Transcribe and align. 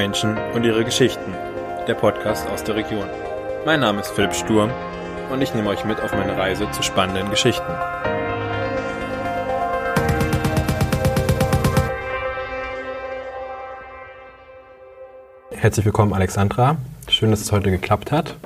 Menschen 0.00 0.38
und 0.54 0.64
ihre 0.64 0.82
Geschichten, 0.82 1.34
der 1.86 1.92
Podcast 1.92 2.48
aus 2.48 2.64
der 2.64 2.74
Region. 2.74 3.04
Mein 3.66 3.80
Name 3.80 4.00
ist 4.00 4.08
Philipp 4.08 4.32
Sturm 4.32 4.70
und 5.30 5.42
ich 5.42 5.52
nehme 5.52 5.68
euch 5.68 5.84
mit 5.84 6.00
auf 6.00 6.10
meine 6.12 6.38
Reise 6.38 6.70
zu 6.70 6.82
spannenden 6.82 7.28
Geschichten. 7.28 7.70
Herzlich 15.50 15.84
willkommen, 15.84 16.14
Alexandra. 16.14 16.78
Schön, 17.06 17.30
dass 17.30 17.42
es 17.42 17.52
heute 17.52 17.70
geklappt 17.70 18.10
hat. 18.10 18.36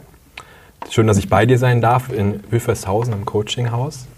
Schön, 0.91 1.07
dass 1.07 1.19
ich 1.19 1.29
bei 1.29 1.47
dir 1.47 1.59
sein 1.59 1.81
darf 1.81 2.13
in 2.13 2.43
Wilfershausen 2.51 3.13
im 3.13 3.25
Coachinghaus. 3.25 4.09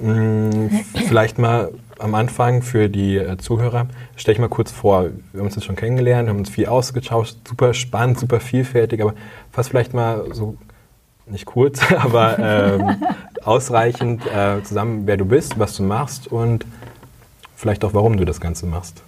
Hm, 0.00 0.70
vielleicht 0.94 1.38
mal 1.38 1.72
am 1.98 2.14
Anfang 2.14 2.62
für 2.62 2.88
die 2.88 3.16
äh, 3.16 3.36
Zuhörer, 3.36 3.88
stell 4.16 4.32
ich 4.32 4.38
mal 4.38 4.48
kurz 4.48 4.70
vor, 4.70 5.04
wir 5.32 5.40
haben 5.40 5.46
uns 5.46 5.56
jetzt 5.56 5.64
schon 5.64 5.76
kennengelernt, 5.76 6.28
haben 6.28 6.38
uns 6.38 6.50
viel 6.50 6.66
ausgetauscht, 6.66 7.36
super 7.46 7.74
spannend, 7.74 8.18
super 8.18 8.38
vielfältig, 8.38 9.02
aber 9.02 9.14
fass 9.50 9.68
vielleicht 9.68 9.94
mal 9.94 10.24
so, 10.32 10.56
nicht 11.26 11.46
kurz, 11.46 11.80
aber 11.98 12.38
ähm, 12.38 12.96
ausreichend 13.42 14.22
äh, 14.26 14.62
zusammen, 14.62 15.06
wer 15.06 15.16
du 15.16 15.24
bist, 15.24 15.58
was 15.58 15.76
du 15.76 15.82
machst 15.82 16.28
und 16.28 16.64
vielleicht 17.56 17.84
auch, 17.84 17.94
warum 17.94 18.16
du 18.16 18.24
das 18.24 18.40
Ganze 18.40 18.66
machst. 18.66 19.02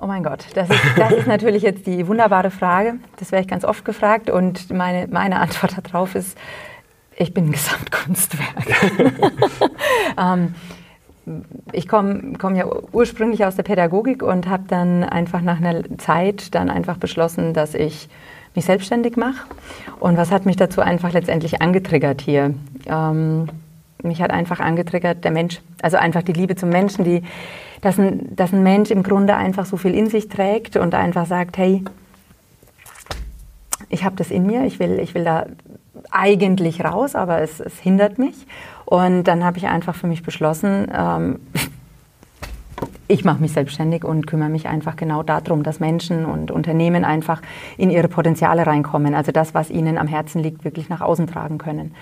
Oh 0.00 0.06
mein 0.06 0.22
Gott, 0.22 0.46
das 0.54 0.70
ist, 0.70 0.80
das 0.96 1.12
ist 1.12 1.26
natürlich 1.26 1.62
jetzt 1.62 1.86
die 1.86 2.06
wunderbare 2.06 2.50
Frage. 2.52 2.94
Das 3.16 3.32
werde 3.32 3.42
ich 3.42 3.48
ganz 3.48 3.64
oft 3.64 3.84
gefragt 3.84 4.30
und 4.30 4.70
meine, 4.72 5.08
meine 5.08 5.40
Antwort 5.40 5.74
darauf 5.82 6.14
ist, 6.14 6.38
ich 7.18 7.34
bin 7.34 7.46
ein 7.46 7.52
Gesamtkunstwerk. 7.52 8.66
ähm, 10.18 10.54
ich 11.72 11.88
komme 11.88 12.34
komm 12.38 12.54
ja 12.54 12.66
ursprünglich 12.92 13.44
aus 13.44 13.56
der 13.56 13.62
Pädagogik 13.62 14.22
und 14.22 14.48
habe 14.48 14.64
dann 14.68 15.04
einfach 15.04 15.42
nach 15.42 15.58
einer 15.58 15.82
Zeit 15.98 16.54
dann 16.54 16.70
einfach 16.70 16.96
beschlossen, 16.96 17.52
dass 17.52 17.74
ich 17.74 18.08
mich 18.54 18.64
selbstständig 18.64 19.16
mache. 19.16 19.46
Und 20.00 20.16
was 20.16 20.30
hat 20.30 20.46
mich 20.46 20.56
dazu 20.56 20.80
einfach 20.80 21.12
letztendlich 21.12 21.60
angetriggert 21.60 22.20
hier? 22.22 22.54
Ähm, 22.86 23.48
mich 24.02 24.22
hat 24.22 24.30
einfach 24.30 24.60
angetriggert 24.60 25.24
der 25.24 25.32
Mensch, 25.32 25.60
also 25.82 25.96
einfach 25.96 26.22
die 26.22 26.32
Liebe 26.32 26.56
zum 26.56 26.70
Menschen, 26.70 27.04
die, 27.04 27.22
dass, 27.82 27.98
ein, 27.98 28.34
dass 28.34 28.52
ein 28.52 28.62
Mensch 28.62 28.90
im 28.90 29.02
Grunde 29.02 29.36
einfach 29.36 29.66
so 29.66 29.76
viel 29.76 29.94
in 29.94 30.08
sich 30.08 30.28
trägt 30.28 30.76
und 30.76 30.94
einfach 30.94 31.26
sagt, 31.26 31.58
hey, 31.58 31.84
ich 33.88 34.04
habe 34.04 34.16
das 34.16 34.30
in 34.30 34.46
mir, 34.46 34.64
ich 34.64 34.78
will, 34.78 34.98
ich 34.98 35.14
will 35.14 35.24
da 35.24 35.46
eigentlich 36.10 36.84
raus, 36.84 37.14
aber 37.14 37.40
es, 37.40 37.60
es 37.60 37.78
hindert 37.78 38.18
mich. 38.18 38.46
Und 38.84 39.24
dann 39.24 39.44
habe 39.44 39.58
ich 39.58 39.66
einfach 39.66 39.94
für 39.94 40.06
mich 40.06 40.22
beschlossen, 40.22 40.90
ähm, 40.94 41.40
ich 43.08 43.24
mache 43.24 43.40
mich 43.40 43.52
selbstständig 43.52 44.04
und 44.04 44.26
kümmere 44.26 44.50
mich 44.50 44.68
einfach 44.68 44.96
genau 44.96 45.22
darum, 45.22 45.62
dass 45.62 45.80
Menschen 45.80 46.26
und 46.26 46.50
Unternehmen 46.50 47.04
einfach 47.04 47.40
in 47.76 47.90
ihre 47.90 48.08
Potenziale 48.08 48.66
reinkommen, 48.66 49.14
also 49.14 49.32
das, 49.32 49.54
was 49.54 49.70
ihnen 49.70 49.98
am 49.98 50.06
Herzen 50.06 50.42
liegt, 50.42 50.64
wirklich 50.64 50.88
nach 50.88 51.00
außen 51.00 51.26
tragen 51.26 51.58
können. 51.58 51.94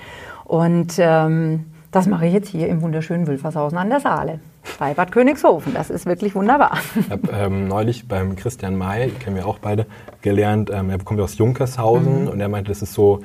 Und 0.44 0.94
ähm, 0.98 1.64
das 1.90 2.06
mache 2.06 2.26
ich 2.26 2.32
jetzt 2.32 2.48
hier 2.48 2.68
im 2.68 2.82
wunderschönen 2.82 3.26
Wülfershausen 3.26 3.78
an 3.78 3.88
der 3.90 4.00
Saale 4.00 4.40
bei 4.78 4.94
Bad 4.94 5.12
Königshofen. 5.12 5.74
Das 5.74 5.90
ist 5.90 6.06
wirklich 6.06 6.34
wunderbar. 6.34 6.78
Ich 6.98 7.10
habe 7.10 7.28
ähm, 7.32 7.68
neulich 7.68 8.08
beim 8.08 8.36
Christian 8.36 8.76
May, 8.76 9.10
kennen 9.10 9.36
wir 9.36 9.46
auch 9.46 9.58
beide, 9.58 9.86
gelernt, 10.22 10.70
ähm, 10.72 10.90
er 10.90 10.98
kommt 10.98 11.20
aus 11.20 11.38
Junkershausen 11.38 12.22
mhm. 12.22 12.28
und 12.28 12.40
er 12.40 12.48
meinte, 12.48 12.70
das 12.70 12.82
ist 12.82 12.92
so 12.92 13.20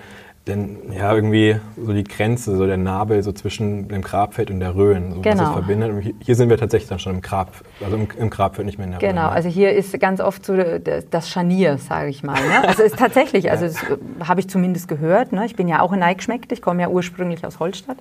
denn 0.48 0.92
ja 0.92 1.14
irgendwie 1.14 1.58
so 1.78 1.94
die 1.94 2.04
Grenze, 2.04 2.56
so 2.58 2.66
der 2.66 2.78
Nabel 2.78 3.22
so 3.22 3.32
zwischen 3.32 3.88
dem 3.90 4.02
Grabfeld 4.02 4.50
und 4.50 4.60
der 4.60 4.76
Rhön, 4.76 5.14
so 5.14 5.22
genau. 5.22 5.36
was 5.36 5.40
das 5.40 5.52
verbindet. 5.52 5.92
Und 5.92 6.16
hier 6.20 6.36
sind 6.36 6.50
wir 6.50 6.58
tatsächlich 6.58 6.90
dann 6.90 6.98
schon 6.98 7.16
im 7.16 7.22
Grab, 7.22 7.54
also 7.84 7.96
im, 7.96 8.08
im 8.18 8.30
Grabfeld 8.32 8.66
nicht 8.66 8.80
mehr 8.80 8.86
in 8.86 8.92
der 8.92 9.00
Genau, 9.00 9.28
Rhön. 9.28 9.36
also 9.36 9.50
hier 9.50 9.72
ist 9.72 9.98
ganz 10.00 10.20
oft 10.20 10.44
so 10.44 10.58
das 10.58 11.30
Scharnier, 11.30 11.78
sage 11.78 12.10
ich 12.10 12.24
mal. 12.24 12.42
Ne? 12.42 12.68
Also 12.68 12.82
ist 12.82 12.98
tatsächlich, 12.98 13.52
also 13.52 13.66
das 13.66 13.84
äh, 13.84 13.98
habe 14.24 14.40
ich 14.40 14.50
zumindest 14.50 14.88
gehört. 14.88 15.32
Ne? 15.32 15.46
Ich 15.46 15.56
bin 15.56 15.68
ja 15.68 15.82
auch 15.82 15.94
in 15.94 16.00
Neigeschmeckt, 16.00 16.52
ich 16.52 16.62
komme 16.62 16.82
ja 16.82 16.90
ursprünglich 16.90 17.46
aus 17.46 17.60
Holstadt 17.60 17.98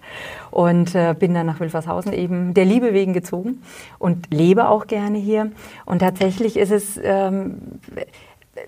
und 0.50 0.94
äh, 0.94 1.14
bin 1.18 1.34
dann 1.34 1.46
nach 1.46 1.60
Wilfershausen 1.60 2.14
eben 2.14 2.54
der 2.54 2.64
Liebe 2.64 2.94
wegen 2.94 3.12
gezogen 3.12 3.62
und 3.98 4.32
lebe 4.32 4.68
auch 4.68 4.86
gerne 4.86 5.18
hier. 5.18 5.50
Und 5.84 5.98
tatsächlich 5.98 6.56
ist 6.56 6.70
es 6.70 6.98
ähm, 7.02 7.80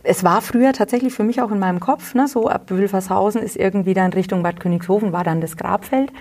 es 0.02 0.24
war 0.24 0.40
früher 0.40 0.72
tatsächlich 0.72 1.12
für 1.12 1.24
mich 1.24 1.40
auch 1.40 1.50
in 1.50 1.58
meinem 1.58 1.80
Kopf, 1.80 2.14
ne, 2.14 2.28
so 2.28 2.48
ab 2.48 2.64
Wilfershausen 2.68 3.42
ist 3.42 3.56
irgendwie 3.56 3.94
dann 3.94 4.12
Richtung 4.12 4.42
Bad 4.42 4.60
Königshofen, 4.60 5.12
war 5.12 5.24
dann 5.24 5.40
das 5.40 5.56
Grabfeld. 5.56 6.12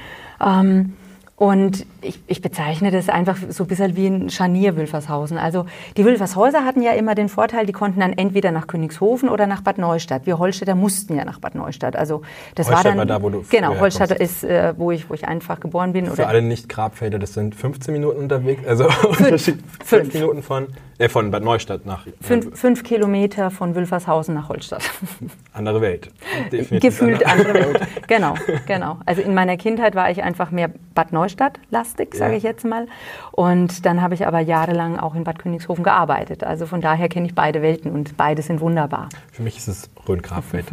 Ähm, 0.44 0.94
und 1.42 1.88
ich, 2.04 2.22
ich, 2.28 2.40
bezeichne 2.44 2.92
das 2.92 3.10
einfach 3.10 3.36
so 3.50 3.64
ein 3.64 3.68
bisschen 3.68 3.96
wie 3.96 4.06
ein 4.06 4.30
Scharnier 4.30 4.76
Wilfershausen. 4.76 5.40
Also 5.40 5.66
die 5.98 6.06
Wilfershäuser 6.06 6.66
hatten 6.66 6.84
ja 6.84 6.92
immer 6.92 7.16
den 7.16 7.30
Vorteil, 7.30 7.66
die 7.66 7.72
konnten 7.72 8.00
dann 8.00 8.14
entweder 8.14 8.52
nach 8.52 8.68
Königshofen 8.68 9.28
oder 9.28 9.48
nach 9.48 9.62
Bad 9.62 9.80
Neustadt. 9.80 10.28
Wir 10.28 10.38
Holstädter 10.38 10.76
mussten 10.76 11.16
ja 11.16 11.26
nach 11.26 11.40
Bad 11.40 11.56
Neustadt. 11.56 11.96
Also 11.96 12.22
das 12.54 12.68
Holstadt 12.68 12.86
war 12.86 12.92
dann 12.92 12.98
war 13.00 13.06
da, 13.08 13.24
wo 13.24 13.32
du 13.32 13.44
genau 13.50 13.80
Holstadt 13.80 14.12
ist, 14.12 14.44
äh, 14.44 14.76
wo 14.78 14.92
ich 14.92 15.10
wo 15.10 15.16
ich 15.16 15.28
einfach 15.28 15.60
geboren 15.60 15.94
bin. 15.94 16.06
Für 16.12 16.28
alle 16.28 16.44
nicht 16.44 16.70
Grabfelder, 16.70 17.18
das 17.18 17.34
sind 17.34 17.56
15 17.56 17.92
Minuten 17.92 18.20
unterwegs, 18.20 18.62
also 18.68 18.88
fünf, 18.88 19.64
fünf 19.84 20.14
Minuten 20.14 20.44
von 20.44 20.68
äh, 21.02 21.10
von 21.10 21.32
Bad 21.32 21.44
Neustadt 21.44 21.86
nach. 21.86 22.06
Fünf, 22.22 22.58
fünf 22.58 22.84
Kilometer 22.84 23.50
von 23.50 23.74
Wülfershausen 23.76 24.36
nach 24.36 24.50
Holstadt. 24.50 24.84
Andere 25.54 25.82
Welt. 25.82 26.10
Definitiv 26.52 26.80
Gefühlt 26.80 27.26
andere 27.26 27.54
Welt. 27.54 27.88
genau, 28.08 28.36
genau. 28.68 29.00
Also 29.06 29.22
in 29.22 29.34
meiner 29.34 29.58
Kindheit 29.58 29.96
war 29.96 30.12
ich 30.12 30.22
einfach 30.22 30.52
mehr 30.52 30.70
Bad 30.94 31.12
Neustadt-lastig, 31.12 32.14
sage 32.14 32.34
ja. 32.34 32.38
ich 32.38 32.44
jetzt 32.44 32.66
mal. 32.66 32.88
Und 33.32 33.86
dann 33.86 34.02
habe 34.02 34.14
ich 34.14 34.28
aber 34.28 34.40
jahrelang 34.40 35.00
auch 35.00 35.16
in 35.16 35.24
Bad 35.24 35.40
Königshofen 35.40 35.84
gearbeitet. 35.84 36.44
Also 36.44 36.68
von 36.68 36.82
daher 36.82 37.10
kenne 37.10 37.26
ich 37.26 37.36
beide 37.36 37.62
Welten 37.62 37.92
und 37.92 38.16
beide 38.16 38.42
sind 38.44 38.62
wunderbar. 38.62 39.10
Für 39.32 39.42
mich 39.42 39.58
ist 39.58 39.68
es 39.68 39.90
Rhön-Grabfeld. 40.08 40.66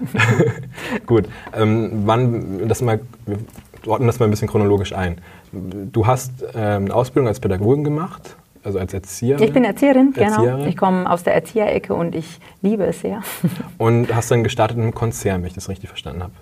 Gut. 1.07 1.25
Ähm, 1.57 2.03
wann, 2.05 2.69
das 2.69 2.83
mal, 2.83 3.01
wir 3.25 3.39
ordnen 3.87 4.07
das 4.07 4.19
mal 4.19 4.27
ein 4.27 4.31
bisschen 4.31 4.49
chronologisch 4.49 4.93
ein. 4.93 5.19
Du 5.53 6.07
hast 6.07 6.33
ähm, 6.55 6.85
eine 6.85 6.95
Ausbildung 6.95 7.29
als 7.29 7.41
Pädagogin 7.41 7.85
gemacht 7.85 8.37
also 8.65 8.79
als 8.79 8.95
Erzieherin? 8.95 9.45
Ich 9.47 9.53
bin 9.53 9.65
Erzieherin, 9.65 10.15
Erzieherin, 10.15 10.57
genau. 10.57 10.67
Ich 10.67 10.77
komme 10.77 11.11
aus 11.11 11.23
der 11.23 11.35
Erzieherecke 11.35 11.95
und 11.95 12.15
ich 12.15 12.41
liebe 12.63 12.85
es 12.85 13.01
sehr. 13.01 13.23
Und 13.79 14.15
hast 14.15 14.31
dann 14.31 14.43
gestartet 14.43 14.79
einem 14.79 14.95
Konzern, 14.95 15.43
wenn 15.43 15.49
ich 15.49 15.55
das 15.55 15.69
richtig 15.69 15.89
verstanden 15.89 16.23
habe? 16.23 16.33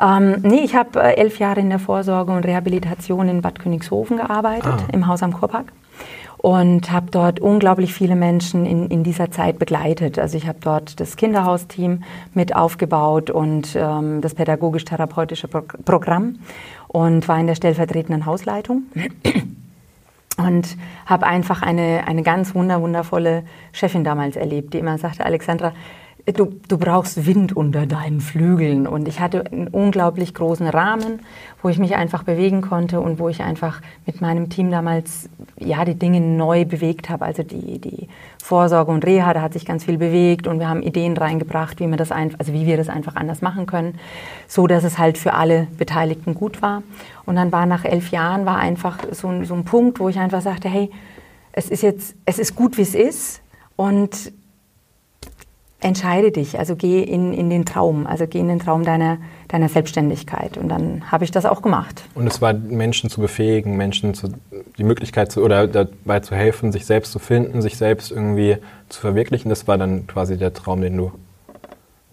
Ähm, 0.00 0.42
nee, 0.42 0.60
ich 0.60 0.74
habe 0.74 1.00
äh, 1.00 1.16
elf 1.16 1.38
Jahre 1.38 1.60
in 1.60 1.68
der 1.68 1.78
Vorsorge 1.78 2.32
und 2.32 2.44
Rehabilitation 2.44 3.28
in 3.28 3.42
Bad 3.42 3.58
Königshofen 3.58 4.18
gearbeitet, 4.18 4.66
ah. 4.66 4.92
im 4.92 5.06
Haus 5.06 5.22
am 5.22 5.32
Kurpark. 5.32 5.72
Und 6.38 6.92
habe 6.92 7.06
dort 7.10 7.40
unglaublich 7.40 7.92
viele 7.92 8.14
Menschen 8.14 8.66
in, 8.66 8.88
in 8.88 9.02
dieser 9.02 9.30
Zeit 9.30 9.58
begleitet. 9.58 10.18
Also 10.18 10.36
ich 10.36 10.46
habe 10.46 10.58
dort 10.60 11.00
das 11.00 11.16
Kinderhausteam 11.16 12.04
mit 12.34 12.54
aufgebaut 12.54 13.30
und 13.30 13.74
ähm, 13.74 14.20
das 14.20 14.34
pädagogisch-therapeutische 14.34 15.48
Pro 15.48 15.62
Programm 15.84 16.38
und 16.88 17.26
war 17.26 17.40
in 17.40 17.46
der 17.48 17.56
stellvertretenden 17.56 18.26
Hausleitung 18.26 18.84
und 20.36 20.76
habe 21.06 21.26
einfach 21.26 21.62
eine, 21.62 22.04
eine 22.06 22.22
ganz 22.22 22.54
wunder, 22.54 22.80
wundervolle 22.80 23.44
Chefin 23.72 24.04
damals 24.04 24.36
erlebt, 24.36 24.74
die 24.74 24.78
immer 24.78 24.98
sagte, 24.98 25.24
Alexandra, 25.24 25.72
du, 26.32 26.52
du 26.68 26.78
brauchst 26.78 27.26
Wind 27.26 27.56
unter 27.56 27.86
deinen 27.86 28.20
Flügeln. 28.20 28.86
Und 28.86 29.06
ich 29.06 29.20
hatte 29.20 29.46
einen 29.46 29.68
unglaublich 29.68 30.34
großen 30.34 30.66
Rahmen, 30.66 31.20
wo 31.62 31.68
ich 31.68 31.78
mich 31.78 31.94
einfach 31.94 32.24
bewegen 32.24 32.62
konnte 32.62 33.00
und 33.00 33.18
wo 33.18 33.28
ich 33.28 33.42
einfach 33.42 33.80
mit 34.06 34.20
meinem 34.20 34.48
Team 34.48 34.70
damals 34.70 35.28
ja 35.58 35.84
die 35.84 35.94
Dinge 35.94 36.20
neu 36.20 36.64
bewegt 36.64 37.08
habe. 37.10 37.24
Also 37.24 37.42
die, 37.42 37.78
die 37.78 38.08
Vorsorge 38.42 38.90
und 38.90 39.04
Reha, 39.04 39.34
da 39.34 39.42
hat 39.42 39.52
sich 39.52 39.64
ganz 39.64 39.84
viel 39.84 39.98
bewegt 39.98 40.46
und 40.46 40.58
wir 40.58 40.68
haben 40.68 40.82
Ideen 40.82 41.16
reingebracht, 41.16 41.78
wie 41.80 41.86
wir 41.86 41.96
das 41.96 42.10
einfach, 42.10 42.38
also 42.40 42.52
wie 42.52 42.66
wir 42.66 42.76
das 42.76 42.88
einfach 42.88 43.16
anders 43.16 43.40
machen 43.40 43.66
können, 43.66 43.98
so 44.48 44.66
dass 44.66 44.84
es 44.84 44.98
halt 44.98 45.18
für 45.18 45.34
alle 45.34 45.68
Beteiligten 45.78 46.34
gut 46.34 46.60
war. 46.60 46.82
Und 47.24 47.36
dann 47.36 47.52
war 47.52 47.66
nach 47.66 47.84
elf 47.84 48.10
Jahren 48.10 48.46
war 48.46 48.58
einfach 48.58 48.98
so 49.12 49.28
ein, 49.28 49.44
so 49.44 49.54
ein 49.54 49.64
Punkt, 49.64 50.00
wo 50.00 50.08
ich 50.08 50.18
einfach 50.18 50.42
sagte, 50.42 50.68
hey, 50.68 50.90
es 51.52 51.70
ist 51.70 51.82
jetzt, 51.82 52.16
es 52.24 52.38
ist 52.38 52.54
gut, 52.54 52.76
wie 52.76 52.82
es 52.82 52.94
ist 52.94 53.42
und 53.76 54.32
entscheide 55.80 56.32
dich, 56.32 56.58
also 56.58 56.74
geh 56.74 57.02
in, 57.02 57.34
in 57.34 57.50
den 57.50 57.64
Traum, 57.64 58.06
also 58.06 58.26
geh 58.26 58.38
in 58.38 58.48
den 58.48 58.58
Traum 58.58 58.84
deiner, 58.84 59.18
deiner 59.48 59.68
Selbstständigkeit. 59.68 60.56
Und 60.56 60.68
dann 60.68 61.10
habe 61.10 61.24
ich 61.24 61.30
das 61.30 61.44
auch 61.44 61.62
gemacht. 61.62 62.02
Und 62.14 62.26
es 62.26 62.40
war, 62.40 62.54
Menschen 62.54 63.10
zu 63.10 63.20
befähigen, 63.20 63.76
Menschen 63.76 64.14
zu, 64.14 64.28
die 64.78 64.84
Möglichkeit 64.84 65.30
zu, 65.30 65.42
oder 65.42 65.66
dabei 65.66 66.20
zu 66.20 66.34
helfen, 66.34 66.72
sich 66.72 66.86
selbst 66.86 67.12
zu 67.12 67.18
finden, 67.18 67.60
sich 67.60 67.76
selbst 67.76 68.10
irgendwie 68.10 68.56
zu 68.88 69.00
verwirklichen. 69.00 69.48
Das 69.50 69.68
war 69.68 69.76
dann 69.76 70.06
quasi 70.06 70.38
der 70.38 70.54
Traum, 70.54 70.80
den 70.80 70.96
du 70.96 71.12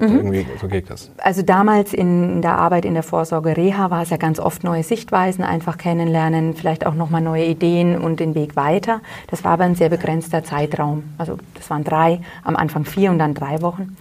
mhm. 0.10 0.18
irgendwie 0.18 0.46
so 0.60 0.68
geht 0.68 0.90
das. 0.90 1.12
Also 1.18 1.42
damals 1.42 1.94
in 1.94 2.42
der 2.42 2.58
Arbeit 2.58 2.86
in 2.86 2.94
der 2.94 3.04
Vorsorge 3.04 3.56
Reha 3.56 3.90
war 3.90 4.02
es 4.02 4.10
ja 4.10 4.18
ganz 4.18 4.40
oft 4.40 4.64
neue 4.64 4.84
Sichtweisen, 4.84 5.44
einfach 5.44 5.78
kennenlernen, 5.78 6.54
vielleicht 6.54 6.86
auch 6.86 6.96
nochmal 6.96 7.22
neue 7.22 7.46
Ideen 7.46 7.98
und 7.98 8.20
den 8.20 8.36
Weg 8.36 8.56
weiter. 8.56 9.02
Das 9.28 9.44
war 9.44 9.52
aber 9.52 9.64
ein 9.64 9.76
sehr 9.76 9.90
begrenzter 9.90 10.44
Zeitraum. 10.44 11.04
Also 11.18 11.38
das 11.56 11.70
waren 11.70 11.84
drei, 11.84 12.22
am 12.44 12.56
Anfang 12.56 12.86
vier 12.86 13.12
und 13.12 13.20
dann 13.20 13.34
drei 13.34 13.62
Wochen. 13.62 13.96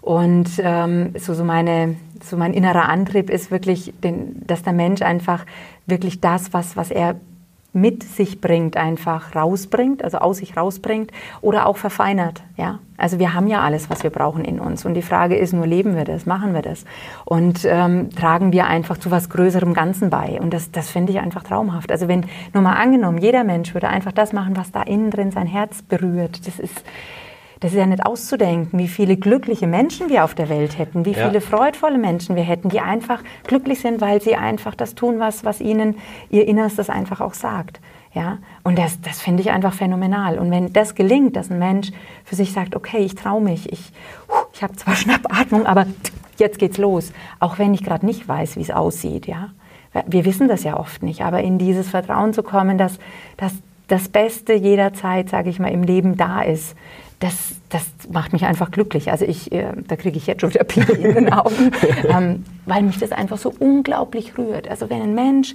Und 0.00 0.48
ähm, 0.58 1.14
so, 1.18 1.34
so, 1.34 1.44
meine, 1.44 1.96
so 2.22 2.36
mein 2.36 2.54
innerer 2.54 2.88
Antrieb 2.88 3.28
ist 3.28 3.50
wirklich, 3.50 3.92
den, 4.02 4.42
dass 4.46 4.62
der 4.62 4.72
Mensch 4.72 5.02
einfach 5.02 5.44
wirklich 5.86 6.20
das, 6.20 6.52
was, 6.52 6.76
was 6.76 6.90
er 6.90 7.16
mit 7.72 8.02
sich 8.02 8.40
bringt, 8.40 8.76
einfach 8.76 9.34
rausbringt, 9.36 10.02
also 10.02 10.18
aus 10.18 10.38
sich 10.38 10.56
rausbringt 10.56 11.12
oder 11.42 11.66
auch 11.66 11.76
verfeinert. 11.76 12.42
Ja? 12.56 12.78
Also 12.96 13.18
wir 13.18 13.34
haben 13.34 13.46
ja 13.46 13.60
alles, 13.60 13.90
was 13.90 14.02
wir 14.02 14.10
brauchen 14.10 14.44
in 14.44 14.58
uns. 14.58 14.84
Und 14.84 14.94
die 14.94 15.02
Frage 15.02 15.36
ist 15.36 15.52
nur, 15.52 15.66
leben 15.66 15.94
wir 15.94 16.04
das, 16.04 16.24
machen 16.24 16.54
wir 16.54 16.62
das? 16.62 16.84
Und 17.24 17.60
ähm, 17.64 18.10
tragen 18.10 18.52
wir 18.52 18.66
einfach 18.66 18.96
zu 18.96 19.10
was 19.10 19.28
Größerem 19.28 19.74
Ganzen 19.74 20.08
bei? 20.08 20.40
Und 20.40 20.54
das, 20.54 20.70
das 20.72 20.90
finde 20.90 21.12
ich 21.12 21.20
einfach 21.20 21.42
traumhaft. 21.42 21.92
Also 21.92 22.08
wenn, 22.08 22.24
nur 22.54 22.62
mal 22.62 22.74
angenommen, 22.74 23.18
jeder 23.18 23.44
Mensch 23.44 23.74
würde 23.74 23.88
einfach 23.88 24.12
das 24.12 24.32
machen, 24.32 24.56
was 24.56 24.72
da 24.72 24.82
innen 24.82 25.10
drin 25.10 25.30
sein 25.30 25.46
Herz 25.46 25.82
berührt. 25.82 26.46
Das 26.46 26.58
ist, 26.58 26.82
das 27.60 27.72
ist 27.72 27.78
ja 27.78 27.86
nicht 27.86 28.06
auszudenken, 28.06 28.78
wie 28.78 28.88
viele 28.88 29.16
glückliche 29.16 29.66
Menschen 29.66 30.08
wir 30.08 30.24
auf 30.24 30.34
der 30.34 30.48
Welt 30.48 30.78
hätten, 30.78 31.04
wie 31.04 31.14
viele 31.14 31.34
ja. 31.34 31.40
freudvolle 31.40 31.98
Menschen 31.98 32.36
wir 32.36 32.44
hätten, 32.44 32.68
die 32.68 32.80
einfach 32.80 33.22
glücklich 33.44 33.80
sind, 33.80 34.00
weil 34.00 34.22
sie 34.22 34.36
einfach 34.36 34.74
das 34.74 34.94
tun, 34.94 35.18
was, 35.18 35.44
was 35.44 35.60
ihnen 35.60 35.96
ihr 36.30 36.46
Innerstes 36.46 36.88
einfach 36.88 37.20
auch 37.20 37.34
sagt. 37.34 37.80
Ja? 38.14 38.38
Und 38.62 38.78
das, 38.78 39.00
das 39.00 39.20
finde 39.20 39.42
ich 39.42 39.50
einfach 39.50 39.72
phänomenal. 39.72 40.38
Und 40.38 40.50
wenn 40.50 40.72
das 40.72 40.94
gelingt, 40.94 41.36
dass 41.36 41.50
ein 41.50 41.58
Mensch 41.58 41.90
für 42.24 42.36
sich 42.36 42.52
sagt, 42.52 42.76
okay, 42.76 42.98
ich 42.98 43.16
traue 43.16 43.40
mich, 43.40 43.72
ich, 43.72 43.92
ich 44.52 44.62
habe 44.62 44.76
zwar 44.76 44.94
Schnappatmung, 44.96 45.66
aber 45.66 45.86
jetzt 46.38 46.58
geht's 46.58 46.78
los, 46.78 47.12
auch 47.40 47.58
wenn 47.58 47.74
ich 47.74 47.82
gerade 47.82 48.06
nicht 48.06 48.28
weiß, 48.28 48.56
wie 48.56 48.62
es 48.62 48.70
aussieht. 48.70 49.26
Ja? 49.26 49.50
Wir 50.06 50.24
wissen 50.24 50.46
das 50.46 50.62
ja 50.62 50.78
oft 50.78 51.02
nicht, 51.02 51.22
aber 51.22 51.42
in 51.42 51.58
dieses 51.58 51.88
Vertrauen 51.88 52.32
zu 52.32 52.44
kommen, 52.44 52.78
dass, 52.78 52.98
dass 53.36 53.54
das 53.88 54.08
Beste 54.08 54.52
jederzeit, 54.52 55.28
sage 55.30 55.50
ich 55.50 55.58
mal, 55.58 55.72
im 55.72 55.82
Leben 55.82 56.16
da 56.16 56.42
ist, 56.42 56.76
das, 57.20 57.34
das 57.68 57.84
macht 58.10 58.32
mich 58.32 58.44
einfach 58.44 58.70
glücklich. 58.70 59.10
Also 59.10 59.24
ich, 59.24 59.50
äh, 59.52 59.72
da 59.86 59.96
kriege 59.96 60.16
ich 60.16 60.26
jetzt 60.26 60.40
schon 60.40 60.54
wieder 60.54 60.64
Pipi 60.64 60.92
in 60.92 61.14
den 61.14 61.32
Augen, 61.32 61.72
ähm, 62.08 62.44
weil 62.66 62.82
mich 62.82 62.98
das 62.98 63.12
einfach 63.12 63.38
so 63.38 63.52
unglaublich 63.58 64.38
rührt. 64.38 64.68
Also 64.68 64.88
wenn 64.90 65.02
ein 65.02 65.14
Mensch, 65.14 65.54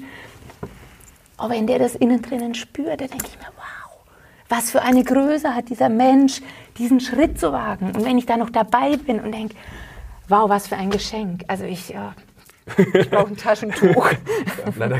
auch 1.37 1.49
wenn 1.49 1.67
der 1.67 1.79
das 1.79 1.95
innen 1.95 2.21
drinnen 2.21 2.53
spürt, 2.53 3.01
dann 3.01 3.09
denke 3.09 3.27
ich 3.27 3.37
mir, 3.37 3.51
wow, 3.55 3.97
was 4.49 4.71
für 4.71 4.81
eine 4.81 5.03
Größe 5.03 5.55
hat 5.55 5.69
dieser 5.69 5.89
Mensch, 5.89 6.41
diesen 6.77 6.99
Schritt 6.99 7.39
zu 7.39 7.51
wagen. 7.53 7.87
Und 7.87 8.05
wenn 8.05 8.17
ich 8.17 8.25
da 8.25 8.37
noch 8.37 8.49
dabei 8.49 8.97
bin 8.97 9.19
und 9.19 9.31
denke, 9.31 9.55
wow, 10.27 10.49
was 10.49 10.67
für 10.67 10.75
ein 10.75 10.89
Geschenk. 10.89 11.43
Also 11.47 11.63
ich, 11.63 11.93
äh, 11.93 11.97
ich 12.93 13.09
brauche 13.09 13.27
ein 13.27 13.37
Taschentuch. 13.37 14.11
Ja, 14.79 14.87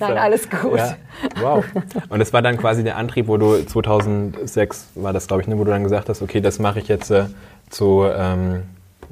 Nein, 0.00 0.18
alles 0.18 0.48
gut. 0.50 0.78
Ja, 0.78 0.96
wow. 1.40 1.64
Und 2.08 2.18
das 2.18 2.32
war 2.32 2.42
dann 2.42 2.56
quasi 2.56 2.82
der 2.82 2.96
Antrieb, 2.96 3.28
wo 3.28 3.36
du 3.36 3.64
2006 3.64 4.88
war 4.96 5.12
das, 5.12 5.26
glaube 5.26 5.42
ich, 5.42 5.48
ne, 5.48 5.58
wo 5.58 5.64
du 5.64 5.70
dann 5.70 5.84
gesagt 5.84 6.08
hast, 6.08 6.22
okay, 6.22 6.40
das 6.40 6.58
mache 6.58 6.80
ich 6.80 6.88
jetzt 6.88 7.10
äh, 7.10 7.26
zu 7.70 8.04
ähm, 8.12 8.62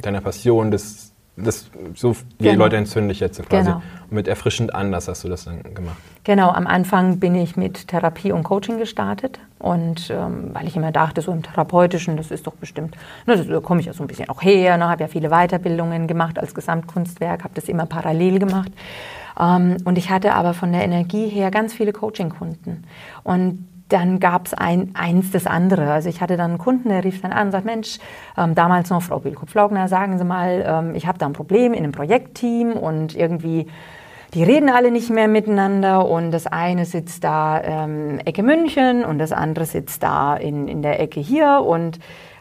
deiner 0.01 0.21
Passion, 0.21 0.71
das 0.71 1.15
das, 1.37 1.69
so 1.95 2.15
die 2.39 2.45
genau. 2.45 2.65
Leute 2.65 2.77
entzünde 2.77 3.13
ich 3.13 3.21
jetzt 3.21 3.43
quasi. 3.49 3.65
Genau. 3.65 3.83
Und 4.09 4.13
mit 4.13 4.29
erfrischend 4.29 4.75
anders 4.75 5.09
hast 5.09 5.25
du 5.25 5.29
das 5.29 5.45
dann 5.45 5.63
gemacht. 5.75 5.97
Genau, 6.23 6.51
am 6.51 6.67
Anfang 6.67 7.19
bin 7.19 7.35
ich 7.35 7.57
mit 7.57 7.89
Therapie 7.89 8.31
und 8.31 8.45
Coaching 8.45 8.79
gestartet. 8.79 9.41
Und 9.65 10.11
ähm, 10.11 10.51
weil 10.53 10.69
ich 10.69 10.77
immer 10.77 10.93
dachte, 10.93 11.23
so 11.23 11.33
im 11.33 11.43
Therapeutischen, 11.43 12.19
das 12.19 12.31
ist 12.31 12.47
doch 12.47 12.53
bestimmt, 12.53 12.99
ne, 13.25 13.43
da 13.43 13.61
komme 13.61 13.81
ich 13.81 13.87
ja 13.87 13.95
so 13.95 14.05
ein 14.05 14.09
bisschen 14.09 14.29
auch 14.29 14.43
her, 14.43 14.77
ne, 14.77 14.91
habe 14.91 15.01
ja 15.01 15.09
viele 15.09 15.31
Weiterbildungen 15.31 16.07
gemacht 16.07 16.39
als 16.39 16.55
Gesamtkunstwerk, 16.55 17.45
habe 17.45 17.55
das 17.55 17.71
immer 17.71 17.87
parallel 17.87 18.41
gemacht. 18.41 18.71
Ähm, 19.41 19.79
und 19.87 19.97
ich 19.97 20.11
hatte 20.11 20.35
aber 20.35 20.53
von 20.53 20.71
der 20.71 20.85
Energie 20.85 21.29
her 21.29 21.51
ganz 21.51 21.73
viele 21.73 21.95
Coaching-Kunden. 21.95 22.85
Und 23.23 23.67
dann 23.89 24.21
gab 24.21 24.49
es 24.49 24.53
ein, 24.53 24.91
eins 24.93 25.31
das 25.31 25.47
andere. 25.47 25.91
Also 25.91 26.11
ich 26.11 26.21
hatte 26.21 26.37
dann 26.37 26.51
einen 26.51 26.59
Kunden, 26.59 26.91
der 26.91 27.03
rief 27.03 27.23
dann 27.23 27.33
an 27.33 27.47
und 27.47 27.53
sagt, 27.53 27.65
Mensch, 27.65 27.99
ähm, 28.37 28.55
damals 28.55 28.91
noch 28.91 29.01
Frau 29.01 29.21
Bilko-Pflaugner, 29.21 29.89
sagen 29.89 30.19
Sie 30.19 30.25
mal, 30.25 30.63
ähm, 30.67 30.95
ich 30.95 31.07
habe 31.07 31.17
da 31.17 31.25
ein 31.25 31.33
Problem 31.33 31.73
in 31.73 31.85
einem 31.85 31.93
Projektteam 31.93 32.75
und 32.75 33.17
irgendwie, 33.17 33.67
die 34.35 34.43
reden 34.43 34.69
alle 34.69 34.91
nicht 34.91 35.11
mehr 35.11 35.29
miteinander 35.29 36.07
und 36.07 36.33
das 36.33 36.47
eine 36.47 36.85
sitzt 36.85 37.23
da 37.23 37.63
ähm, 37.63 38.19
Ecke 38.25 38.43
München 38.43 39.05
und 39.05 39.19
das 39.19 39.33
andere 39.33 39.65
sitzt 39.65 40.03
da 40.03 40.37
in, 40.37 40.67
in 40.67 40.83
der 40.83 41.01
Ecke 41.01 41.21
hier 41.21 41.63
und 41.65 42.01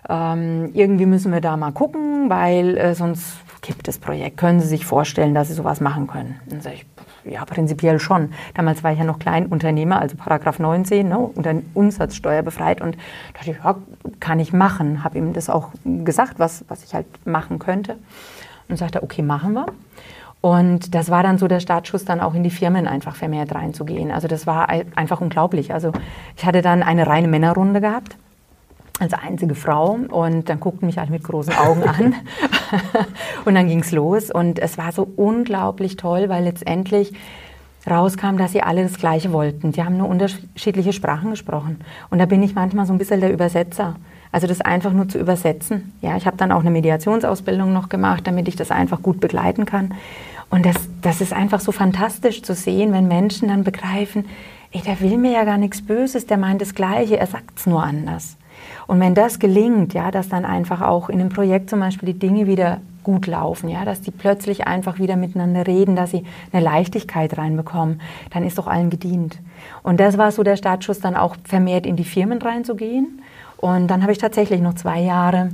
ähm, 0.10 0.72
irgendwie 0.74 1.06
müssen 1.06 1.32
wir 1.32 1.40
da 1.40 1.56
mal 1.56 1.72
gucken, 1.72 2.30
weil 2.30 2.78
äh, 2.78 2.96
sonst 2.96 3.38
kippt 3.62 3.88
das 3.88 4.00
Projekt. 4.00 4.38
Können 4.38 4.60
Sie 4.60 4.68
sich 4.68 4.86
vorstellen, 4.86 5.34
dass 5.34 5.48
Sie 5.48 5.54
sowas 5.54 5.80
machen 5.80 6.08
können? 6.08 6.40
Dann 6.48 6.62
sage 6.62 6.78
ich, 6.78 6.86
ja, 7.32 7.46
prinzipiell 7.46 8.00
schon. 8.00 8.34
Damals 8.54 8.84
war 8.84 8.92
ich 8.92 9.00
ja 9.00 9.06
noch 9.06 9.20
Kleinunternehmer, 9.20 10.02
also 10.02 10.18
Paragraph 10.18 10.60
19, 10.60 11.08
ne, 11.08 11.18
unter 11.18 11.56
Umsatzsteuer 11.74 12.42
befreit 12.42 12.82
und 12.82 12.98
dachte 13.34 13.52
ich, 13.52 13.58
ja, 13.64 13.76
kann 14.20 14.40
ich 14.40 14.52
machen. 14.52 15.04
Habe 15.04 15.20
ihm 15.20 15.32
das 15.32 15.50
auch 15.50 15.70
gesagt, 15.86 16.40
was, 16.40 16.66
was 16.68 16.84
ich 16.84 16.94
halt 16.94 17.06
machen 17.26 17.60
könnte. 17.60 17.98
Und 18.68 18.78
sagte, 18.78 19.04
okay, 19.04 19.22
machen 19.22 19.54
wir. 19.54 19.66
Und 20.44 20.94
das 20.94 21.10
war 21.10 21.24
dann 21.24 21.38
so 21.38 21.48
der 21.48 21.62
Startschuss, 21.62 22.04
dann 22.04 22.20
auch 22.20 22.34
in 22.34 22.44
die 22.44 22.50
Firmen 22.50 22.86
einfach 22.86 23.16
vermehrt 23.16 23.56
reinzugehen. 23.56 24.12
Also 24.12 24.28
das 24.28 24.46
war 24.46 24.68
einfach 24.68 25.22
unglaublich. 25.22 25.74
Also 25.74 25.94
ich 26.36 26.46
hatte 26.46 26.62
dann 26.62 26.84
eine 26.84 27.08
reine 27.08 27.30
Männerrunde 27.30 27.80
gehabt 27.80 28.18
als 29.00 29.14
einzige 29.14 29.56
Frau 29.56 29.98
und 30.10 30.50
dann 30.50 30.60
guckten 30.60 30.86
mich 30.86 31.00
alle 31.00 31.12
mit 31.12 31.24
großen 31.24 31.54
Augen 31.56 31.84
an 31.88 32.16
und 33.46 33.56
dann 33.56 33.70
ging 33.70 33.80
es 33.80 33.94
los 33.94 34.32
und 34.32 34.60
es 34.60 34.78
war 34.78 34.92
so 34.92 35.08
unglaublich 35.16 35.96
toll, 35.96 36.28
weil 36.28 36.44
letztendlich 36.44 37.14
rauskam, 37.90 38.36
dass 38.36 38.52
sie 38.52 38.64
alle 38.64 38.84
das 38.84 38.98
Gleiche 38.98 39.32
wollten. 39.32 39.72
Die 39.72 39.82
haben 39.82 39.96
nur 39.96 40.10
unterschiedliche 40.10 40.92
Sprachen 40.92 41.30
gesprochen 41.30 41.80
und 42.10 42.20
da 42.20 42.26
bin 42.26 42.44
ich 42.44 42.54
manchmal 42.54 42.86
so 42.86 42.92
ein 42.92 42.98
bisschen 43.00 43.22
der 43.22 43.32
Übersetzer. 43.32 43.96
Also 44.34 44.48
das 44.48 44.62
einfach 44.62 44.92
nur 44.92 45.08
zu 45.08 45.20
übersetzen. 45.20 45.94
Ja, 46.02 46.18
ich 46.18 46.26
habe 46.26 46.38
dann 46.38 46.52
auch 46.52 46.62
eine 46.62 46.72
Mediationsausbildung 46.72 47.72
noch 47.72 47.88
gemacht, 47.88 48.26
damit 48.26 48.48
ich 48.48 48.56
das 48.56 48.72
einfach 48.72 49.04
gut 49.04 49.20
begleiten 49.20 49.66
kann. 49.66 49.94
Und 50.54 50.68
das, 50.68 50.76
das 51.02 51.20
ist 51.20 51.34
einfach 51.34 51.60
so 51.60 51.72
fantastisch 51.72 52.44
zu 52.44 52.54
sehen, 52.54 52.94
wenn 52.94 53.08
Menschen 53.08 53.48
dann 53.48 53.64
begreifen, 53.64 54.26
ey, 54.72 54.82
der 54.82 55.00
will 55.00 55.18
mir 55.18 55.32
ja 55.32 55.46
gar 55.46 55.58
nichts 55.58 55.84
Böses, 55.84 56.28
der 56.28 56.38
meint 56.38 56.62
das 56.62 56.76
Gleiche, 56.76 57.18
er 57.18 57.26
sagt 57.26 57.58
es 57.58 57.66
nur 57.66 57.82
anders. 57.82 58.38
Und 58.86 59.00
wenn 59.00 59.16
das 59.16 59.40
gelingt, 59.40 59.96
ja, 59.96 60.12
dass 60.12 60.30
dann 60.30 60.46
einfach 60.46 60.82
auch 60.82 61.10
in 61.10 61.20
einem 61.20 61.30
Projekt 61.30 61.72
zum 61.72 61.80
Beispiel 61.80 62.14
die 62.14 62.20
Dinge 62.20 62.46
wieder 62.46 62.82
gut 63.02 63.26
laufen, 63.26 63.68
ja, 63.68 63.84
dass 63.84 64.02
die 64.02 64.12
plötzlich 64.12 64.68
einfach 64.68 65.00
wieder 65.00 65.16
miteinander 65.16 65.66
reden, 65.66 65.96
dass 65.96 66.12
sie 66.12 66.24
eine 66.52 66.64
Leichtigkeit 66.64 67.36
reinbekommen, 67.36 68.00
dann 68.30 68.44
ist 68.44 68.60
doch 68.60 68.68
allen 68.68 68.92
gedient. 68.92 69.40
Und 69.82 70.00
das 70.00 70.20
war 70.20 70.32
so 70.32 70.44
der 70.44 70.56
Startschuss, 70.56 71.00
dann 71.00 71.16
auch 71.16 71.36
vermehrt 71.46 71.88
in 71.88 71.96
die 71.96 72.04
Firmen 72.04 72.40
reinzugehen. 72.40 73.24
Und 73.58 73.88
dann 73.88 74.04
habe 74.04 74.12
ich 74.12 74.20
tatsächlich 74.20 74.62
noch 74.62 74.76
zwei 74.76 75.00
Jahre 75.00 75.50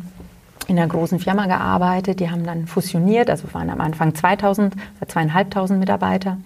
in 0.70 0.78
einer 0.78 0.88
großen 0.88 1.20
Firma 1.20 1.48
gearbeitet. 1.48 2.20
Die 2.20 2.30
haben 2.30 2.44
dann 2.44 2.68
fusioniert, 2.68 3.30
also 3.30 3.54
waren 3.54 3.70
am 3.70 3.82
Anfang 3.82 4.16
2000, 4.16 4.76
zweieinhalbtausend 5.08 5.80
Mitarbeiter 5.80 6.38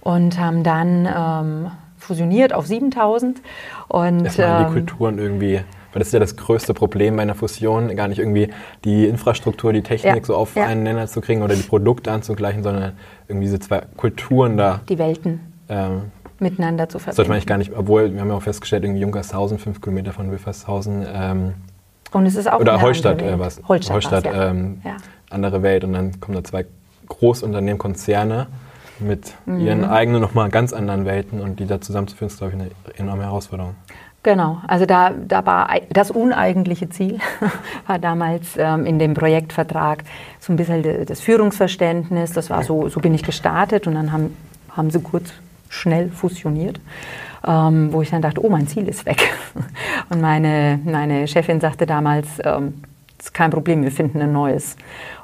und 0.00 0.38
haben 0.38 0.62
dann 0.62 1.06
ähm, 1.06 1.70
fusioniert 1.98 2.52
auf 2.52 2.66
7000. 2.66 3.40
Und, 3.88 4.24
Erstmal 4.24 4.62
ähm, 4.62 4.66
die 4.66 4.72
Kulturen 4.72 5.18
irgendwie 5.18 5.60
weil 5.92 6.00
das 6.00 6.08
ist 6.08 6.12
ja 6.12 6.20
das 6.20 6.36
größte 6.36 6.74
Problem 6.74 7.16
bei 7.16 7.22
einer 7.22 7.34
Fusion, 7.34 7.94
gar 7.96 8.08
nicht 8.08 8.18
irgendwie 8.18 8.50
die 8.84 9.06
Infrastruktur, 9.06 9.72
die 9.72 9.82
Technik 9.82 10.16
ja. 10.16 10.24
so 10.24 10.36
auf 10.36 10.54
ja. 10.54 10.64
einen 10.64 10.82
Nenner 10.84 11.06
zu 11.08 11.20
kriegen 11.20 11.42
oder 11.42 11.54
die 11.54 11.62
Produkte 11.62 12.12
anzugleichen, 12.12 12.62
sondern 12.62 12.92
irgendwie 13.28 13.46
diese 13.46 13.58
zwei 13.58 13.82
Kulturen 13.96 14.56
da. 14.56 14.80
Die 14.88 14.98
Welten. 14.98 15.40
Ähm, 15.68 16.12
miteinander 16.38 16.88
zu 16.88 16.98
verbinden. 16.98 17.16
Sollte 17.16 17.28
man 17.28 17.36
eigentlich 17.36 17.46
gar 17.46 17.58
nicht, 17.58 17.72
obwohl 17.76 18.12
wir 18.12 18.20
haben 18.20 18.28
ja 18.28 18.34
auch 18.34 18.42
festgestellt, 18.42 18.84
irgendwie 18.84 19.00
Junkershausen, 19.00 19.58
fünf 19.58 19.80
Kilometer 19.80 20.12
von 20.12 20.30
Wilfershausen. 20.30 21.04
Ähm, 21.12 21.54
und 22.12 22.26
es 22.26 22.34
ist 22.34 22.50
auch 22.50 22.60
Oder 22.60 22.80
Holstadt, 22.80 23.22
äh, 23.22 23.38
was? 23.38 23.60
Holstadt, 23.68 23.94
Holstadt 23.94 24.24
ja. 24.24 24.50
Ähm, 24.50 24.80
ja. 24.84 24.96
andere 25.30 25.62
Welt. 25.62 25.84
Und 25.84 25.92
dann 25.92 26.20
kommen 26.20 26.36
da 26.36 26.44
zwei 26.44 26.66
Großunternehmen, 27.08 27.78
Konzerne 27.78 28.46
mit 28.98 29.34
mhm. 29.46 29.60
ihren 29.60 29.84
eigenen, 29.84 30.20
nochmal 30.20 30.50
ganz 30.50 30.72
anderen 30.72 31.04
Welten 31.04 31.40
und 31.40 31.60
die 31.60 31.66
da 31.66 31.80
zusammenzuführen, 31.80 32.28
ist, 32.28 32.38
glaube 32.38 32.54
ich, 32.54 32.60
eine 32.60 32.70
enorme 32.98 33.24
Herausforderung. 33.24 33.74
Genau, 34.22 34.58
also 34.66 34.84
da, 34.84 35.10
da 35.10 35.46
war 35.46 35.70
das 35.88 36.10
uneigentliche 36.10 36.90
Ziel, 36.90 37.20
war 37.86 37.98
damals 37.98 38.48
ähm, 38.58 38.84
in 38.84 38.98
dem 38.98 39.14
Projektvertrag 39.14 40.04
so 40.40 40.52
ein 40.52 40.56
bisschen 40.56 41.06
das 41.06 41.20
Führungsverständnis, 41.20 42.32
das 42.32 42.50
war 42.50 42.62
so, 42.62 42.90
so 42.90 43.00
bin 43.00 43.14
ich 43.14 43.22
gestartet 43.22 43.86
und 43.86 43.94
dann 43.94 44.12
haben, 44.12 44.36
haben 44.76 44.90
sie 44.90 45.00
kurz 45.00 45.32
schnell 45.70 46.10
fusioniert, 46.10 46.80
ähm, 47.46 47.92
wo 47.92 48.02
ich 48.02 48.10
dann 48.10 48.22
dachte, 48.22 48.44
oh, 48.44 48.48
mein 48.48 48.66
Ziel 48.66 48.88
ist 48.88 49.06
weg. 49.06 49.32
Und 50.10 50.20
meine, 50.20 50.80
meine 50.84 51.26
Chefin 51.26 51.60
sagte 51.60 51.86
damals, 51.86 52.38
ähm, 52.44 52.82
ist 53.26 53.34
kein 53.34 53.50
Problem, 53.50 53.82
wir 53.82 53.92
finden 53.92 54.20
ein 54.20 54.32
neues. 54.32 54.76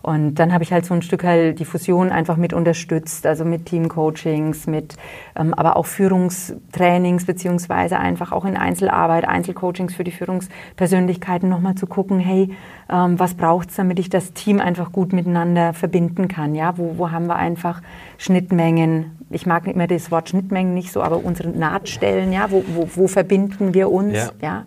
Und 0.02 0.36
dann 0.36 0.52
habe 0.52 0.62
ich 0.62 0.72
halt 0.72 0.84
so 0.84 0.94
ein 0.94 1.02
Stück 1.02 1.24
halt 1.24 1.58
die 1.58 1.64
Fusion 1.64 2.10
einfach 2.10 2.36
mit 2.36 2.52
unterstützt, 2.52 3.26
also 3.26 3.44
mit 3.44 3.66
Teamcoachings, 3.66 4.66
mit 4.66 4.96
ähm, 5.34 5.52
aber 5.54 5.76
auch 5.76 5.86
Führungstrainings 5.86 7.24
beziehungsweise 7.24 7.98
einfach 7.98 8.32
auch 8.32 8.44
in 8.44 8.56
Einzelarbeit, 8.56 9.26
Einzelcoachings 9.26 9.94
für 9.94 10.04
die 10.04 10.12
Führungspersönlichkeiten 10.12 11.48
nochmal 11.48 11.74
zu 11.74 11.86
gucken, 11.86 12.20
hey, 12.20 12.54
ähm, 12.88 13.18
was 13.18 13.34
braucht 13.34 13.70
es, 13.70 13.76
damit 13.76 13.98
ich 13.98 14.08
das 14.08 14.32
Team 14.32 14.60
einfach 14.60 14.92
gut 14.92 15.12
miteinander 15.12 15.72
verbinden 15.72 16.28
kann? 16.28 16.54
Ja, 16.54 16.78
wo, 16.78 16.98
wo 16.98 17.10
haben 17.10 17.26
wir 17.26 17.36
einfach 17.36 17.82
Schnittmengen? 18.18 19.18
Ich 19.30 19.44
mag 19.44 19.66
immer 19.66 19.88
das 19.88 20.12
Wort 20.12 20.28
Schnittmengen 20.28 20.72
nicht 20.72 20.92
so, 20.92 21.02
aber 21.02 21.24
unsere 21.24 21.48
Nahtstellen, 21.48 22.32
ja, 22.32 22.50
wo, 22.50 22.62
wo, 22.68 22.88
wo 22.94 23.08
verbinden 23.08 23.74
wir 23.74 23.90
uns? 23.90 24.14
ja? 24.14 24.30
ja? 24.40 24.64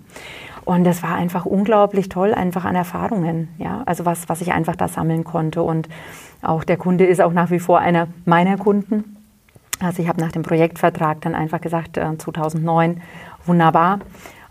Und 0.70 0.84
das 0.84 1.02
war 1.02 1.16
einfach 1.16 1.48
unglaublich 1.48 2.10
toll, 2.10 2.32
einfach 2.32 2.64
an 2.64 2.76
Erfahrungen, 2.76 3.48
ja, 3.58 3.82
also 3.88 4.06
was, 4.06 4.30
was 4.30 4.40
ich 4.40 4.52
einfach 4.54 4.76
da 4.76 4.88
sammeln 4.88 5.24
konnte. 5.24 5.64
Und 5.64 5.90
auch 6.44 6.64
der 6.64 6.78
Kunde 6.78 7.08
ist 7.08 7.22
auch 7.22 7.34
nach 7.34 7.50
wie 7.50 7.58
vor 7.58 7.80
einer 7.80 8.08
meiner 8.26 8.56
Kunden. 8.56 9.18
Also 9.80 10.04
ich 10.04 10.08
habe 10.08 10.22
nach 10.22 10.32
dem 10.32 10.44
Projektvertrag 10.44 11.22
dann 11.22 11.34
einfach 11.34 11.60
gesagt, 11.60 11.98
äh, 11.98 12.16
2009, 12.16 13.02
wunderbar. 13.48 14.02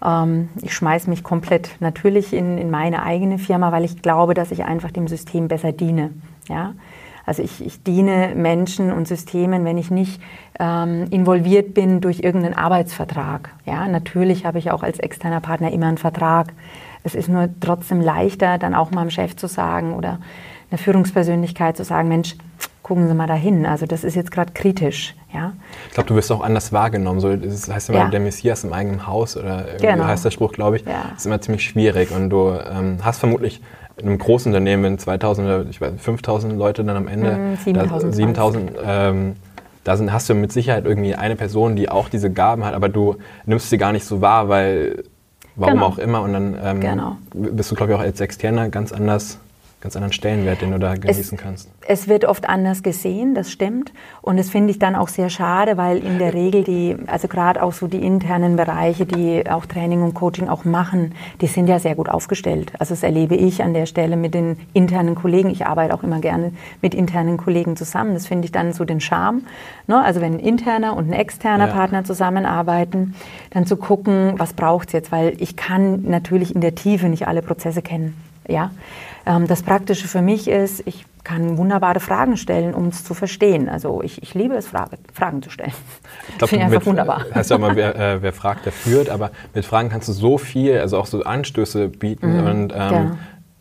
Ähm, 0.04 0.48
ich 0.60 0.74
schmeiße 0.74 1.08
mich 1.08 1.22
komplett 1.22 1.76
natürlich 1.78 2.32
in, 2.32 2.58
in 2.58 2.68
meine 2.68 3.04
eigene 3.04 3.38
Firma, 3.38 3.70
weil 3.70 3.84
ich 3.84 4.02
glaube, 4.02 4.34
dass 4.34 4.50
ich 4.50 4.64
einfach 4.64 4.90
dem 4.90 5.06
System 5.06 5.46
besser 5.46 5.70
diene. 5.70 6.10
Ja? 6.48 6.74
Also 7.28 7.42
ich, 7.42 7.64
ich 7.64 7.82
diene 7.82 8.32
Menschen 8.34 8.90
und 8.90 9.06
Systemen, 9.06 9.66
wenn 9.66 9.76
ich 9.76 9.90
nicht 9.90 10.18
ähm, 10.58 11.08
involviert 11.10 11.74
bin 11.74 12.00
durch 12.00 12.20
irgendeinen 12.20 12.54
Arbeitsvertrag. 12.54 13.50
Ja, 13.66 13.86
natürlich 13.86 14.46
habe 14.46 14.58
ich 14.58 14.70
auch 14.70 14.82
als 14.82 14.98
externer 14.98 15.40
Partner 15.40 15.70
immer 15.70 15.88
einen 15.88 15.98
Vertrag. 15.98 16.54
Es 17.04 17.14
ist 17.14 17.28
nur 17.28 17.50
trotzdem 17.60 18.00
leichter, 18.00 18.56
dann 18.56 18.74
auch 18.74 18.92
mal 18.92 19.02
dem 19.02 19.10
Chef 19.10 19.36
zu 19.36 19.46
sagen 19.46 19.92
oder 19.92 20.20
einer 20.70 20.78
Führungspersönlichkeit 20.78 21.76
zu 21.76 21.84
sagen, 21.84 22.08
Mensch, 22.08 22.34
gucken 22.82 23.06
Sie 23.06 23.14
mal 23.14 23.26
dahin. 23.26 23.66
Also 23.66 23.84
das 23.84 24.04
ist 24.04 24.14
jetzt 24.14 24.30
gerade 24.30 24.52
kritisch. 24.54 25.14
Ja? 25.34 25.52
Ich 25.88 25.94
glaube, 25.94 26.08
du 26.08 26.14
wirst 26.14 26.32
auch 26.32 26.40
anders 26.40 26.72
wahrgenommen. 26.72 27.20
So, 27.20 27.36
das 27.36 27.70
heißt 27.70 27.90
immer, 27.90 27.98
ja. 27.98 28.08
der 28.08 28.20
Messias 28.20 28.64
im 28.64 28.72
eigenen 28.72 29.06
Haus 29.06 29.36
oder 29.36 29.66
genau. 29.78 30.04
heißt 30.04 30.24
der 30.24 30.30
Spruch, 30.30 30.52
glaube 30.52 30.76
ich, 30.76 30.86
ja. 30.86 31.12
ist 31.14 31.26
immer 31.26 31.42
ziemlich 31.42 31.62
schwierig. 31.62 32.10
Und 32.10 32.30
du 32.30 32.58
ähm, 32.58 32.96
hast 33.02 33.18
vermutlich 33.18 33.60
in 33.98 34.08
einem 34.08 34.18
großen 34.18 34.52
Unternehmen, 34.52 34.82
wenn 34.82 34.98
2000 34.98 35.46
oder 35.46 35.66
ich 35.68 35.80
weiß, 35.80 35.92
5000 35.98 36.56
Leute 36.56 36.84
dann 36.84 36.96
am 36.96 37.08
Ende, 37.08 37.56
7000, 37.64 38.14
7000 38.14 38.72
ähm, 38.84 39.36
da 39.84 39.96
sind, 39.96 40.12
hast 40.12 40.28
du 40.28 40.34
mit 40.34 40.52
Sicherheit 40.52 40.84
irgendwie 40.84 41.14
eine 41.14 41.36
Person, 41.36 41.74
die 41.74 41.88
auch 41.88 42.08
diese 42.08 42.30
Gaben 42.30 42.64
hat, 42.64 42.74
aber 42.74 42.88
du 42.88 43.16
nimmst 43.46 43.70
sie 43.70 43.78
gar 43.78 43.92
nicht 43.92 44.04
so 44.04 44.20
wahr, 44.20 44.48
weil 44.48 45.04
warum 45.56 45.74
genau. 45.74 45.86
auch 45.86 45.98
immer 45.98 46.22
und 46.22 46.32
dann 46.32 46.56
ähm, 46.62 46.80
genau. 46.80 47.16
bist 47.32 47.70
du, 47.70 47.74
glaube 47.74 47.92
ich, 47.92 47.98
auch 47.98 48.02
als 48.02 48.20
Externer 48.20 48.68
ganz 48.68 48.92
anders 48.92 49.38
ganz 49.80 49.94
anderen 49.94 50.12
Stellenwert, 50.12 50.60
den 50.60 50.72
du 50.72 50.78
da 50.78 50.94
genießen 50.96 51.38
es, 51.38 51.42
kannst. 51.42 51.68
Es 51.86 52.08
wird 52.08 52.24
oft 52.24 52.48
anders 52.48 52.82
gesehen, 52.82 53.34
das 53.34 53.52
stimmt. 53.52 53.92
Und 54.22 54.36
das 54.36 54.50
finde 54.50 54.72
ich 54.72 54.80
dann 54.80 54.96
auch 54.96 55.06
sehr 55.08 55.30
schade, 55.30 55.76
weil 55.76 55.98
in 55.98 56.18
der 56.18 56.34
Regel 56.34 56.64
die, 56.64 56.96
also 57.06 57.28
gerade 57.28 57.62
auch 57.62 57.72
so 57.72 57.86
die 57.86 58.04
internen 58.04 58.56
Bereiche, 58.56 59.06
die 59.06 59.48
auch 59.48 59.66
Training 59.66 60.02
und 60.02 60.14
Coaching 60.14 60.48
auch 60.48 60.64
machen, 60.64 61.14
die 61.40 61.46
sind 61.46 61.68
ja 61.68 61.78
sehr 61.78 61.94
gut 61.94 62.08
aufgestellt. 62.08 62.72
Also 62.80 62.92
das 62.92 63.04
erlebe 63.04 63.36
ich 63.36 63.62
an 63.62 63.72
der 63.72 63.86
Stelle 63.86 64.16
mit 64.16 64.34
den 64.34 64.56
internen 64.72 65.14
Kollegen. 65.14 65.48
Ich 65.50 65.64
arbeite 65.64 65.94
auch 65.94 66.02
immer 66.02 66.20
gerne 66.20 66.52
mit 66.82 66.94
internen 66.94 67.36
Kollegen 67.36 67.76
zusammen. 67.76 68.14
Das 68.14 68.26
finde 68.26 68.46
ich 68.46 68.52
dann 68.52 68.72
so 68.72 68.84
den 68.84 69.00
Charme. 69.00 69.42
Ne? 69.86 70.02
Also 70.02 70.20
wenn 70.20 70.34
ein 70.34 70.40
interner 70.40 70.96
und 70.96 71.10
ein 71.10 71.12
externer 71.12 71.68
ja. 71.68 71.72
Partner 71.72 72.02
zusammenarbeiten, 72.02 73.14
dann 73.50 73.64
zu 73.64 73.76
gucken, 73.76 74.34
was 74.38 74.54
braucht 74.54 74.88
es 74.88 74.92
jetzt, 74.92 75.12
weil 75.12 75.40
ich 75.40 75.54
kann 75.54 76.02
natürlich 76.02 76.52
in 76.54 76.60
der 76.60 76.74
Tiefe 76.74 77.08
nicht 77.08 77.28
alle 77.28 77.42
Prozesse 77.42 77.80
kennen. 77.80 78.16
Ja, 78.48 78.70
das 79.46 79.62
Praktische 79.62 80.08
für 80.08 80.22
mich 80.22 80.48
ist, 80.48 80.82
ich 80.86 81.04
kann 81.22 81.58
wunderbare 81.58 82.00
Fragen 82.00 82.38
stellen, 82.38 82.72
um 82.72 82.88
es 82.88 83.04
zu 83.04 83.12
verstehen. 83.12 83.68
Also 83.68 84.02
ich, 84.02 84.22
ich 84.22 84.32
liebe 84.32 84.54
es, 84.54 84.68
Frage, 84.68 84.96
Fragen 85.12 85.42
zu 85.42 85.50
stellen. 85.50 85.72
Ich 86.28 86.38
glaube, 86.38 86.54
einfach 86.56 86.78
mit, 86.78 86.86
wunderbar. 86.86 87.26
Heißt 87.34 87.50
ja 87.50 87.56
immer, 87.56 87.76
wer, 87.76 87.94
äh, 87.96 88.22
wer, 88.22 88.32
fragt, 88.32 88.64
der 88.64 88.72
führt. 88.72 89.10
Aber 89.10 89.30
mit 89.54 89.66
Fragen 89.66 89.90
kannst 89.90 90.08
du 90.08 90.12
so 90.12 90.38
viel, 90.38 90.78
also 90.78 90.96
auch 90.96 91.04
so 91.04 91.22
Anstöße 91.22 91.88
bieten. 91.88 92.40
Mhm, 92.40 92.46
und 92.46 92.72
ähm, 92.72 92.78
ja. 92.78 93.18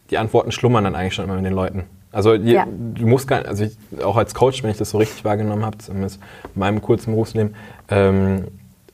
die 0.10 0.18
Antworten 0.18 0.52
schlummern 0.52 0.86
dann 0.86 0.96
eigentlich 0.96 1.16
schon 1.16 1.26
immer 1.26 1.38
in 1.38 1.44
den 1.44 1.54
Leuten. 1.54 1.84
Also 2.14 2.38
die, 2.38 2.52
ja. 2.52 2.66
du 2.66 3.06
musst 3.06 3.28
gar 3.28 3.46
also 3.46 3.66
ich, 3.66 3.78
auch 4.02 4.16
als 4.16 4.34
Coach, 4.34 4.64
wenn 4.64 4.70
ich 4.70 4.78
das 4.78 4.92
so 4.92 4.98
richtig 4.98 5.26
wahrgenommen 5.26 5.66
habe, 5.66 5.78
in 5.90 6.08
meinem 6.56 6.82
kurzen 6.82 7.12
Berufsleben, 7.12 7.56
ähm, 7.90 8.46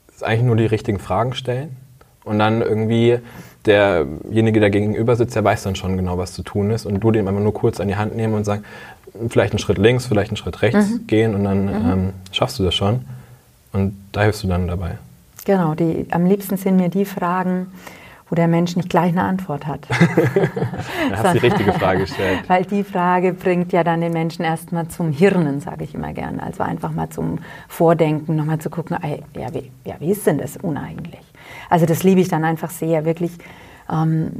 ist 0.08 0.24
eigentlich 0.24 0.44
nur 0.44 0.56
die 0.56 0.66
richtigen 0.66 0.98
Fragen 0.98 1.36
stellen 1.36 1.78
und 2.24 2.40
dann 2.40 2.62
irgendwie 2.62 3.20
derjenige, 3.66 4.60
der 4.60 4.70
gegenüber 4.70 5.16
sitzt, 5.16 5.36
der 5.36 5.44
weiß 5.44 5.64
dann 5.64 5.76
schon 5.76 5.98
genau, 5.98 6.18
was 6.18 6.34
zu 6.34 6.44
tun 6.44 6.72
ist 6.72 6.86
und 6.86 7.00
du 7.00 7.12
den 7.12 7.28
einfach 7.28 7.42
nur 7.42 7.54
kurz 7.54 7.80
an 7.80 7.88
die 7.88 7.96
Hand 7.96 8.16
nehmen 8.16 8.34
und 8.34 8.44
sagen, 8.44 8.64
vielleicht 9.30 9.54
einen 9.54 9.60
Schritt 9.60 9.78
links, 9.78 10.06
vielleicht 10.06 10.32
einen 10.32 10.38
Schritt 10.38 10.62
rechts 10.62 10.90
mhm. 10.90 11.08
gehen 11.08 11.36
und 11.36 11.44
dann 11.44 11.66
mhm. 11.66 11.92
ähm, 11.92 12.14
schaffst 12.32 12.60
du 12.60 12.64
das 12.64 12.76
schon 12.76 13.02
und 13.72 13.96
da 14.12 14.24
hilfst 14.24 14.44
du 14.44 14.48
dann 14.48 14.68
dabei. 14.68 14.98
Genau, 15.46 15.76
die, 15.76 16.06
am 16.12 16.26
liebsten 16.26 16.58
sind 16.58 16.78
mir 16.78 16.90
die 16.90 17.06
Fragen, 17.06 17.68
wo 18.34 18.36
der 18.36 18.48
Mensch 18.48 18.76
nicht 18.76 18.90
gleich 18.90 19.12
eine 19.12 19.22
Antwort 19.22 19.68
hat. 19.68 19.88
da 19.92 21.18
hast 21.18 21.36
du 21.36 21.40
die 21.40 21.46
richtige 21.46 21.72
Frage 21.74 22.00
gestellt. 22.00 22.40
Weil 22.48 22.66
die 22.66 22.84
Frage 22.84 23.32
bringt 23.32 23.72
ja 23.72 23.84
dann 23.84 24.02
den 24.02 24.12
Menschen 24.12 24.44
erstmal 24.44 24.88
zum 24.88 25.12
Hirnen, 25.12 25.60
sage 25.60 25.84
ich 25.84 25.94
immer 25.94 26.14
gerne. 26.14 26.42
Also 26.42 26.64
einfach 26.64 26.90
mal 26.90 27.12
zum 27.12 27.38
Vordenken, 27.68 28.36
nochmal 28.36 28.58
zu 28.58 28.72
gucken, 28.72 28.98
ja 29.36 29.54
wie, 29.54 29.70
ja, 29.86 29.98
wie 30.00 30.10
ist 30.10 30.26
denn 30.26 30.40
das 30.40 30.58
uneigentlich? 30.58 31.22
Also 31.70 31.86
das 31.86 32.02
liebe 32.02 32.22
ich 32.22 32.28
dann 32.28 32.44
einfach 32.44 32.72
sehr, 32.72 33.06
wirklich, 33.06 33.34
ähm, 33.88 34.32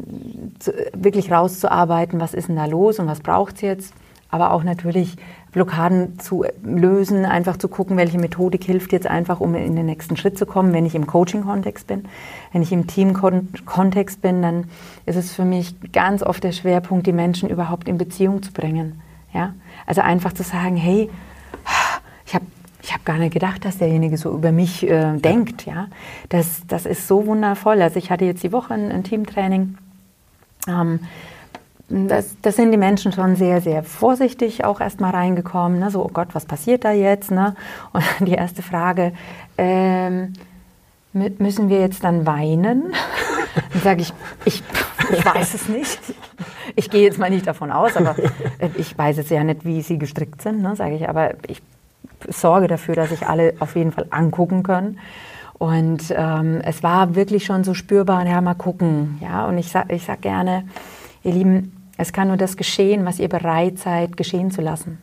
zu, 0.58 0.72
wirklich 0.96 1.32
rauszuarbeiten, 1.32 2.20
was 2.20 2.34
ist 2.34 2.48
denn 2.48 2.56
da 2.56 2.66
los 2.66 2.98
und 2.98 3.06
was 3.06 3.20
braucht 3.20 3.58
es 3.58 3.62
jetzt. 3.62 3.94
Aber 4.32 4.54
auch 4.54 4.64
natürlich 4.64 5.18
Blockaden 5.54 6.20
zu 6.20 6.44
lösen, 6.64 7.26
einfach 7.26 7.58
zu 7.58 7.68
gucken, 7.68 7.96
welche 7.96 8.18
Methodik 8.18 8.64
hilft 8.64 8.92
jetzt 8.92 9.08
einfach, 9.08 9.40
um 9.40 9.56
in 9.56 9.76
den 9.76 9.86
nächsten 9.86 10.18
Schritt 10.18 10.38
zu 10.38 10.46
kommen, 10.46 10.74
wenn 10.74 10.86
ich 10.86 10.96
im 10.96 11.08
Coaching-Kontext 11.08 11.88
bin. 11.88 12.06
Wenn 12.52 12.64
ich 12.64 12.72
im 12.72 12.88
Team-Kontext 12.88 14.22
bin, 14.22 14.42
dann 14.42 14.66
ist 15.06 15.16
es 15.16 15.32
für 15.32 15.46
mich 15.46 15.76
ganz 15.92 16.24
oft 16.24 16.44
der 16.44 16.52
Schwerpunkt, 16.52 17.08
die 17.08 17.14
Menschen 17.14 17.50
überhaupt 17.50 17.88
in 17.88 17.98
Beziehung 17.98 18.42
zu 18.42 18.52
bringen. 18.52 19.02
Ja? 19.34 19.54
Also 19.86 20.02
einfach 20.02 20.34
zu 20.34 20.44
sagen, 20.44 20.76
hey, 20.76 21.10
ich 22.26 22.36
habe 22.36 22.46
ich 22.82 22.92
habe 22.92 23.04
gar 23.06 23.18
nicht 23.18 23.34
gedacht, 23.34 23.64
dass 23.64 23.78
derjenige 23.78 24.18
so 24.18 24.34
über 24.34 24.52
mich 24.52 24.86
äh, 24.86 25.18
denkt. 25.18 25.66
Ja, 25.66 25.88
das, 26.28 26.64
das 26.68 26.86
ist 26.86 27.08
so 27.08 27.26
wundervoll. 27.26 27.82
Also 27.82 27.98
ich 27.98 28.12
hatte 28.12 28.26
jetzt 28.26 28.44
die 28.44 28.52
Woche 28.52 28.74
ein, 28.74 28.92
ein 28.92 29.06
Teamtraining. 29.06 29.78
Ähm, 30.68 31.00
das, 31.94 32.36
das, 32.42 32.56
sind 32.56 32.72
die 32.72 32.78
Menschen 32.78 33.12
schon 33.12 33.36
sehr, 33.36 33.62
sehr 33.62 33.84
vorsichtig 33.84 34.66
auch 34.66 34.82
erstmal 34.82 35.12
reingekommen. 35.12 35.80
Ne? 35.80 35.92
So, 35.92 36.04
oh 36.04 36.10
Gott, 36.12 36.30
was 36.34 36.46
passiert 36.46 36.84
da 36.86 36.92
jetzt? 36.92 37.30
Ne? 37.30 37.56
Und 37.92 38.04
die 38.28 38.34
erste 38.34 38.62
Frage, 38.64 39.14
ähm, 39.58 40.34
müssen 41.14 41.70
wir 41.70 41.80
jetzt 41.80 42.04
dann 42.04 42.26
weinen? 42.26 42.94
Dann 43.72 43.82
sage 43.84 44.02
ich, 44.02 44.12
ich, 44.46 44.64
ich 45.12 45.24
weiß 45.24 45.54
es 45.54 45.70
nicht. 45.70 46.00
Ich 46.76 46.90
gehe 46.90 47.04
jetzt 47.04 47.20
mal 47.20 47.30
nicht 47.30 47.46
davon 47.46 47.72
aus, 47.72 47.96
aber 47.96 48.16
äh, 48.58 48.70
ich 48.78 48.98
weiß 48.98 49.18
jetzt 49.18 49.30
ja 49.30 49.44
nicht, 49.44 49.64
wie 49.64 49.84
sie 49.84 50.00
gestrickt 50.00 50.42
sind, 50.42 50.64
ne, 50.64 50.76
sage 50.76 50.96
ich. 50.96 51.08
Aber 51.08 51.36
ich 51.46 51.62
sorge 52.28 52.68
dafür, 52.68 52.96
dass 52.96 53.10
sich 53.10 53.28
alle 53.28 53.54
auf 53.60 53.76
jeden 53.76 53.92
Fall 53.92 54.08
angucken 54.10 54.64
können. 54.64 54.98
Und 55.60 56.12
ähm, 56.18 56.62
es 56.64 56.82
war 56.82 57.14
wirklich 57.14 57.46
schon 57.46 57.64
so 57.64 57.76
spürbar, 57.76 58.26
ja, 58.26 58.42
mal 58.42 58.56
gucken. 58.56 59.20
Ja, 59.22 59.46
und 59.46 59.60
ich 59.60 59.70
sage 59.70 59.94
ich 59.94 60.06
sag 60.06 60.22
gerne, 60.22 60.66
ihr 61.24 61.34
Lieben, 61.34 61.83
es 61.96 62.12
kann 62.12 62.28
nur 62.28 62.38
das 62.38 62.58
geschehen, 62.58 63.06
was 63.06 63.20
ihr 63.20 63.30
bereit 63.30 63.78
seid, 63.78 64.18
geschehen 64.18 64.50
zu 64.50 64.62
lassen. 64.62 64.98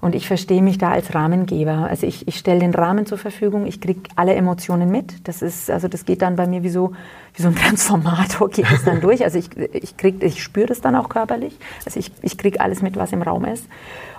Und 0.00 0.14
ich 0.14 0.26
verstehe 0.26 0.62
mich 0.62 0.78
da 0.78 0.90
als 0.90 1.14
Rahmengeber. 1.14 1.86
Also 1.90 2.06
ich, 2.06 2.26
ich 2.26 2.38
stelle 2.38 2.60
den 2.60 2.72
Rahmen 2.72 3.04
zur 3.04 3.18
Verfügung, 3.18 3.66
ich 3.66 3.80
kriege 3.80 4.00
alle 4.16 4.34
Emotionen 4.34 4.90
mit. 4.90 5.28
Das 5.28 5.42
ist, 5.42 5.70
also 5.70 5.86
das 5.86 6.06
geht 6.06 6.22
dann 6.22 6.36
bei 6.36 6.46
mir 6.46 6.62
wie 6.62 6.70
so, 6.70 6.92
wie 7.34 7.42
so 7.42 7.48
ein 7.48 7.54
Transformator 7.56 8.48
geht 8.48 8.72
es 8.72 8.84
dann 8.84 9.02
durch. 9.02 9.22
Also 9.22 9.38
ich, 9.38 9.54
ich, 9.74 9.98
krieg, 9.98 10.22
ich 10.22 10.42
spüre 10.42 10.66
das 10.66 10.80
dann 10.80 10.96
auch 10.96 11.10
körperlich. 11.10 11.58
Also 11.84 12.00
ich, 12.00 12.10
ich 12.22 12.38
kriege 12.38 12.58
alles 12.60 12.80
mit, 12.80 12.96
was 12.96 13.12
im 13.12 13.20
Raum 13.20 13.44
ist. 13.44 13.66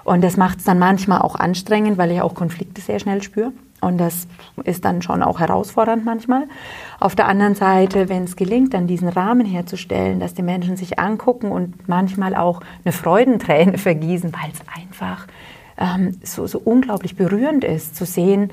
Und 0.03 0.23
das 0.23 0.37
macht 0.37 0.59
es 0.59 0.65
dann 0.65 0.77
manchmal 0.77 1.21
auch 1.21 1.35
anstrengend, 1.35 1.97
weil 1.97 2.11
ich 2.11 2.21
auch 2.21 2.35
Konflikte 2.35 2.81
sehr 2.81 2.99
schnell 2.99 3.23
spüre. 3.23 3.51
Und 3.81 3.97
das 3.97 4.27
ist 4.63 4.85
dann 4.85 5.01
schon 5.01 5.23
auch 5.23 5.39
herausfordernd 5.39 6.05
manchmal. 6.05 6.43
Auf 6.99 7.15
der 7.15 7.27
anderen 7.27 7.55
Seite, 7.55 8.09
wenn 8.09 8.23
es 8.23 8.35
gelingt, 8.35 8.73
dann 8.73 8.87
diesen 8.87 9.09
Rahmen 9.09 9.45
herzustellen, 9.45 10.19
dass 10.19 10.35
die 10.35 10.43
Menschen 10.43 10.77
sich 10.77 10.99
angucken 10.99 11.51
und 11.51 11.89
manchmal 11.89 12.35
auch 12.35 12.61
eine 12.85 12.91
Freudenträne 12.91 13.77
vergießen, 13.77 14.31
weil 14.31 14.51
es 14.51 14.61
einfach 14.79 15.27
ähm, 15.77 16.17
so, 16.23 16.45
so 16.45 16.61
unglaublich 16.63 17.15
berührend 17.15 17.63
ist, 17.63 17.95
zu 17.95 18.05
sehen, 18.05 18.51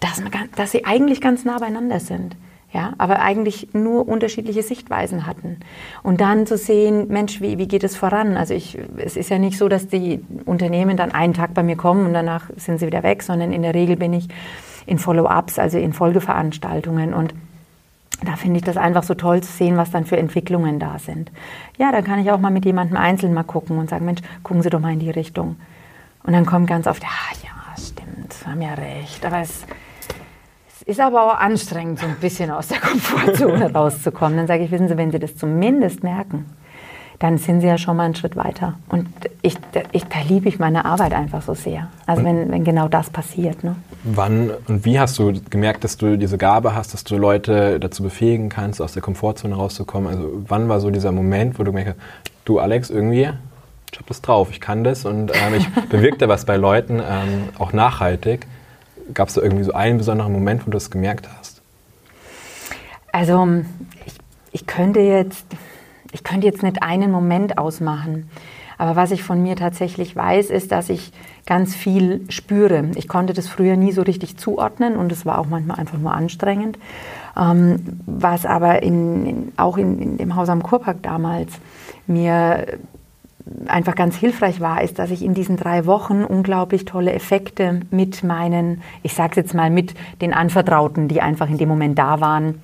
dass, 0.00 0.20
man, 0.20 0.32
dass 0.56 0.72
sie 0.72 0.84
eigentlich 0.84 1.20
ganz 1.20 1.44
nah 1.44 1.58
beieinander 1.58 2.00
sind 2.00 2.34
ja, 2.72 2.92
aber 2.98 3.20
eigentlich 3.20 3.68
nur 3.72 4.08
unterschiedliche 4.08 4.62
Sichtweisen 4.62 5.26
hatten. 5.26 5.58
Und 6.02 6.20
dann 6.20 6.46
zu 6.46 6.56
sehen, 6.56 7.08
Mensch, 7.08 7.40
wie, 7.40 7.58
wie 7.58 7.68
geht 7.68 7.84
es 7.84 7.96
voran? 7.96 8.36
Also 8.36 8.54
ich, 8.54 8.78
es 8.98 9.16
ist 9.16 9.30
ja 9.30 9.38
nicht 9.38 9.56
so, 9.56 9.68
dass 9.68 9.88
die 9.88 10.24
Unternehmen 10.44 10.96
dann 10.96 11.12
einen 11.12 11.32
Tag 11.32 11.54
bei 11.54 11.62
mir 11.62 11.76
kommen 11.76 12.06
und 12.06 12.12
danach 12.12 12.50
sind 12.56 12.78
sie 12.78 12.86
wieder 12.86 13.02
weg, 13.02 13.22
sondern 13.22 13.52
in 13.52 13.62
der 13.62 13.74
Regel 13.74 13.96
bin 13.96 14.12
ich 14.12 14.28
in 14.84 14.98
Follow-ups, 14.98 15.58
also 15.58 15.78
in 15.78 15.92
Folgeveranstaltungen 15.92 17.14
und 17.14 17.34
da 18.24 18.36
finde 18.36 18.58
ich 18.58 18.64
das 18.64 18.76
einfach 18.76 19.02
so 19.02 19.14
toll 19.14 19.42
zu 19.42 19.52
sehen, 19.52 19.76
was 19.76 19.90
dann 19.90 20.06
für 20.06 20.16
Entwicklungen 20.16 20.78
da 20.78 20.98
sind. 20.98 21.30
Ja, 21.76 21.92
dann 21.92 22.02
kann 22.02 22.18
ich 22.18 22.30
auch 22.30 22.40
mal 22.40 22.50
mit 22.50 22.64
jemandem 22.64 22.96
einzeln 22.96 23.34
mal 23.34 23.42
gucken 23.42 23.78
und 23.78 23.90
sagen, 23.90 24.06
Mensch, 24.06 24.22
gucken 24.42 24.62
Sie 24.62 24.70
doch 24.70 24.80
mal 24.80 24.92
in 24.92 25.00
die 25.00 25.10
Richtung. 25.10 25.56
Und 26.22 26.32
dann 26.32 26.46
kommt 26.46 26.66
ganz 26.66 26.86
oft, 26.86 27.02
ja, 27.02 27.08
ja, 27.42 27.82
stimmt, 27.82 28.34
haben 28.46 28.62
ja 28.62 28.74
recht, 28.74 29.24
aber 29.26 29.40
es 29.40 29.66
ist 30.86 31.00
aber 31.00 31.24
auch 31.24 31.38
anstrengend, 31.38 31.98
so 31.98 32.06
ein 32.06 32.16
bisschen 32.20 32.50
aus 32.50 32.68
der 32.68 32.80
Komfortzone 32.80 33.72
rauszukommen. 33.72 34.38
Dann 34.38 34.46
sage 34.46 34.64
ich, 34.64 34.70
wissen 34.70 34.88
Sie, 34.88 34.96
wenn 34.96 35.10
Sie 35.10 35.18
das 35.18 35.36
zumindest 35.36 36.02
merken, 36.02 36.46
dann 37.18 37.38
sind 37.38 37.60
Sie 37.60 37.66
ja 37.66 37.76
schon 37.76 37.96
mal 37.96 38.04
einen 38.04 38.14
Schritt 38.14 38.36
weiter. 38.36 38.74
Und 38.88 39.08
ich, 39.42 39.56
ich, 39.92 40.04
da 40.04 40.20
liebe 40.28 40.48
ich 40.48 40.58
meine 40.58 40.84
Arbeit 40.84 41.12
einfach 41.12 41.42
so 41.42 41.54
sehr. 41.54 41.88
Also 42.06 42.22
wenn, 42.24 42.50
wenn 42.52 42.62
genau 42.62 42.88
das 42.88 43.10
passiert. 43.10 43.64
Ne? 43.64 43.74
Wann 44.04 44.50
und 44.68 44.84
wie 44.84 45.00
hast 45.00 45.18
du 45.18 45.32
gemerkt, 45.50 45.82
dass 45.82 45.96
du 45.96 46.16
diese 46.16 46.38
Gabe 46.38 46.74
hast, 46.74 46.94
dass 46.94 47.02
du 47.04 47.16
Leute 47.16 47.80
dazu 47.80 48.02
befähigen 48.02 48.48
kannst, 48.48 48.80
aus 48.80 48.92
der 48.92 49.02
Komfortzone 49.02 49.56
rauszukommen? 49.56 50.08
Also 50.08 50.30
wann 50.46 50.68
war 50.68 50.78
so 50.78 50.90
dieser 50.90 51.10
Moment, 51.10 51.58
wo 51.58 51.64
du 51.64 51.72
merkst, 51.72 51.96
du 52.44 52.60
Alex, 52.60 52.90
irgendwie, 52.90 53.30
ich 53.92 53.98
habe 53.98 54.08
das 54.08 54.20
drauf, 54.20 54.50
ich 54.50 54.60
kann 54.60 54.84
das 54.84 55.04
und 55.04 55.32
ähm, 55.34 55.54
ich 55.56 55.68
bewirke 55.88 56.18
da 56.18 56.28
was 56.28 56.44
bei 56.44 56.56
Leuten, 56.56 57.00
ähm, 57.00 57.48
auch 57.58 57.72
nachhaltig. 57.72 58.46
Gab 59.14 59.28
es 59.28 59.34
da 59.34 59.42
irgendwie 59.42 59.64
so 59.64 59.72
einen 59.72 59.98
besonderen 59.98 60.32
Moment, 60.32 60.62
wo 60.62 60.64
du 60.66 60.72
das 60.72 60.90
gemerkt 60.90 61.28
hast? 61.38 61.62
Also 63.12 63.46
ich, 64.04 64.14
ich, 64.52 64.66
könnte 64.66 65.00
jetzt, 65.00 65.46
ich 66.12 66.24
könnte 66.24 66.46
jetzt 66.46 66.62
nicht 66.62 66.82
einen 66.82 67.10
Moment 67.10 67.58
ausmachen. 67.58 68.28
Aber 68.78 68.94
was 68.94 69.10
ich 69.10 69.22
von 69.22 69.42
mir 69.42 69.56
tatsächlich 69.56 70.14
weiß, 70.14 70.50
ist, 70.50 70.70
dass 70.70 70.90
ich 70.90 71.12
ganz 71.46 71.74
viel 71.74 72.26
spüre. 72.28 72.90
Ich 72.96 73.08
konnte 73.08 73.32
das 73.32 73.48
früher 73.48 73.76
nie 73.76 73.92
so 73.92 74.02
richtig 74.02 74.36
zuordnen 74.36 74.96
und 74.96 75.10
es 75.12 75.24
war 75.24 75.38
auch 75.38 75.46
manchmal 75.46 75.78
einfach 75.78 75.98
nur 75.98 76.12
anstrengend. 76.12 76.78
Ähm, 77.36 78.00
was 78.04 78.44
aber 78.44 78.82
in, 78.82 79.26
in, 79.26 79.52
auch 79.56 79.78
in, 79.78 80.02
in, 80.02 80.16
dem 80.18 80.36
Haus 80.36 80.48
am 80.48 80.62
Kurpark 80.62 81.02
damals 81.02 81.52
mir 82.06 82.66
einfach 83.66 83.94
ganz 83.94 84.16
hilfreich 84.16 84.60
war, 84.60 84.82
ist, 84.82 84.98
dass 84.98 85.10
ich 85.10 85.22
in 85.22 85.34
diesen 85.34 85.56
drei 85.56 85.86
Wochen 85.86 86.24
unglaublich 86.24 86.84
tolle 86.84 87.12
Effekte 87.12 87.80
mit 87.90 88.24
meinen, 88.24 88.82
ich 89.02 89.14
sage 89.14 89.30
es 89.32 89.36
jetzt 89.36 89.54
mal, 89.54 89.70
mit 89.70 89.94
den 90.20 90.32
Anvertrauten, 90.32 91.08
die 91.08 91.20
einfach 91.20 91.48
in 91.48 91.58
dem 91.58 91.68
Moment 91.68 91.98
da 91.98 92.20
waren, 92.20 92.60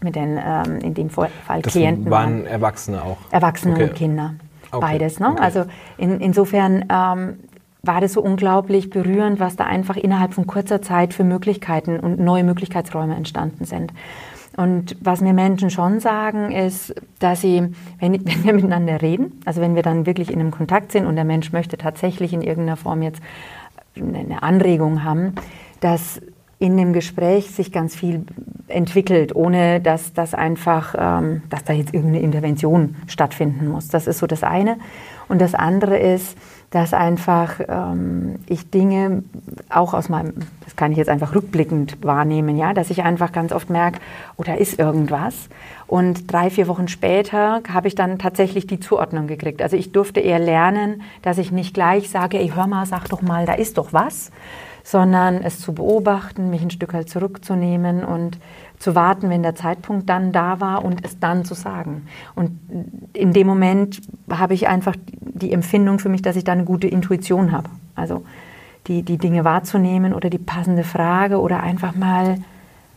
mit 0.00 0.16
den 0.16 0.38
ähm, 0.44 0.78
in 0.80 0.94
dem 0.94 1.10
Fall 1.10 1.30
das 1.62 1.72
Klienten 1.72 2.10
waren. 2.10 2.44
waren 2.44 2.46
Erwachsene 2.46 3.02
auch. 3.02 3.18
Erwachsene 3.30 3.74
okay. 3.74 3.84
und 3.84 3.94
Kinder. 3.94 4.34
Okay. 4.70 4.80
Beides. 4.80 5.20
Ne? 5.20 5.30
Okay. 5.30 5.42
Also 5.42 5.64
in, 5.98 6.20
insofern 6.20 6.84
ähm, 6.88 7.38
war 7.82 8.00
das 8.00 8.12
so 8.12 8.22
unglaublich 8.22 8.90
berührend, 8.90 9.40
was 9.40 9.56
da 9.56 9.64
einfach 9.64 9.96
innerhalb 9.96 10.34
von 10.34 10.46
kurzer 10.46 10.82
Zeit 10.82 11.14
für 11.14 11.24
Möglichkeiten 11.24 11.98
und 11.98 12.20
neue 12.20 12.44
Möglichkeitsräume 12.44 13.16
entstanden 13.16 13.64
sind. 13.64 13.92
Und 14.56 14.96
was 15.00 15.20
mir 15.20 15.32
Menschen 15.32 15.70
schon 15.70 16.00
sagen, 16.00 16.52
ist, 16.52 16.94
dass 17.18 17.40
sie, 17.40 17.68
wenn, 17.98 18.12
wenn, 18.24 18.44
wir 18.44 18.52
miteinander 18.52 19.00
reden, 19.00 19.40
also 19.44 19.60
wenn 19.60 19.74
wir 19.74 19.82
dann 19.82 20.06
wirklich 20.06 20.30
in 20.30 20.40
einem 20.40 20.50
Kontakt 20.50 20.92
sind 20.92 21.06
und 21.06 21.16
der 21.16 21.24
Mensch 21.24 21.52
möchte 21.52 21.76
tatsächlich 21.78 22.32
in 22.32 22.42
irgendeiner 22.42 22.76
Form 22.76 23.02
jetzt 23.02 23.22
eine 23.96 24.42
Anregung 24.42 25.04
haben, 25.04 25.34
dass 25.80 26.20
in 26.58 26.76
dem 26.76 26.92
Gespräch 26.92 27.50
sich 27.50 27.72
ganz 27.72 27.96
viel 27.96 28.24
entwickelt, 28.68 29.34
ohne 29.34 29.80
dass 29.80 30.12
das 30.12 30.32
einfach, 30.32 30.94
ähm, 30.96 31.42
dass 31.50 31.64
da 31.64 31.72
jetzt 31.72 31.92
irgendeine 31.92 32.22
Intervention 32.22 32.94
stattfinden 33.08 33.66
muss. 33.66 33.88
Das 33.88 34.06
ist 34.06 34.18
so 34.18 34.28
das 34.28 34.44
eine. 34.44 34.76
Und 35.28 35.40
das 35.40 35.54
andere 35.54 35.98
ist, 35.98 36.38
dass 36.72 36.94
einfach 36.94 37.60
ähm, 37.68 38.36
ich 38.46 38.70
Dinge 38.70 39.22
auch 39.68 39.92
aus 39.92 40.08
meinem, 40.08 40.32
das 40.64 40.74
kann 40.74 40.90
ich 40.90 40.98
jetzt 40.98 41.10
einfach 41.10 41.34
rückblickend 41.34 42.02
wahrnehmen, 42.02 42.56
ja, 42.56 42.72
dass 42.72 42.88
ich 42.88 43.02
einfach 43.02 43.30
ganz 43.30 43.52
oft 43.52 43.68
merke, 43.68 44.00
oh, 44.38 44.42
da 44.42 44.54
ist 44.54 44.78
irgendwas. 44.78 45.50
Und 45.86 46.32
drei, 46.32 46.48
vier 46.48 46.68
Wochen 46.68 46.88
später 46.88 47.60
habe 47.70 47.88
ich 47.88 47.94
dann 47.94 48.18
tatsächlich 48.18 48.66
die 48.66 48.80
Zuordnung 48.80 49.26
gekriegt. 49.26 49.60
Also 49.60 49.76
ich 49.76 49.92
durfte 49.92 50.20
eher 50.20 50.38
lernen, 50.38 51.02
dass 51.20 51.36
ich 51.36 51.52
nicht 51.52 51.74
gleich 51.74 52.08
sage, 52.08 52.38
ey, 52.38 52.50
hör 52.54 52.66
mal, 52.66 52.86
sag 52.86 53.06
doch 53.10 53.20
mal, 53.20 53.44
da 53.44 53.52
ist 53.52 53.76
doch 53.76 53.92
was, 53.92 54.30
sondern 54.82 55.42
es 55.42 55.60
zu 55.60 55.74
beobachten, 55.74 56.48
mich 56.48 56.62
ein 56.62 56.70
Stück 56.70 56.94
halt 56.94 57.10
zurückzunehmen 57.10 58.02
und 58.02 58.38
zu 58.78 58.94
warten, 58.94 59.30
wenn 59.30 59.42
der 59.42 59.54
Zeitpunkt 59.54 60.08
dann 60.08 60.32
da 60.32 60.60
war 60.60 60.84
und 60.84 61.04
es 61.04 61.20
dann 61.20 61.44
zu 61.44 61.54
sagen. 61.54 62.08
Und 62.34 62.58
in 63.12 63.32
dem 63.32 63.46
Moment 63.46 64.00
habe 64.30 64.54
ich 64.54 64.66
einfach 64.66 64.96
die 65.42 65.52
Empfindung 65.52 65.98
für 65.98 66.08
mich, 66.08 66.22
dass 66.22 66.36
ich 66.36 66.44
da 66.44 66.52
eine 66.52 66.64
gute 66.64 66.86
Intuition 66.86 67.52
habe. 67.52 67.68
Also 67.94 68.24
die, 68.86 69.02
die 69.02 69.18
Dinge 69.18 69.44
wahrzunehmen 69.44 70.14
oder 70.14 70.30
die 70.30 70.38
passende 70.38 70.84
Frage 70.84 71.40
oder 71.40 71.60
einfach 71.60 71.94
mal 71.94 72.38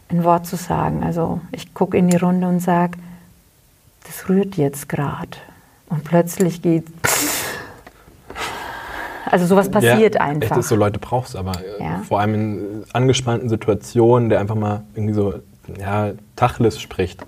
ein 0.10 0.24
Wort 0.24 0.46
zu 0.46 0.56
sagen. 0.56 1.04
Also 1.04 1.42
ich 1.52 1.74
gucke 1.74 1.98
in 1.98 2.08
die 2.08 2.18
Runde 2.18 2.48
und 2.48 2.60
sage, 2.60 2.98
das 4.06 4.30
rührt 4.30 4.56
jetzt 4.56 4.88
gerade. 4.90 5.38
Und 5.90 6.04
plötzlich 6.04 6.62
geht. 6.62 6.86
Also 9.28 9.48
sowas 9.48 9.72
passiert 9.72 10.16
ja, 10.16 10.22
einfach. 10.22 10.52
Echt 10.52 10.58
ist 10.58 10.68
so 10.68 10.76
Leute 10.76 11.00
brauchst 11.00 11.36
aber 11.36 11.54
äh, 11.60 11.84
ja. 11.84 12.04
vor 12.08 12.20
allem 12.20 12.36
in 12.36 12.84
angespannten 12.94 13.50
Situationen, 13.50 14.30
der 14.30 14.40
einfach 14.40 14.56
mal 14.56 14.84
irgendwie 14.94 15.16
so 15.16 15.34
ja, 15.80 16.12
Tachlis 16.36 16.80
spricht. 16.80 17.26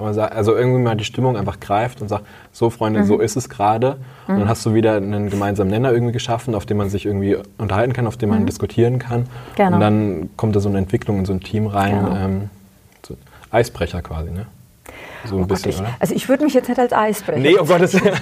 Also 0.00 0.56
irgendwie 0.56 0.80
mal 0.80 0.96
die 0.96 1.04
Stimmung 1.04 1.36
einfach 1.36 1.60
greift 1.60 2.00
und 2.00 2.08
sagt, 2.08 2.24
so 2.52 2.70
Freunde, 2.70 3.00
mhm. 3.00 3.04
so 3.04 3.18
ist 3.18 3.36
es 3.36 3.48
gerade. 3.48 3.98
Mhm. 4.26 4.34
Und 4.34 4.40
dann 4.40 4.48
hast 4.48 4.64
du 4.66 4.74
wieder 4.74 4.96
einen 4.96 5.30
gemeinsamen 5.30 5.70
Nenner 5.70 5.92
irgendwie 5.92 6.12
geschaffen, 6.12 6.54
auf 6.54 6.66
dem 6.66 6.76
man 6.76 6.88
sich 6.88 7.06
irgendwie 7.06 7.36
unterhalten 7.58 7.92
kann, 7.92 8.06
auf 8.06 8.16
dem 8.16 8.30
man 8.30 8.40
mhm. 8.40 8.46
diskutieren 8.46 8.98
kann. 8.98 9.26
Genau. 9.56 9.74
Und 9.74 9.80
dann 9.80 10.30
kommt 10.36 10.56
da 10.56 10.60
so 10.60 10.68
eine 10.68 10.78
Entwicklung 10.78 11.18
in 11.18 11.24
so 11.24 11.32
ein 11.32 11.40
Team 11.40 11.66
rein. 11.66 12.04
Genau. 12.04 12.16
Ähm, 12.16 12.50
so 13.06 13.16
Eisbrecher 13.50 14.02
quasi, 14.02 14.30
ne? 14.30 14.46
So 15.24 15.36
ein 15.36 15.42
oh 15.42 15.46
bisschen, 15.46 15.72
Gott, 15.72 15.84
ich, 15.86 16.00
Also 16.00 16.14
ich 16.14 16.28
würde 16.28 16.44
mich 16.44 16.54
jetzt 16.54 16.68
nicht 16.68 16.80
als 16.80 16.92
Eisbrecher. 16.92 17.40
Nee, 17.40 17.58
oh 17.58 17.64
Gottes 17.64 17.92
Willen. 17.92 18.16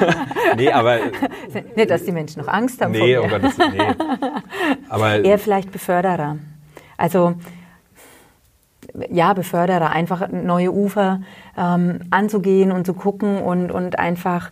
nee, 0.56 0.70
aber. 0.70 0.98
nicht, 1.76 1.90
dass 1.90 2.04
die 2.04 2.12
Menschen 2.12 2.42
noch 2.42 2.48
Angst 2.48 2.80
haben. 2.80 2.92
Nee, 2.92 3.18
oh 3.18 3.26
Gottes 3.26 3.58
Willen. 3.58 3.72
Nee. 3.76 4.28
Aber 4.88 5.24
Eher 5.24 5.38
vielleicht 5.38 5.72
Beförderer. 5.72 6.36
Also 6.96 7.34
ja, 9.10 9.32
Beförderer, 9.32 9.90
einfach 9.90 10.28
neue 10.30 10.72
Ufer 10.72 11.20
ähm, 11.56 12.00
anzugehen 12.10 12.72
und 12.72 12.86
zu 12.86 12.94
gucken 12.94 13.38
und, 13.38 13.70
und 13.70 13.98
einfach 13.98 14.50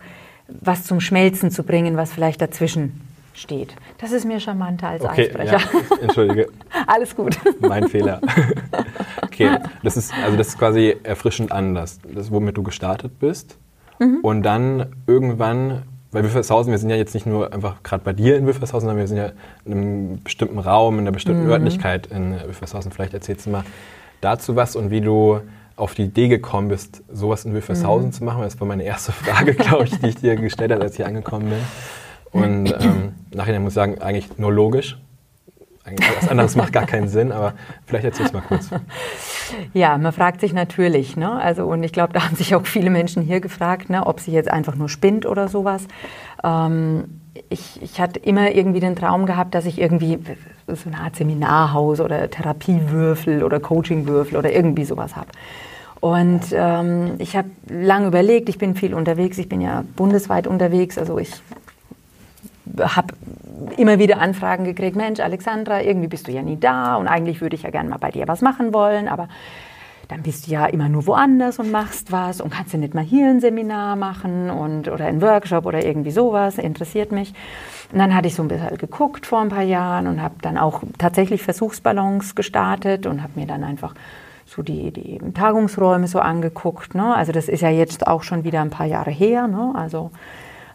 was 0.49 0.85
zum 0.85 1.01
Schmelzen 1.01 1.51
zu 1.51 1.63
bringen, 1.63 1.97
was 1.97 2.13
vielleicht 2.13 2.41
dazwischen 2.41 3.01
steht. 3.35 3.75
Das 3.99 4.13
ist 4.13 4.25
mir 4.25 4.41
charmanter 4.41 4.89
als 4.89 5.05
okay, 5.05 5.27
Eisbrecher. 5.29 5.59
Ja, 5.59 5.97
entschuldige. 6.01 6.49
Alles 6.87 7.15
gut. 7.15 7.37
Mein 7.61 7.89
Fehler. 7.89 8.21
okay, 9.23 9.59
das 9.83 9.97
ist, 9.97 10.13
also 10.25 10.37
das 10.37 10.49
ist 10.49 10.59
quasi 10.59 10.97
erfrischend 11.03 11.53
anders. 11.53 12.01
Das 12.15 12.31
womit 12.31 12.57
du 12.57 12.63
gestartet 12.63 13.19
bist. 13.19 13.59
Mhm. 13.99 14.19
Und 14.23 14.43
dann 14.43 14.87
irgendwann, 15.07 15.83
weil 16.13 16.23
Wilfershausen, 16.23 16.71
wir 16.71 16.79
sind 16.79 16.91
ja 16.91 16.97
jetzt 16.97 17.15
nicht 17.15 17.27
nur 17.27 17.53
einfach 17.53 17.83
gerade 17.83 18.05
bei 18.05 18.13
dir 18.13 18.37
in 18.37 18.47
Wilfershausen, 18.47 18.89
sondern 18.89 18.99
wir 18.99 19.09
sind 19.09 19.17
ja 19.17 19.33
in 19.65 19.73
einem 19.73 20.23
bestimmten 20.23 20.59
Raum, 20.59 20.95
in 20.95 21.01
einer 21.01 21.13
bestimmten 21.13 21.45
mhm. 21.45 21.51
Örtlichkeit 21.51 22.07
in 22.07 22.33
Wilfershausen. 22.33 22.93
Vielleicht 22.93 23.15
erzählst 23.15 23.47
du 23.47 23.51
mal, 23.51 23.65
dazu 24.25 24.57
was 24.57 24.77
und 24.77 24.91
wie 24.91 25.01
du 25.01 25.41
auf 25.77 25.95
die 25.95 26.05
Idee 26.05 26.29
gekommen 26.29 26.69
bist, 26.69 27.03
sowas 27.13 27.45
in 27.45 27.53
Wilfershausen 27.53 28.09
mhm. 28.09 28.13
zu 28.13 28.25
machen? 28.25 28.43
Das 28.43 28.59
war 28.61 28.67
meine 28.67 28.85
erste 28.85 29.13
Frage, 29.13 29.55
glaube 29.55 29.85
ich, 29.85 29.99
die 29.99 30.09
ich 30.09 30.17
dir 30.17 30.37
gestellt 30.37 30.73
habe, 30.73 30.83
als 30.83 30.93
ich 30.93 30.97
hier 30.99 31.07
angekommen 31.07 31.51
bin. 31.51 31.59
Und 32.43 32.67
ähm, 32.81 33.13
nachher 33.33 33.59
muss 33.61 33.73
ich 33.73 33.75
sagen, 33.75 34.01
eigentlich 34.01 34.39
nur 34.39 34.53
logisch. 34.53 34.99
Was 36.21 36.31
anderes 36.31 36.57
macht 36.57 36.73
gar 36.73 36.87
keinen 36.87 37.09
Sinn, 37.09 37.31
aber 37.31 37.53
vielleicht 37.85 38.07
erzähl 38.07 38.25
es 38.25 38.33
mal 38.33 38.41
kurz. 38.41 38.71
Ja, 39.75 39.99
man 39.99 40.13
fragt 40.15 40.41
sich 40.41 40.55
natürlich, 40.55 41.15
ne? 41.15 41.31
Also, 41.31 41.67
und 41.67 41.83
ich 41.83 41.93
glaube, 41.93 42.15
da 42.15 42.25
haben 42.25 42.37
sich 42.37 42.55
auch 42.55 42.65
viele 42.65 42.89
Menschen 42.89 43.23
hier 43.23 43.41
gefragt, 43.41 43.91
ne, 43.91 44.07
ob 44.07 44.19
sie 44.19 44.33
jetzt 44.33 44.51
einfach 44.51 44.77
nur 44.77 44.89
spinnt 44.89 45.27
oder 45.27 45.49
sowas. 45.49 45.87
Ähm, 46.43 47.21
ich, 47.51 47.83
ich 47.83 48.01
hatte 48.01 48.19
immer 48.19 48.53
irgendwie 48.53 48.81
den 48.81 48.97
Traum 48.97 49.27
gehabt, 49.27 49.55
dass 49.55 49.67
ich 49.67 49.79
irgendwie 49.79 50.19
so 50.67 50.89
eine 50.89 50.99
Art 50.99 51.17
Seminarhaus 51.17 52.01
oder 52.01 52.31
Therapiewürfel 52.31 53.43
oder 53.43 53.61
Coachingwürfel 53.61 54.37
oder 54.37 54.53
irgendwie 54.53 54.85
sowas 54.85 55.17
habe. 55.17 55.29
Und 56.01 56.43
ähm, 56.53 57.15
ich 57.19 57.37
habe 57.37 57.49
lange 57.69 58.09
überlegt, 58.09 58.49
ich 58.49 58.59
bin 58.59 58.75
viel 58.75 58.95
unterwegs, 58.95 59.39
ich 59.39 59.49
bin 59.49 59.61
ja 59.61 59.85
bundesweit 59.97 60.47
unterwegs, 60.47 60.99
also 60.99 61.19
ich 61.19 61.31
habe 62.79 63.15
immer 63.77 63.99
wieder 63.99 64.21
Anfragen 64.21 64.65
gekriegt, 64.65 64.97
Mensch, 64.97 65.21
Alexandra, 65.21 65.83
irgendwie 65.83 66.09
bist 66.09 66.29
du 66.29 66.33
ja 66.33 66.43
nie 66.43 66.59
da 66.59 66.97
und 66.97 67.09
eigentlich 67.09 67.41
würde 67.41 67.57
ich 67.57 67.63
ja 67.63 67.71
gerne 67.71 67.89
mal 67.89 67.99
bei 67.99 68.11
dir 68.11 68.29
was 68.29 68.43
machen 68.43 68.75
wollen, 68.75 69.09
aber 69.09 69.29
dann 70.15 70.23
bist 70.23 70.47
du 70.47 70.53
ja 70.53 70.67
immer 70.67 70.89
nur 70.89 71.09
woanders 71.09 71.59
und 71.59 71.73
machst 71.73 72.13
was 72.13 72.41
und 72.41 72.51
kannst 72.51 72.73
du 72.73 72.79
nicht 72.79 72.95
mal 72.95 73.03
hier 73.03 73.29
ein 73.29 73.41
Seminar 73.41 73.97
machen 73.97 74.49
und, 74.49 74.87
oder 74.87 75.07
ein 75.07 75.21
Workshop 75.21 75.67
oder 75.67 75.85
irgendwie 75.85 76.13
sowas, 76.13 76.57
interessiert 76.57 77.11
mich. 77.11 77.35
Und 77.91 77.99
dann 77.99 78.15
hatte 78.15 78.29
ich 78.29 78.37
so 78.37 78.43
ein 78.43 78.49
bisschen 78.49 78.79
geguckt 78.79 79.27
vor 79.27 79.41
ein 79.41 79.49
paar 79.49 79.65
Jahren 79.65 80.07
und 80.07 80.23
habe 80.23 80.37
dann 80.41 80.57
auch 80.57 80.85
tatsächlich 80.99 81.43
Versuchsballons 81.43 82.37
gestartet 82.37 83.07
und 83.07 83.25
habe 83.25 83.33
mir 83.35 83.47
dann 83.49 83.65
einfach 83.65 83.93
so 84.47 84.63
die, 84.63 84.93
die 84.93 85.19
Tagungsräume 85.33 86.07
so 86.07 86.21
angeguckt. 86.21 86.95
Ne? 86.95 87.13
Also 87.13 87.33
das 87.33 87.49
ist 87.49 87.63
ja 87.63 87.71
jetzt 87.71 88.07
auch 88.07 88.23
schon 88.23 88.45
wieder 88.45 88.61
ein 88.61 88.71
paar 88.71 88.87
Jahre 88.87 89.11
her. 89.11 89.49
Ne? 89.49 89.73
Also, 89.75 90.13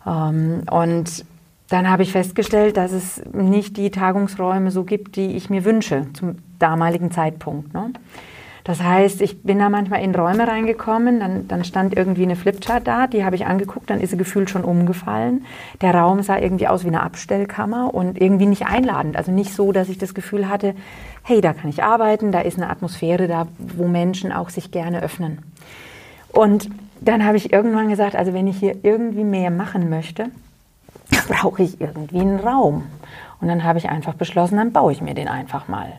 ähm, 0.05 0.63
und 0.69 1.23
dann 1.69 1.89
habe 1.89 2.03
ich 2.03 2.11
festgestellt, 2.11 2.75
dass 2.75 2.91
es 2.91 3.23
nicht 3.31 3.77
die 3.77 3.89
Tagungsräume 3.89 4.69
so 4.69 4.83
gibt, 4.83 5.15
die 5.15 5.37
ich 5.37 5.49
mir 5.49 5.63
wünsche 5.63 6.07
zum 6.11 6.39
damaligen 6.57 7.09
Zeitpunkt. 7.09 7.73
Ne? 7.73 7.93
Das 8.69 8.83
heißt, 8.83 9.21
ich 9.21 9.41
bin 9.41 9.57
da 9.57 9.67
manchmal 9.67 10.03
in 10.03 10.13
Räume 10.13 10.47
reingekommen, 10.47 11.19
dann, 11.19 11.47
dann 11.47 11.63
stand 11.63 11.97
irgendwie 11.97 12.21
eine 12.21 12.35
Flipchart 12.35 12.85
da, 12.85 13.07
die 13.07 13.25
habe 13.25 13.35
ich 13.35 13.47
angeguckt, 13.47 13.89
dann 13.89 13.99
ist 13.99 14.11
sie 14.11 14.17
gefühlt 14.17 14.51
schon 14.51 14.63
umgefallen. 14.63 15.43
Der 15.81 15.95
Raum 15.95 16.21
sah 16.21 16.37
irgendwie 16.37 16.67
aus 16.67 16.83
wie 16.83 16.89
eine 16.89 17.01
Abstellkammer 17.01 17.91
und 17.91 18.21
irgendwie 18.21 18.45
nicht 18.45 18.67
einladend. 18.67 19.17
Also 19.17 19.31
nicht 19.31 19.55
so, 19.55 19.71
dass 19.71 19.89
ich 19.89 19.97
das 19.97 20.13
Gefühl 20.13 20.49
hatte, 20.49 20.75
hey, 21.23 21.41
da 21.41 21.53
kann 21.53 21.71
ich 21.71 21.81
arbeiten, 21.81 22.31
da 22.31 22.41
ist 22.41 22.57
eine 22.57 22.69
Atmosphäre 22.69 23.27
da, 23.27 23.47
wo 23.57 23.87
Menschen 23.87 24.31
auch 24.31 24.51
sich 24.51 24.69
gerne 24.69 25.01
öffnen. 25.01 25.39
Und 26.31 26.69
dann 27.01 27.25
habe 27.25 27.37
ich 27.37 27.51
irgendwann 27.51 27.89
gesagt, 27.89 28.15
also 28.15 28.35
wenn 28.35 28.45
ich 28.45 28.59
hier 28.59 28.75
irgendwie 28.83 29.23
mehr 29.23 29.49
machen 29.49 29.89
möchte, 29.89 30.27
brauche 31.27 31.63
ich 31.63 31.81
irgendwie 31.81 32.19
einen 32.19 32.39
Raum. 32.39 32.83
Und 33.41 33.47
dann 33.47 33.63
habe 33.63 33.79
ich 33.79 33.89
einfach 33.89 34.13
beschlossen, 34.13 34.57
dann 34.57 34.73
baue 34.73 34.91
ich 34.91 35.01
mir 35.01 35.15
den 35.15 35.27
einfach 35.27 35.67
mal. 35.67 35.93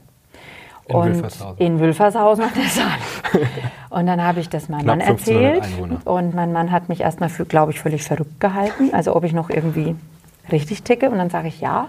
In 0.90 0.96
und 0.96 1.14
Wülfershausen. 1.14 1.59
in 1.59 1.81
Wülfershausen 1.81 2.44
an 2.44 2.50
der 2.57 2.68
Saale. 2.68 3.48
Und 3.90 4.07
dann 4.07 4.22
habe 4.22 4.40
ich 4.40 4.48
das 4.48 4.68
meinem 4.68 4.87
Mann 4.87 5.00
erzählt. 5.00 5.64
Und 6.05 6.35
mein 6.35 6.53
Mann 6.53 6.70
hat 6.70 6.88
mich 6.88 7.00
erstmal, 7.00 7.31
glaube 7.31 7.72
ich, 7.72 7.81
völlig 7.81 8.05
verrückt 8.05 8.40
gehalten. 8.40 8.90
Also 8.92 9.16
ob 9.16 9.24
ich 9.24 9.33
noch 9.33 9.50
irgendwie 9.50 9.96
richtig 10.50 10.83
ticke. 10.83 11.11
Und 11.11 11.18
dann 11.18 11.31
sage 11.31 11.48
ich 11.48 11.61
ja. 11.61 11.88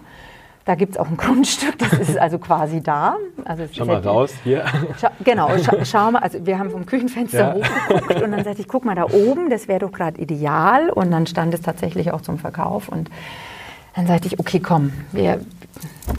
Da 0.66 0.76
gibt 0.76 0.94
es 0.94 0.98
auch 1.00 1.08
ein 1.08 1.18
Grundstück, 1.18 1.78
das 1.80 1.94
ist 1.94 2.18
also 2.18 2.38
quasi 2.38 2.82
da. 2.82 3.16
Also 3.46 3.64
schau 3.74 3.86
mal 3.86 3.98
raus, 3.98 4.32
hier. 4.44 4.64
Schau, 5.00 5.08
genau, 5.24 5.50
scha 5.58 5.84
schau 5.84 6.12
mal, 6.12 6.20
also 6.20 6.46
wir 6.46 6.60
haben 6.60 6.70
vom 6.70 6.86
Küchenfenster 6.86 7.56
ja. 7.58 7.68
hochgeguckt 7.90 8.22
und 8.22 8.32
dann 8.32 8.44
sagte 8.44 8.62
ich, 8.62 8.68
guck 8.68 8.86
mal 8.86 8.96
da 8.96 9.06
oben, 9.06 9.50
das 9.50 9.68
wäre 9.68 9.80
doch 9.80 9.92
gerade 9.92 10.22
ideal. 10.22 10.90
Und 10.90 11.12
dann 11.12 11.26
stand 11.26 11.54
es 11.54 11.62
tatsächlich 11.62 12.12
auch 12.12 12.22
zum 12.22 12.38
Verkauf. 12.38 12.90
Und 12.90 13.10
dann 13.96 14.08
sagte 14.08 14.28
ich, 14.28 14.40
okay, 14.40 14.60
komm, 14.60 14.94
wir, 15.12 15.42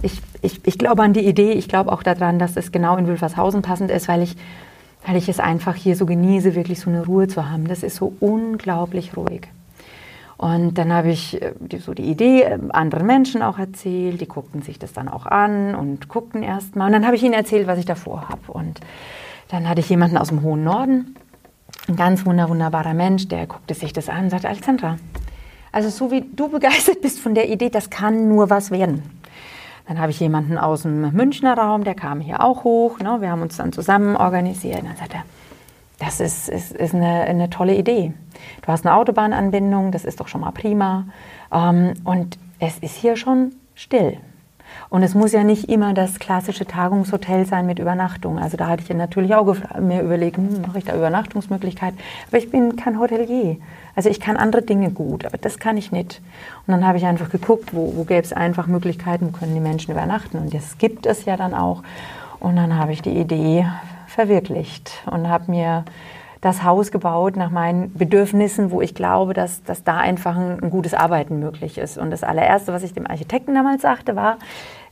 ich, 0.02 0.20
ich, 0.42 0.60
ich 0.66 0.78
glaube 0.78 1.02
an 1.02 1.12
die 1.12 1.26
Idee, 1.26 1.52
ich 1.52 1.68
glaube 1.68 1.92
auch 1.92 2.02
daran, 2.02 2.38
dass 2.38 2.56
es 2.56 2.72
genau 2.72 2.96
in 2.96 3.06
Wülfershausen 3.06 3.62
passend 3.62 3.90
ist, 3.90 4.08
weil 4.08 4.22
ich, 4.22 4.36
weil 5.06 5.16
ich 5.16 5.28
es 5.28 5.40
einfach 5.40 5.74
hier 5.74 5.96
so 5.96 6.06
genieße, 6.06 6.54
wirklich 6.54 6.80
so 6.80 6.90
eine 6.90 7.04
Ruhe 7.04 7.28
zu 7.28 7.50
haben. 7.50 7.68
Das 7.68 7.82
ist 7.82 7.96
so 7.96 8.14
unglaublich 8.20 9.16
ruhig. 9.16 9.48
Und 10.42 10.76
dann 10.76 10.92
habe 10.92 11.10
ich 11.10 11.40
äh, 11.40 11.52
so 11.78 11.94
die 11.94 12.02
Idee 12.02 12.42
äh, 12.42 12.58
anderen 12.70 13.06
Menschen 13.06 13.42
auch 13.42 13.60
erzählt, 13.60 14.20
die 14.20 14.26
guckten 14.26 14.62
sich 14.62 14.76
das 14.76 14.92
dann 14.92 15.08
auch 15.08 15.26
an 15.26 15.76
und 15.76 16.08
guckten 16.08 16.42
erst 16.42 16.74
mal. 16.74 16.86
Und 16.86 16.92
dann 16.92 17.06
habe 17.06 17.14
ich 17.14 17.22
ihnen 17.22 17.34
erzählt, 17.34 17.68
was 17.68 17.78
ich 17.78 17.84
davor 17.84 18.28
habe. 18.28 18.50
Und 18.52 18.80
dann 19.48 19.68
hatte 19.68 19.80
ich 19.80 19.88
jemanden 19.88 20.16
aus 20.16 20.28
dem 20.28 20.42
hohen 20.42 20.64
Norden, 20.64 21.14
ein 21.86 21.94
ganz 21.94 22.26
wunderbarer 22.26 22.94
Mensch, 22.94 23.28
der 23.28 23.46
guckte 23.46 23.74
sich 23.74 23.92
das 23.92 24.08
an 24.08 24.24
und 24.24 24.30
sagte, 24.30 24.48
Alexandra, 24.48 24.96
also 25.70 25.88
so 25.90 26.10
wie 26.10 26.22
du 26.22 26.48
begeistert 26.48 27.00
bist 27.02 27.20
von 27.20 27.34
der 27.34 27.48
Idee, 27.48 27.70
das 27.70 27.88
kann 27.88 28.28
nur 28.28 28.50
was 28.50 28.72
werden. 28.72 29.02
Dann 29.86 29.98
habe 29.98 30.10
ich 30.10 30.20
jemanden 30.20 30.58
aus 30.58 30.82
dem 30.82 31.12
Münchner 31.12 31.56
Raum, 31.56 31.84
der 31.84 31.94
kam 31.94 32.20
hier 32.20 32.42
auch 32.42 32.64
hoch. 32.64 32.98
Ne? 33.00 33.20
Wir 33.20 33.30
haben 33.30 33.42
uns 33.42 33.56
dann 33.56 33.72
zusammen 33.72 34.16
organisiert. 34.16 34.80
Und 34.80 34.88
dann 34.88 34.96
sagte 34.96 35.16
er, 35.16 35.24
das 35.98 36.20
ist, 36.20 36.48
ist, 36.48 36.72
ist 36.72 36.94
eine, 36.94 37.22
eine, 37.22 37.50
tolle 37.50 37.76
Idee. 37.76 38.12
Du 38.62 38.68
hast 38.68 38.86
eine 38.86 38.96
Autobahnanbindung, 38.96 39.92
das 39.92 40.04
ist 40.04 40.20
doch 40.20 40.28
schon 40.28 40.40
mal 40.40 40.50
prima. 40.50 41.06
Ähm, 41.52 41.94
und 42.04 42.38
es 42.58 42.78
ist 42.78 42.96
hier 42.96 43.16
schon 43.16 43.52
still. 43.74 44.18
Und 44.88 45.02
es 45.02 45.14
muss 45.14 45.32
ja 45.32 45.42
nicht 45.44 45.68
immer 45.68 45.94
das 45.94 46.18
klassische 46.18 46.66
Tagungshotel 46.66 47.46
sein 47.46 47.66
mit 47.66 47.78
Übernachtung. 47.78 48.38
Also 48.38 48.56
da 48.56 48.68
hatte 48.68 48.82
ich 48.82 48.88
ja 48.88 48.94
natürlich 48.94 49.34
auch 49.34 49.56
mir 49.80 50.02
überlegt, 50.02 50.36
hm, 50.36 50.62
mache 50.66 50.78
ich 50.78 50.84
da 50.84 50.94
Übernachtungsmöglichkeit? 50.94 51.94
Aber 52.28 52.38
ich 52.38 52.50
bin 52.50 52.76
kein 52.76 52.98
Hotelier. 52.98 53.56
Also 53.94 54.08
ich 54.08 54.20
kann 54.20 54.36
andere 54.36 54.62
Dinge 54.62 54.90
gut, 54.90 55.24
aber 55.24 55.38
das 55.38 55.58
kann 55.58 55.76
ich 55.76 55.92
nicht. 55.92 56.20
Und 56.66 56.72
dann 56.72 56.86
habe 56.86 56.98
ich 56.98 57.06
einfach 57.06 57.30
geguckt, 57.30 57.74
wo, 57.74 57.94
wo 57.96 58.04
gäbe 58.04 58.22
es 58.22 58.32
einfach 58.32 58.66
Möglichkeiten, 58.66 59.28
wo 59.28 59.38
können 59.38 59.54
die 59.54 59.60
Menschen 59.60 59.92
übernachten. 59.92 60.38
Und 60.38 60.52
das 60.52 60.78
gibt 60.78 61.06
es 61.06 61.24
ja 61.24 61.36
dann 61.36 61.54
auch. 61.54 61.82
Und 62.40 62.56
dann 62.56 62.76
habe 62.76 62.92
ich 62.92 63.02
die 63.02 63.16
Idee 63.16 63.66
verwirklicht 64.08 64.92
und 65.06 65.28
habe 65.28 65.50
mir 65.50 65.84
das 66.42 66.64
Haus 66.64 66.90
gebaut 66.90 67.36
nach 67.36 67.50
meinen 67.50 67.94
Bedürfnissen, 67.94 68.72
wo 68.72 68.82
ich 68.82 68.94
glaube, 68.94 69.32
dass, 69.32 69.62
dass 69.62 69.84
da 69.84 69.98
einfach 69.98 70.36
ein, 70.36 70.60
ein 70.60 70.70
gutes 70.70 70.92
Arbeiten 70.92 71.38
möglich 71.38 71.78
ist. 71.78 71.96
Und 71.96 72.10
das 72.10 72.24
allererste, 72.24 72.72
was 72.72 72.82
ich 72.82 72.92
dem 72.92 73.06
Architekten 73.06 73.54
damals 73.54 73.82
sagte, 73.82 74.16
war, 74.16 74.38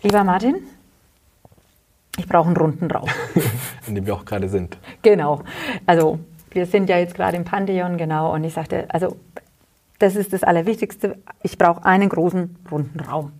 lieber 0.02 0.22
Martin, 0.22 0.56
ich 2.16 2.28
brauche 2.28 2.46
einen 2.46 2.56
runden 2.56 2.88
Raum. 2.88 3.08
In 3.88 3.96
dem 3.96 4.06
wir 4.06 4.14
auch 4.14 4.24
gerade 4.24 4.48
sind. 4.48 4.78
Genau. 5.02 5.42
Also 5.86 6.20
wir 6.50 6.66
sind 6.66 6.88
ja 6.88 6.98
jetzt 6.98 7.16
gerade 7.16 7.36
im 7.36 7.44
Pantheon, 7.44 7.96
genau. 7.96 8.32
Und 8.32 8.44
ich 8.44 8.54
sagte, 8.54 8.86
also 8.88 9.16
das 9.98 10.14
ist 10.14 10.32
das 10.32 10.44
Allerwichtigste. 10.44 11.18
Ich 11.42 11.58
brauche 11.58 11.84
einen 11.84 12.08
großen, 12.08 12.56
runden 12.70 13.00
Raum. 13.00 13.32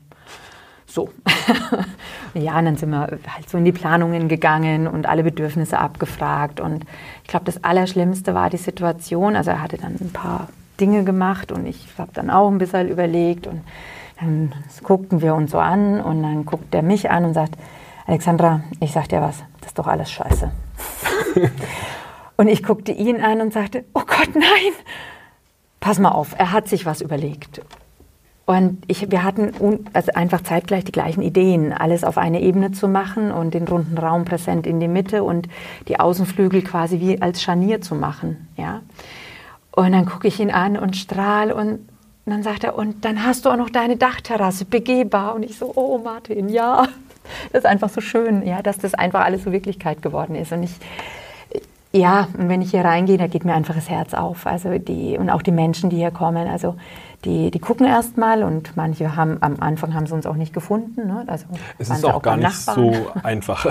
So. 0.91 1.09
ja, 2.35 2.59
und 2.59 2.65
dann 2.65 2.77
sind 2.77 2.91
wir 2.91 3.01
halt 3.01 3.49
so 3.49 3.57
in 3.57 3.65
die 3.65 3.73
Planungen 3.73 4.29
gegangen 4.29 4.89
und 4.89 5.07
alle 5.07 5.23
Bedürfnisse 5.23 5.79
abgefragt. 5.79 6.59
Und 6.59 6.85
ich 7.23 7.29
glaube, 7.29 7.45
das 7.45 7.63
Allerschlimmste 7.63 8.35
war 8.35 8.51
die 8.51 8.57
Situation. 8.57 9.37
Also 9.37 9.53
er 9.53 9.63
hatte 9.63 9.79
dann 9.79 9.97
ein 10.01 10.11
paar 10.13 10.49
Dinge 10.81 11.05
gemacht 11.05 11.53
und 11.53 11.67
ich 11.67 11.87
habe 11.97 12.11
dann 12.13 12.29
auch 12.29 12.51
ein 12.51 12.59
bisschen 12.59 12.89
überlegt 12.89 13.47
und 13.47 13.61
dann 14.19 14.53
guckten 14.83 15.23
wir 15.23 15.35
uns 15.35 15.53
so 15.53 15.59
an 15.59 16.01
und 16.01 16.23
dann 16.23 16.45
guckt 16.45 16.75
er 16.75 16.83
mich 16.83 17.11
an 17.11 17.25
und 17.25 17.35
sagt, 17.35 17.55
Alexandra, 18.07 18.63
ich 18.81 18.93
sag 18.93 19.09
dir 19.09 19.21
was, 19.21 19.45
das 19.61 19.69
ist 19.69 19.79
doch 19.79 19.87
alles 19.87 20.11
scheiße. 20.11 20.51
und 22.37 22.49
ich 22.49 22.63
guckte 22.63 22.93
ihn 22.93 23.21
an 23.21 23.41
und 23.41 23.53
sagte, 23.53 23.85
oh 23.95 24.03
Gott, 24.07 24.35
nein, 24.35 24.73
pass 25.79 25.99
mal 25.99 26.11
auf, 26.11 26.35
er 26.37 26.51
hat 26.51 26.69
sich 26.69 26.85
was 26.85 27.01
überlegt. 27.01 27.61
Und 28.51 28.83
ich, 28.89 29.13
wir 29.13 29.23
hatten 29.23 29.53
also 29.93 30.11
einfach 30.13 30.41
zeitgleich 30.43 30.83
die 30.83 30.91
gleichen 30.91 31.23
Ideen, 31.23 31.73
alles 31.73 32.03
auf 32.03 32.19
eine 32.19 32.41
Ebene 32.41 32.73
zu 32.73 32.89
machen 32.89 33.31
und 33.31 33.55
den 33.55 33.69
runden 33.69 33.97
Raum 33.97 34.25
präsent 34.25 34.67
in 34.67 34.81
die 34.81 34.89
Mitte 34.89 35.23
und 35.23 35.47
die 35.87 36.01
Außenflügel 36.01 36.63
quasi 36.63 36.99
wie 36.99 37.23
als 37.23 37.41
Scharnier 37.45 37.81
zu 37.81 37.95
machen. 37.95 38.49
Ja? 38.57 38.81
Und 39.71 39.93
dann 39.93 40.05
gucke 40.05 40.27
ich 40.27 40.41
ihn 40.41 40.51
an 40.51 40.77
und 40.77 40.97
strahl 40.97 41.53
und 41.53 41.89
dann 42.27 42.43
sagt 42.43 42.65
er, 42.65 42.75
und 42.75 43.05
dann 43.05 43.25
hast 43.25 43.45
du 43.45 43.51
auch 43.51 43.57
noch 43.57 43.71
deine 43.71 43.97
Dachterrasse 43.97 44.65
begehbar. 44.65 45.37
Und 45.37 45.45
ich 45.45 45.57
so, 45.57 45.71
oh 45.77 45.99
Martin, 45.99 46.49
ja, 46.49 46.89
das 47.53 47.61
ist 47.61 47.67
einfach 47.67 47.89
so 47.89 48.01
schön, 48.01 48.45
ja, 48.45 48.63
dass 48.63 48.79
das 48.79 48.95
einfach 48.95 49.25
alles 49.25 49.45
so 49.45 49.53
Wirklichkeit 49.53 50.03
geworden 50.03 50.35
ist. 50.35 50.51
Und 50.51 50.65
ich, 50.65 50.73
ja, 51.93 52.29
und 52.39 52.49
wenn 52.49 52.63
ich 52.63 52.71
hier 52.71 52.85
reingehe, 52.85 53.19
da 53.19 53.27
geht 53.27 53.45
mir 53.45 53.55
einfach 53.55 53.75
das 53.75 53.91
Herz 53.91 54.15
auf. 54.15 54.47
Also 54.47 54.79
die, 54.79 55.19
und 55.19 55.29
auch 55.29 55.43
die 55.43 55.51
Menschen, 55.51 55.91
die 55.91 55.97
hier 55.97 56.13
kommen. 56.13 56.47
Also 56.47 56.77
die, 57.25 57.51
die 57.51 57.59
gucken 57.59 57.87
erstmal 57.87 58.45
und 58.45 58.77
manche 58.77 59.17
haben 59.17 59.39
am 59.41 59.57
Anfang 59.59 59.93
haben 59.95 60.07
sie 60.07 60.15
uns 60.15 60.25
auch 60.25 60.37
nicht 60.37 60.55
gefunden. 60.55 61.09
Ne? 61.09 61.25
Also 61.27 61.47
es 61.79 61.91
ist 61.91 62.05
auch, 62.05 62.23
gar 62.23 62.37
nicht 62.37 62.45
Nachbarn. 62.67 62.95
so 62.95 63.11
einfach. 63.25 63.67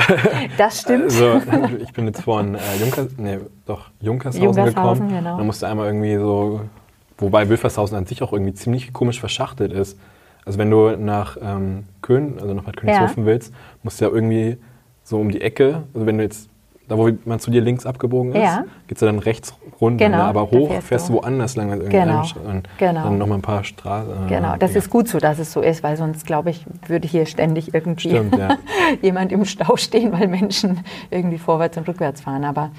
das 0.57 0.81
stimmt. 0.81 1.05
Also, 1.05 1.41
ich 1.79 1.93
bin 1.93 2.07
jetzt 2.07 2.21
von 2.21 2.55
äh, 2.55 2.59
Junkers, 2.79 3.07
nee, 3.17 3.39
doch, 3.65 3.89
Junkershausen, 4.01 4.43
Junkershausen 4.43 5.07
gekommen. 5.07 5.23
Genau. 5.23 5.37
Da 5.37 5.43
musste 5.43 5.67
einmal 5.67 5.87
irgendwie 5.87 6.15
so, 6.17 6.61
wobei 7.17 7.47
Wilfershausen 7.47 7.97
an 7.97 8.05
sich 8.05 8.21
auch 8.21 8.33
irgendwie 8.33 8.53
ziemlich 8.53 8.91
komisch 8.91 9.19
verschachtelt 9.19 9.71
ist. 9.71 9.97
Also 10.45 10.59
wenn 10.59 10.69
du 10.69 10.97
nach 10.97 11.37
ähm, 11.41 11.85
Köln, 12.01 12.37
also 12.39 12.53
nach 12.53 12.63
Bad 12.63 12.77
Königshofen 12.77 13.23
ja. 13.23 13.27
willst, 13.27 13.53
musst 13.81 14.01
du 14.01 14.05
ja 14.05 14.11
irgendwie 14.11 14.57
so 15.03 15.19
um 15.19 15.31
die 15.31 15.41
Ecke, 15.41 15.83
also 15.93 16.05
wenn 16.05 16.17
du 16.17 16.23
jetzt 16.23 16.48
da 16.89 16.97
wo 16.97 17.09
man 17.25 17.39
zu 17.39 17.51
dir 17.51 17.61
links 17.61 17.85
abgebogen 17.85 18.33
ist, 18.33 18.41
ja. 18.41 18.65
geht 18.87 18.97
es 18.97 18.99
dann 18.99 19.19
rechts 19.19 19.53
runter, 19.79 20.05
genau, 20.05 20.17
ne? 20.17 20.23
aber 20.23 20.51
hoch 20.51 20.69
fährst, 20.69 20.87
fährst 20.87 21.09
du 21.09 21.13
woanders 21.13 21.55
lang. 21.55 21.71
Also 21.71 21.87
genau. 21.87 22.23
Und 22.45 22.67
genau. 22.77 23.03
dann 23.03 23.17
nochmal 23.17 23.37
ein 23.37 23.43
paar 23.43 23.63
Straßen. 23.63 24.25
Äh, 24.25 24.29
genau, 24.29 24.55
das 24.57 24.73
ja. 24.73 24.79
ist 24.79 24.89
gut 24.89 25.07
so, 25.07 25.19
dass 25.19 25.39
es 25.39 25.53
so 25.53 25.61
ist, 25.61 25.83
weil 25.83 25.95
sonst, 25.95 26.25
glaube 26.25 26.49
ich, 26.49 26.65
würde 26.87 27.07
hier 27.07 27.25
ständig 27.27 27.73
irgendwie 27.73 28.09
Stimmt, 28.09 28.37
ja. 28.37 28.57
jemand 29.01 29.31
im 29.31 29.45
Stau 29.45 29.77
stehen, 29.77 30.11
weil 30.11 30.27
Menschen 30.27 30.83
irgendwie 31.11 31.37
vorwärts 31.37 31.77
und 31.77 31.87
rückwärts 31.87 32.21
fahren. 32.21 32.43
Aber 32.43 32.71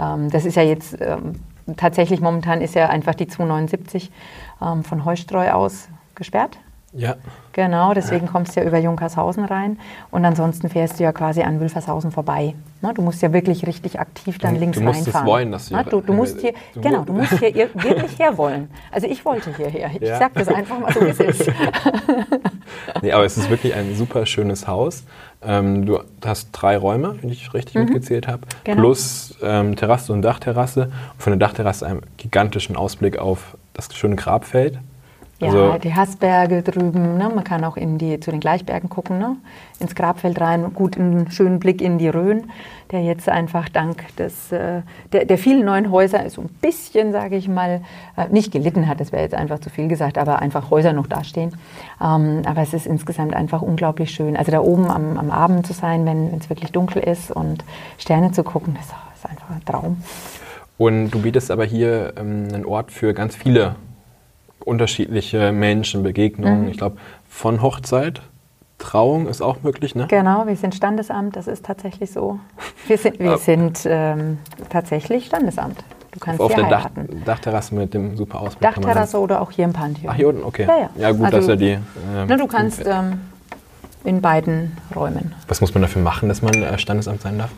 ähm, 0.00 0.30
das 0.30 0.46
ist 0.46 0.56
ja 0.56 0.62
jetzt, 0.62 0.96
ähm, 1.00 1.34
tatsächlich 1.76 2.20
momentan 2.20 2.62
ist 2.62 2.74
ja 2.74 2.88
einfach 2.88 3.14
die 3.14 3.26
279 3.26 4.10
ähm, 4.62 4.82
von 4.82 5.04
Heustreu 5.04 5.50
aus 5.50 5.88
gesperrt. 6.14 6.58
Ja. 6.98 7.16
Genau, 7.52 7.92
deswegen 7.92 8.26
kommst 8.26 8.54
du 8.54 8.60
ja 8.60 8.66
über 8.66 8.78
Junkershausen 8.78 9.44
rein 9.44 9.78
und 10.10 10.24
ansonsten 10.24 10.68
fährst 10.68 11.00
du 11.00 11.04
ja 11.04 11.12
quasi 11.12 11.42
an 11.42 11.58
Wülfershausen 11.60 12.12
vorbei. 12.12 12.54
Ne, 12.80 12.94
du 12.94 13.02
musst 13.02 13.20
ja 13.20 13.32
wirklich 13.32 13.66
richtig 13.66 13.98
aktiv 13.98 14.38
dann 14.38 14.54
du, 14.54 14.60
links 14.60 14.78
du 14.78 14.84
musst 14.84 15.06
reinfahren. 15.06 15.26
Es 15.26 15.32
wollen, 15.32 15.52
dass 15.52 15.68
du, 15.68 15.76
du, 15.76 16.00
du 16.00 16.12
musst 16.12 16.40
hier, 16.40 16.52
du 16.74 16.80
genau, 16.80 17.02
du 17.02 17.12
musst 17.12 17.32
hier 17.38 17.52
wirklich 17.74 18.18
her 18.18 18.38
wollen. 18.38 18.70
Also 18.92 19.08
ich 19.08 19.24
wollte 19.24 19.52
hierher. 19.56 19.90
Ich 19.92 20.06
ja. 20.06 20.18
sag 20.18 20.34
das 20.34 20.46
einfach 20.46 20.78
mal 20.78 20.92
so, 20.92 21.00
wie 21.00 21.08
es 21.08 21.18
ist. 21.18 21.50
nee, 23.02 23.10
aber 23.10 23.24
es 23.24 23.36
ist 23.36 23.50
wirklich 23.50 23.74
ein 23.74 23.96
super 23.96 24.24
schönes 24.26 24.68
Haus. 24.68 25.02
Ähm, 25.42 25.86
du 25.86 25.98
hast 26.24 26.50
drei 26.52 26.76
Räume, 26.76 27.16
wenn 27.20 27.30
ich 27.30 27.52
richtig 27.54 27.74
mhm. 27.74 27.86
mitgezählt 27.86 28.28
habe, 28.28 28.42
genau. 28.62 28.82
plus 28.82 29.36
ähm, 29.42 29.74
Terrasse 29.74 30.12
und 30.12 30.22
Dachterrasse. 30.22 30.92
Und 31.14 31.22
von 31.22 31.32
der 31.32 31.38
Dachterrasse 31.38 31.86
einen 31.86 32.02
gigantischen 32.16 32.76
Ausblick 32.76 33.18
auf 33.18 33.56
das 33.74 33.92
schöne 33.96 34.14
Grabfeld. 34.14 34.78
Ja, 35.40 35.48
also, 35.48 35.78
die 35.78 35.94
Hassberge 35.94 36.62
drüben, 36.62 37.16
ne? 37.16 37.30
man 37.32 37.44
kann 37.44 37.62
auch 37.62 37.76
in 37.76 37.96
die, 37.96 38.18
zu 38.18 38.32
den 38.32 38.40
Gleichbergen 38.40 38.88
gucken, 38.88 39.18
ne? 39.18 39.36
ins 39.78 39.94
Grabfeld 39.94 40.40
rein, 40.40 40.74
gut 40.74 40.98
einen 40.98 41.30
schönen 41.30 41.60
Blick 41.60 41.80
in 41.80 41.96
die 41.98 42.08
Rhön, 42.08 42.50
der 42.90 43.04
jetzt 43.04 43.28
einfach 43.28 43.68
dank 43.68 44.16
des, 44.16 44.50
äh, 44.50 44.82
der, 45.12 45.26
der, 45.26 45.38
vielen 45.38 45.64
neuen 45.64 45.92
Häuser 45.92 46.28
so 46.28 46.42
ein 46.42 46.48
bisschen, 46.60 47.12
sage 47.12 47.36
ich 47.36 47.46
mal, 47.46 47.82
äh, 48.16 48.26
nicht 48.30 48.50
gelitten 48.50 48.88
hat, 48.88 49.00
das 49.00 49.12
wäre 49.12 49.22
jetzt 49.22 49.36
einfach 49.36 49.60
zu 49.60 49.70
viel 49.70 49.86
gesagt, 49.86 50.18
aber 50.18 50.40
einfach 50.40 50.70
Häuser 50.70 50.92
noch 50.92 51.06
dastehen. 51.06 51.54
Ähm, 52.02 52.42
aber 52.44 52.62
es 52.62 52.74
ist 52.74 52.88
insgesamt 52.88 53.36
einfach 53.36 53.62
unglaublich 53.62 54.10
schön. 54.10 54.36
Also 54.36 54.50
da 54.50 54.60
oben 54.60 54.90
am, 54.90 55.18
am 55.18 55.30
Abend 55.30 55.68
zu 55.68 55.72
sein, 55.72 56.04
wenn 56.04 56.36
es 56.36 56.50
wirklich 56.50 56.72
dunkel 56.72 57.00
ist 57.00 57.30
und 57.30 57.64
Sterne 57.96 58.32
zu 58.32 58.42
gucken, 58.42 58.74
das 58.76 58.86
ist 58.86 59.30
einfach 59.30 59.50
ein 59.50 59.64
Traum. 59.64 60.02
Und 60.78 61.10
du 61.10 61.22
bietest 61.22 61.52
aber 61.52 61.64
hier 61.64 62.14
ähm, 62.16 62.48
einen 62.52 62.64
Ort 62.64 62.90
für 62.90 63.14
ganz 63.14 63.36
viele 63.36 63.76
unterschiedliche 64.64 65.52
Menschen, 65.52 66.02
Begegnungen. 66.02 66.62
Mhm. 66.62 66.68
Ich 66.68 66.78
glaube, 66.78 66.96
von 67.28 67.62
Hochzeit, 67.62 68.22
Trauung 68.78 69.26
ist 69.26 69.42
auch 69.42 69.62
möglich, 69.62 69.94
ne? 69.94 70.06
Genau, 70.08 70.46
wir 70.46 70.56
sind 70.56 70.74
Standesamt, 70.74 71.36
das 71.36 71.48
ist 71.48 71.64
tatsächlich 71.64 72.12
so. 72.12 72.38
Wir 72.86 72.96
sind, 72.96 73.18
wir 73.18 73.36
sind 73.38 73.80
ähm, 73.84 74.38
tatsächlich 74.70 75.26
Standesamt. 75.26 75.82
Du 76.12 76.20
kannst 76.20 76.40
auf, 76.40 76.50
auf 76.50 76.56
der 76.56 76.68
Dach, 76.68 76.88
Dachterrasse 77.24 77.74
mit 77.74 77.92
dem 77.92 78.16
super 78.16 78.40
Ausblick. 78.40 78.60
Dachterrasse 78.60 79.18
oder 79.18 79.40
auch 79.42 79.50
hier 79.50 79.64
im 79.64 79.72
Pantheon. 79.72 80.10
Ach, 80.10 80.16
hier 80.16 80.28
unten, 80.28 80.42
okay. 80.42 80.66
Ja, 80.66 80.78
ja. 80.78 80.90
ja 80.96 81.10
gut, 81.12 81.26
also, 81.26 81.38
dass 81.38 81.48
er 81.48 81.56
die. 81.56 81.70
Ähm, 81.72 81.82
na, 82.26 82.36
du 82.36 82.46
kannst 82.46 82.82
ähm, 82.86 83.20
in 84.04 84.20
beiden 84.20 84.76
Räumen. 84.94 85.34
Was 85.48 85.60
muss 85.60 85.74
man 85.74 85.82
dafür 85.82 86.02
machen, 86.02 86.28
dass 86.28 86.40
man 86.40 86.54
äh, 86.54 86.78
Standesamt 86.78 87.20
sein 87.20 87.38
darf? 87.38 87.50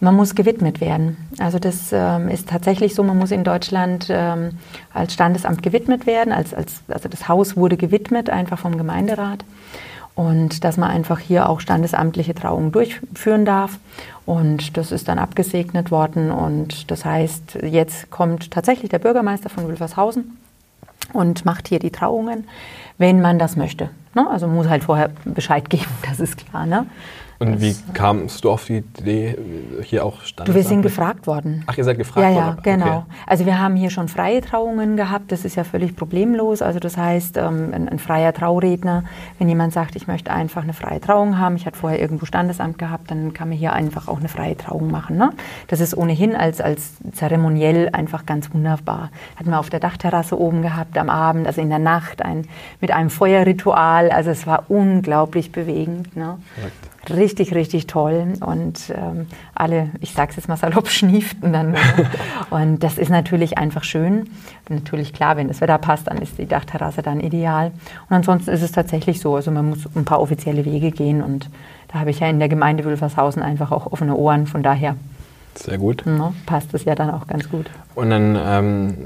Man 0.00 0.16
muss 0.16 0.34
gewidmet 0.34 0.80
werden. 0.80 1.16
Also 1.38 1.58
das 1.58 1.90
ähm, 1.92 2.28
ist 2.28 2.48
tatsächlich 2.48 2.94
so, 2.94 3.02
man 3.02 3.18
muss 3.18 3.30
in 3.30 3.44
Deutschland 3.44 4.06
ähm, 4.10 4.52
als 4.94 5.12
Standesamt 5.12 5.62
gewidmet 5.62 6.06
werden. 6.06 6.32
Als, 6.32 6.54
als, 6.54 6.80
also 6.88 7.08
das 7.08 7.28
Haus 7.28 7.56
wurde 7.56 7.76
gewidmet, 7.76 8.30
einfach 8.30 8.58
vom 8.58 8.78
Gemeinderat. 8.78 9.44
und 10.14 10.64
dass 10.64 10.76
man 10.76 10.90
einfach 10.90 11.18
hier 11.18 11.48
auch 11.48 11.60
standesamtliche 11.60 12.34
Trauungen 12.34 12.72
durchführen 12.72 13.44
darf. 13.44 13.78
Und 14.26 14.76
das 14.76 14.92
ist 14.92 15.08
dann 15.08 15.18
abgesegnet 15.18 15.90
worden. 15.90 16.30
Und 16.30 16.90
das 16.90 17.04
heißt, 17.04 17.58
jetzt 17.62 18.10
kommt 18.10 18.50
tatsächlich 18.50 18.90
der 18.90 18.98
Bürgermeister 18.98 19.50
von 19.50 19.68
Wilfershausen 19.68 20.36
und 21.12 21.44
macht 21.44 21.68
hier 21.68 21.78
die 21.78 21.90
Trauungen, 21.90 22.48
wenn 22.98 23.20
man 23.20 23.38
das 23.38 23.56
möchte. 23.56 23.90
Ne? 24.14 24.28
Also 24.28 24.46
muss 24.46 24.68
halt 24.68 24.84
vorher 24.84 25.10
Bescheid 25.24 25.68
geben, 25.70 25.86
das 26.08 26.20
ist 26.20 26.36
klar. 26.36 26.66
Ne? 26.66 26.86
Und 27.40 27.58
wie 27.62 27.74
kamst 27.94 28.44
du 28.44 28.50
auf 28.50 28.66
die 28.66 28.84
Idee, 28.98 29.34
hier 29.82 30.04
auch 30.04 30.18
Du, 30.44 30.54
wir 30.54 30.62
sind 30.62 30.82
gefragt 30.82 31.26
worden. 31.26 31.64
Ach, 31.66 31.78
ihr 31.78 31.84
seid 31.84 31.96
gefragt 31.96 32.28
ja, 32.28 32.34
worden? 32.34 32.60
Ja, 32.62 32.76
genau. 32.76 32.96
Okay. 32.98 33.04
Also 33.26 33.46
wir 33.46 33.58
haben 33.58 33.76
hier 33.76 33.88
schon 33.88 34.08
freie 34.08 34.42
Trauungen 34.42 34.98
gehabt, 34.98 35.32
das 35.32 35.46
ist 35.46 35.56
ja 35.56 35.64
völlig 35.64 35.96
problemlos. 35.96 36.60
Also 36.60 36.80
das 36.80 36.98
heißt, 36.98 37.38
ähm, 37.38 37.70
ein, 37.72 37.88
ein, 37.88 37.98
freier 37.98 38.34
Trauredner, 38.34 39.04
wenn 39.38 39.48
jemand 39.48 39.72
sagt, 39.72 39.96
ich 39.96 40.06
möchte 40.06 40.30
einfach 40.30 40.64
eine 40.64 40.74
freie 40.74 41.00
Trauung 41.00 41.38
haben, 41.38 41.56
ich 41.56 41.64
hatte 41.64 41.78
vorher 41.78 41.98
irgendwo 41.98 42.26
Standesamt 42.26 42.78
gehabt, 42.78 43.10
dann 43.10 43.32
kann 43.32 43.48
man 43.48 43.56
hier 43.56 43.72
einfach 43.72 44.06
auch 44.06 44.18
eine 44.18 44.28
freie 44.28 44.58
Trauung 44.58 44.90
machen. 44.90 45.16
Ne? 45.16 45.30
Das 45.68 45.80
ist 45.80 45.96
ohnehin 45.96 46.36
als, 46.36 46.60
als 46.60 46.96
zeremoniell 47.12 47.88
einfach 47.92 48.26
ganz 48.26 48.52
wunderbar. 48.52 49.08
Hatten 49.36 49.48
wir 49.48 49.60
auf 49.60 49.70
der 49.70 49.80
Dachterrasse 49.80 50.38
oben 50.38 50.60
gehabt 50.60 50.98
am 50.98 51.08
Abend, 51.08 51.46
also 51.46 51.62
in 51.62 51.70
der 51.70 51.78
Nacht, 51.78 52.20
ein, 52.20 52.46
mit 52.82 52.90
einem 52.90 53.08
Feuerritual. 53.08 54.10
Also 54.10 54.28
es 54.28 54.46
war 54.46 54.64
unglaublich 54.68 55.52
bewegend. 55.52 56.14
Ne? 56.16 56.36
Richtig, 57.14 57.54
richtig 57.54 57.86
toll. 57.86 58.34
Und 58.40 58.92
ähm, 58.94 59.26
alle, 59.54 59.90
ich 60.00 60.12
sage 60.12 60.30
es 60.30 60.36
jetzt 60.36 60.48
mal 60.48 60.56
salopp, 60.56 60.88
schnieften 60.90 61.52
dann. 61.52 61.76
und 62.50 62.80
das 62.80 62.98
ist 62.98 63.10
natürlich 63.10 63.58
einfach 63.58 63.84
schön. 63.84 64.28
Natürlich 64.68 65.12
klar, 65.12 65.36
wenn 65.36 65.48
das 65.48 65.60
Wetter 65.60 65.78
passt, 65.78 66.06
dann 66.06 66.18
ist 66.18 66.38
die 66.38 66.46
Dachterrasse 66.46 67.02
dann 67.02 67.20
ideal. 67.20 67.72
Und 68.08 68.16
ansonsten 68.16 68.50
ist 68.50 68.62
es 68.62 68.72
tatsächlich 68.72 69.20
so, 69.20 69.34
also 69.34 69.50
man 69.50 69.68
muss 69.68 69.86
ein 69.94 70.04
paar 70.04 70.20
offizielle 70.20 70.64
Wege 70.64 70.90
gehen. 70.90 71.22
Und 71.22 71.48
da 71.88 72.00
habe 72.00 72.10
ich 72.10 72.20
ja 72.20 72.28
in 72.28 72.38
der 72.38 72.48
Gemeinde 72.48 72.84
Wülfershausen 72.84 73.42
einfach 73.42 73.72
auch 73.72 73.90
offene 73.90 74.14
Ohren. 74.14 74.46
Von 74.46 74.62
daher 74.62 74.96
sehr 75.54 75.78
gut. 75.78 76.04
No, 76.06 76.34
passt 76.46 76.72
es 76.74 76.84
ja 76.84 76.94
dann 76.94 77.10
auch 77.10 77.26
ganz 77.26 77.48
gut. 77.48 77.66
Und 77.94 78.10
dann 78.10 78.38
ähm, 78.40 78.96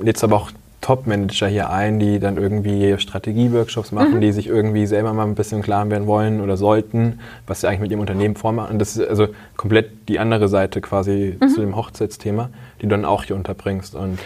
lädst 0.00 0.24
aber 0.24 0.36
auch 0.36 0.50
Top-Manager 0.82 1.46
hier 1.46 1.70
ein, 1.70 1.98
die 1.98 2.18
dann 2.18 2.36
irgendwie 2.36 2.98
Strategie-Workshops 2.98 3.92
machen, 3.92 4.16
mhm. 4.16 4.20
die 4.20 4.32
sich 4.32 4.48
irgendwie 4.48 4.86
selber 4.86 5.14
mal 5.14 5.24
ein 5.24 5.34
bisschen 5.34 5.62
klar 5.62 5.88
werden 5.88 6.06
wollen 6.06 6.40
oder 6.42 6.58
sollten, 6.58 7.20
was 7.46 7.62
sie 7.62 7.68
eigentlich 7.68 7.80
mit 7.80 7.90
ihrem 7.92 8.00
Unternehmen 8.00 8.36
vormachen. 8.36 8.72
Und 8.72 8.78
das 8.80 8.96
ist 8.96 9.08
also 9.08 9.28
komplett 9.56 10.08
die 10.08 10.18
andere 10.18 10.48
Seite 10.48 10.80
quasi 10.80 11.38
mhm. 11.40 11.48
zu 11.48 11.60
dem 11.60 11.76
Hochzeitsthema, 11.76 12.50
die 12.78 12.82
du 12.82 12.88
dann 12.88 13.04
auch 13.04 13.24
hier 13.24 13.36
unterbringst. 13.36 13.94
Und 13.94 14.18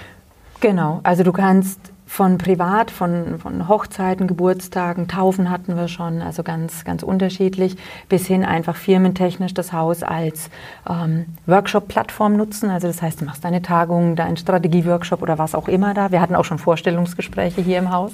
genau, 0.60 1.00
also 1.04 1.22
du 1.22 1.32
kannst 1.32 1.78
von 2.06 2.38
privat, 2.38 2.92
von, 2.92 3.40
von 3.40 3.68
Hochzeiten, 3.68 4.28
Geburtstagen, 4.28 5.08
Taufen 5.08 5.50
hatten 5.50 5.76
wir 5.76 5.88
schon, 5.88 6.22
also 6.22 6.44
ganz, 6.44 6.84
ganz 6.84 7.02
unterschiedlich, 7.02 7.76
bis 8.08 8.26
hin 8.26 8.44
einfach 8.44 8.76
firmentechnisch 8.76 9.52
das 9.54 9.72
Haus 9.72 10.04
als 10.04 10.48
ähm, 10.88 11.26
Workshop-Plattform 11.46 12.36
nutzen. 12.36 12.70
Also 12.70 12.86
das 12.86 13.02
heißt, 13.02 13.20
du 13.20 13.24
machst 13.24 13.44
deine 13.44 13.60
Tagung, 13.60 14.14
deinen 14.14 14.36
Strategie-Workshop 14.36 15.20
oder 15.20 15.36
was 15.38 15.56
auch 15.56 15.66
immer 15.66 15.94
da. 15.94 16.12
Wir 16.12 16.20
hatten 16.20 16.36
auch 16.36 16.44
schon 16.44 16.58
Vorstellungsgespräche 16.58 17.60
hier 17.60 17.78
im 17.78 17.90
Haus. 17.90 18.12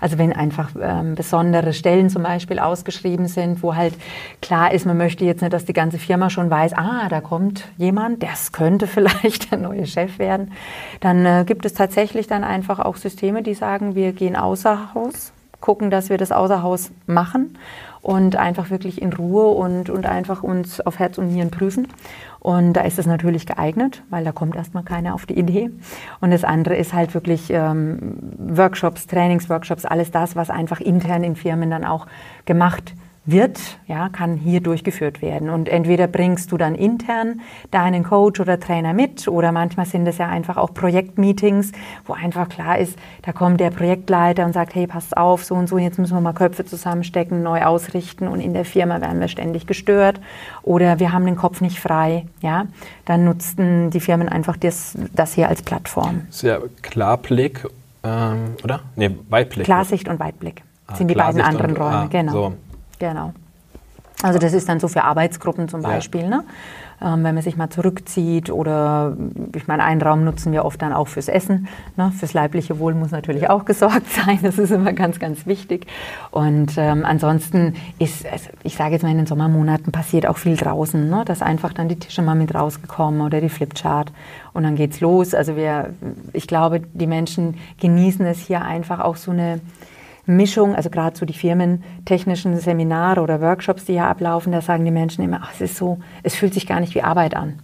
Also 0.00 0.16
wenn 0.16 0.32
einfach 0.32 0.70
ähm, 0.80 1.14
besondere 1.14 1.74
Stellen 1.74 2.08
zum 2.08 2.22
Beispiel 2.22 2.58
ausgeschrieben 2.58 3.28
sind, 3.28 3.62
wo 3.62 3.76
halt 3.76 3.94
klar 4.40 4.72
ist, 4.72 4.86
man 4.86 4.96
möchte 4.96 5.26
jetzt 5.26 5.42
nicht, 5.42 5.52
dass 5.52 5.66
die 5.66 5.74
ganze 5.74 5.98
Firma 5.98 6.30
schon 6.30 6.50
weiß, 6.50 6.72
ah, 6.72 7.08
da 7.10 7.20
kommt 7.20 7.68
jemand, 7.76 8.22
das 8.22 8.50
könnte 8.52 8.86
vielleicht 8.86 9.50
der 9.50 9.58
neue 9.58 9.86
Chef 9.86 10.18
werden, 10.18 10.52
dann 11.00 11.26
äh, 11.26 11.44
gibt 11.46 11.66
es 11.66 11.74
tatsächlich 11.74 12.26
dann 12.26 12.42
einfach 12.42 12.78
auch 12.80 12.96
Systeme, 12.96 13.25
Systeme, 13.26 13.42
die 13.42 13.54
sagen, 13.54 13.96
wir 13.96 14.12
gehen 14.12 14.36
außer 14.36 14.94
Haus, 14.94 15.32
gucken, 15.60 15.90
dass 15.90 16.10
wir 16.10 16.16
das 16.16 16.30
außer 16.30 16.62
Haus 16.62 16.92
machen 17.08 17.58
und 18.00 18.36
einfach 18.36 18.70
wirklich 18.70 19.02
in 19.02 19.12
Ruhe 19.12 19.48
und, 19.48 19.90
und 19.90 20.06
einfach 20.06 20.44
uns 20.44 20.80
auf 20.80 21.00
Herz 21.00 21.18
und 21.18 21.32
Nieren 21.32 21.50
prüfen. 21.50 21.88
Und 22.38 22.74
da 22.74 22.82
ist 22.82 23.00
es 23.00 23.06
natürlich 23.06 23.44
geeignet, 23.44 24.04
weil 24.10 24.22
da 24.24 24.30
kommt 24.30 24.54
erstmal 24.54 24.84
keiner 24.84 25.12
auf 25.12 25.26
die 25.26 25.36
Idee. 25.36 25.72
Und 26.20 26.30
das 26.30 26.44
andere 26.44 26.76
ist 26.76 26.92
halt 26.92 27.14
wirklich 27.14 27.50
ähm, 27.50 28.16
Workshops, 28.38 29.08
Trainingsworkshops, 29.08 29.84
alles 29.84 30.12
das, 30.12 30.36
was 30.36 30.48
einfach 30.48 30.80
intern 30.80 31.24
in 31.24 31.34
Firmen 31.34 31.68
dann 31.68 31.84
auch 31.84 32.06
gemacht 32.44 32.94
wird 32.94 33.05
wird, 33.26 33.58
ja, 33.88 34.08
kann 34.08 34.36
hier 34.36 34.60
durchgeführt 34.60 35.20
werden. 35.20 35.50
Und 35.50 35.68
entweder 35.68 36.06
bringst 36.06 36.52
du 36.52 36.56
dann 36.56 36.74
intern 36.74 37.40
deinen 37.70 38.04
Coach 38.04 38.40
oder 38.40 38.58
Trainer 38.58 38.94
mit 38.94 39.26
oder 39.28 39.52
manchmal 39.52 39.86
sind 39.86 40.06
es 40.06 40.18
ja 40.18 40.28
einfach 40.28 40.56
auch 40.56 40.72
Projektmeetings, 40.72 41.72
wo 42.06 42.12
einfach 42.12 42.48
klar 42.48 42.78
ist, 42.78 42.96
da 43.22 43.32
kommt 43.32 43.60
der 43.60 43.70
Projektleiter 43.70 44.44
und 44.44 44.52
sagt, 44.52 44.74
hey, 44.74 44.86
passt 44.86 45.16
auf, 45.16 45.44
so 45.44 45.54
und 45.54 45.68
so, 45.68 45.76
jetzt 45.78 45.98
müssen 45.98 46.14
wir 46.14 46.20
mal 46.20 46.32
Köpfe 46.32 46.64
zusammenstecken, 46.64 47.42
neu 47.42 47.62
ausrichten 47.62 48.28
und 48.28 48.40
in 48.40 48.54
der 48.54 48.64
Firma 48.64 49.00
werden 49.00 49.20
wir 49.20 49.28
ständig 49.28 49.66
gestört 49.66 50.20
oder 50.62 51.00
wir 51.00 51.12
haben 51.12 51.26
den 51.26 51.36
Kopf 51.36 51.60
nicht 51.60 51.78
frei, 51.80 52.26
ja. 52.40 52.66
Dann 53.04 53.24
nutzten 53.24 53.90
die 53.90 54.00
Firmen 54.00 54.28
einfach 54.28 54.56
das, 54.56 54.96
das 55.12 55.34
hier 55.34 55.48
als 55.48 55.62
Plattform. 55.62 56.22
Sehr 56.30 56.62
Klarblick, 56.82 57.66
ähm, 58.02 58.54
oder? 58.62 58.80
Nee, 58.94 59.10
Weitblick. 59.28 59.64
Klarsicht 59.64 60.08
und 60.08 60.20
Weitblick 60.20 60.62
ah, 60.86 60.96
sind 60.96 61.08
die 61.08 61.14
beiden 61.14 61.40
anderen 61.40 61.72
und, 61.72 61.80
Räume, 61.80 61.96
ah, 61.96 62.06
genau. 62.08 62.32
So. 62.32 62.52
Genau. 62.98 63.32
Also 64.22 64.38
das 64.38 64.54
ist 64.54 64.68
dann 64.68 64.80
so 64.80 64.88
für 64.88 65.04
Arbeitsgruppen 65.04 65.68
zum 65.68 65.82
Beispiel, 65.82 66.22
ja. 66.22 66.28
ne? 66.28 66.44
Ähm, 66.98 67.24
wenn 67.24 67.34
man 67.34 67.42
sich 67.42 67.58
mal 67.58 67.68
zurückzieht 67.68 68.48
oder 68.48 69.14
ich 69.54 69.68
meine, 69.68 69.84
einen 69.84 70.00
Raum 70.00 70.24
nutzen 70.24 70.50
wir 70.52 70.64
oft 70.64 70.80
dann 70.80 70.94
auch 70.94 71.08
fürs 71.08 71.28
Essen. 71.28 71.68
Ne? 71.96 72.10
Fürs 72.18 72.32
leibliche 72.32 72.78
Wohl 72.78 72.94
muss 72.94 73.10
natürlich 73.10 73.50
auch 73.50 73.66
gesorgt 73.66 74.08
sein, 74.26 74.38
das 74.42 74.56
ist 74.56 74.70
immer 74.70 74.94
ganz, 74.94 75.18
ganz 75.18 75.44
wichtig. 75.44 75.86
Und 76.30 76.72
ähm, 76.78 77.04
ansonsten 77.04 77.74
ist, 77.98 78.24
also 78.26 78.48
ich 78.62 78.76
sage 78.76 78.94
jetzt 78.94 79.02
mal 79.02 79.10
in 79.10 79.18
den 79.18 79.26
Sommermonaten 79.26 79.92
passiert 79.92 80.26
auch 80.26 80.38
viel 80.38 80.56
draußen, 80.56 81.10
ne? 81.10 81.24
dass 81.26 81.42
einfach 81.42 81.74
dann 81.74 81.90
die 81.90 81.98
Tische 81.98 82.22
mal 82.22 82.34
mit 82.34 82.54
rausgekommen 82.54 83.20
oder 83.20 83.42
die 83.42 83.50
Flipchart 83.50 84.10
und 84.54 84.62
dann 84.62 84.74
geht's 84.74 85.00
los. 85.00 85.34
Also 85.34 85.54
wir, 85.54 85.90
ich 86.32 86.46
glaube, 86.46 86.80
die 86.80 87.06
Menschen 87.06 87.58
genießen 87.78 88.24
es 88.24 88.38
hier 88.38 88.62
einfach 88.62 89.00
auch 89.00 89.16
so 89.16 89.32
eine 89.32 89.60
Mischung, 90.26 90.74
also 90.74 90.90
gerade 90.90 91.16
so 91.16 91.24
die 91.24 91.34
firmentechnischen 91.34 92.58
Seminare 92.58 93.20
oder 93.20 93.40
Workshops, 93.40 93.84
die 93.84 93.92
hier 93.92 94.04
ablaufen, 94.04 94.52
da 94.52 94.60
sagen 94.60 94.84
die 94.84 94.90
Menschen 94.90 95.24
immer, 95.24 95.40
ach, 95.42 95.52
es 95.54 95.60
ist 95.60 95.76
so, 95.76 95.98
es 96.22 96.34
fühlt 96.34 96.54
sich 96.54 96.66
gar 96.66 96.80
nicht 96.80 96.94
wie 96.94 97.02
Arbeit 97.02 97.36
an. 97.36 97.60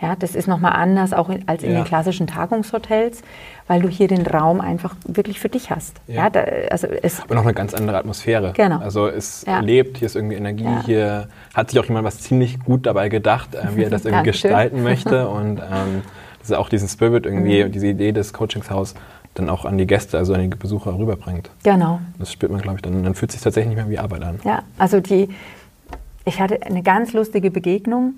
Ja, 0.00 0.16
das 0.16 0.34
ist 0.34 0.48
nochmal 0.48 0.72
anders 0.72 1.12
auch 1.12 1.30
in, 1.30 1.48
als 1.48 1.62
in 1.62 1.70
ja. 1.70 1.76
den 1.76 1.84
klassischen 1.84 2.26
Tagungshotels, 2.26 3.22
weil 3.68 3.80
du 3.80 3.88
hier 3.88 4.06
den 4.06 4.26
Raum 4.26 4.60
einfach 4.60 4.96
wirklich 5.06 5.40
für 5.40 5.48
dich 5.48 5.70
hast. 5.70 5.96
Ja. 6.06 6.24
ja 6.24 6.30
da, 6.30 6.40
also 6.70 6.88
es 6.88 7.22
Aber 7.22 7.36
noch 7.36 7.44
eine 7.44 7.54
ganz 7.54 7.74
andere 7.74 7.96
Atmosphäre. 7.96 8.52
Genau. 8.54 8.80
Also 8.80 9.06
es 9.06 9.44
ja. 9.46 9.60
lebt, 9.60 9.98
hier 9.98 10.06
ist 10.06 10.16
irgendwie 10.16 10.36
Energie, 10.36 10.68
hier 10.84 11.28
hat 11.54 11.70
sich 11.70 11.78
auch 11.78 11.84
jemand 11.86 12.04
was 12.04 12.18
ziemlich 12.18 12.60
gut 12.60 12.86
dabei 12.86 13.08
gedacht, 13.08 13.54
äh, 13.54 13.76
wie 13.76 13.84
er 13.84 13.90
das 13.90 14.04
irgendwie 14.04 14.24
gestalten 14.24 14.82
möchte 14.82 15.28
und 15.28 15.58
ähm, 15.60 16.02
das 16.40 16.50
ist 16.50 16.56
auch 16.56 16.68
diesen 16.68 16.88
Spirit 16.88 17.24
irgendwie, 17.24 17.64
mhm. 17.64 17.72
diese 17.72 17.86
Idee 17.86 18.12
des 18.12 18.34
Coachingshaus 18.34 18.94
dann 19.34 19.50
auch 19.50 19.64
an 19.64 19.78
die 19.78 19.86
Gäste, 19.86 20.16
also 20.16 20.34
an 20.34 20.50
die 20.50 20.56
Besucher 20.56 20.96
rüberbringt. 20.96 21.50
Genau. 21.62 22.00
Das 22.18 22.32
spürt 22.32 22.52
man, 22.52 22.60
glaube 22.60 22.76
ich, 22.76 22.82
dann, 22.82 23.02
dann 23.02 23.14
fühlt 23.14 23.30
es 23.30 23.34
sich 23.34 23.42
tatsächlich 23.42 23.74
nicht 23.74 23.84
mehr 23.84 23.90
wie 23.90 23.98
Arbeit 23.98 24.22
an. 24.22 24.40
Ja, 24.44 24.62
also 24.78 25.00
die, 25.00 25.28
ich 26.24 26.40
hatte 26.40 26.62
eine 26.62 26.82
ganz 26.82 27.12
lustige 27.12 27.50
Begegnung 27.50 28.14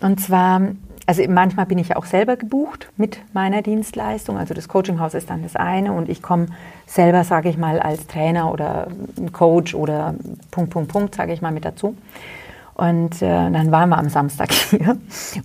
und 0.00 0.20
zwar, 0.20 0.62
also 1.06 1.22
manchmal 1.28 1.66
bin 1.66 1.78
ich 1.78 1.88
ja 1.88 1.96
auch 1.96 2.06
selber 2.06 2.36
gebucht 2.36 2.88
mit 2.96 3.18
meiner 3.32 3.62
Dienstleistung, 3.62 4.38
also 4.38 4.54
das 4.54 4.68
Coachinghaus 4.68 5.14
ist 5.14 5.28
dann 5.28 5.42
das 5.42 5.56
eine 5.56 5.92
und 5.92 6.08
ich 6.08 6.22
komme 6.22 6.46
selber, 6.86 7.24
sage 7.24 7.48
ich 7.48 7.58
mal, 7.58 7.80
als 7.80 8.06
Trainer 8.06 8.52
oder 8.52 8.86
Coach 9.32 9.74
oder 9.74 10.14
Punkt, 10.50 10.70
Punkt, 10.70 10.92
Punkt, 10.92 11.14
sage 11.14 11.32
ich 11.32 11.42
mal, 11.42 11.52
mit 11.52 11.64
dazu. 11.64 11.96
Und 12.74 13.20
äh, 13.20 13.50
dann 13.50 13.70
waren 13.72 13.90
wir 13.90 13.98
am 13.98 14.08
Samstag 14.08 14.52
hier 14.70 14.96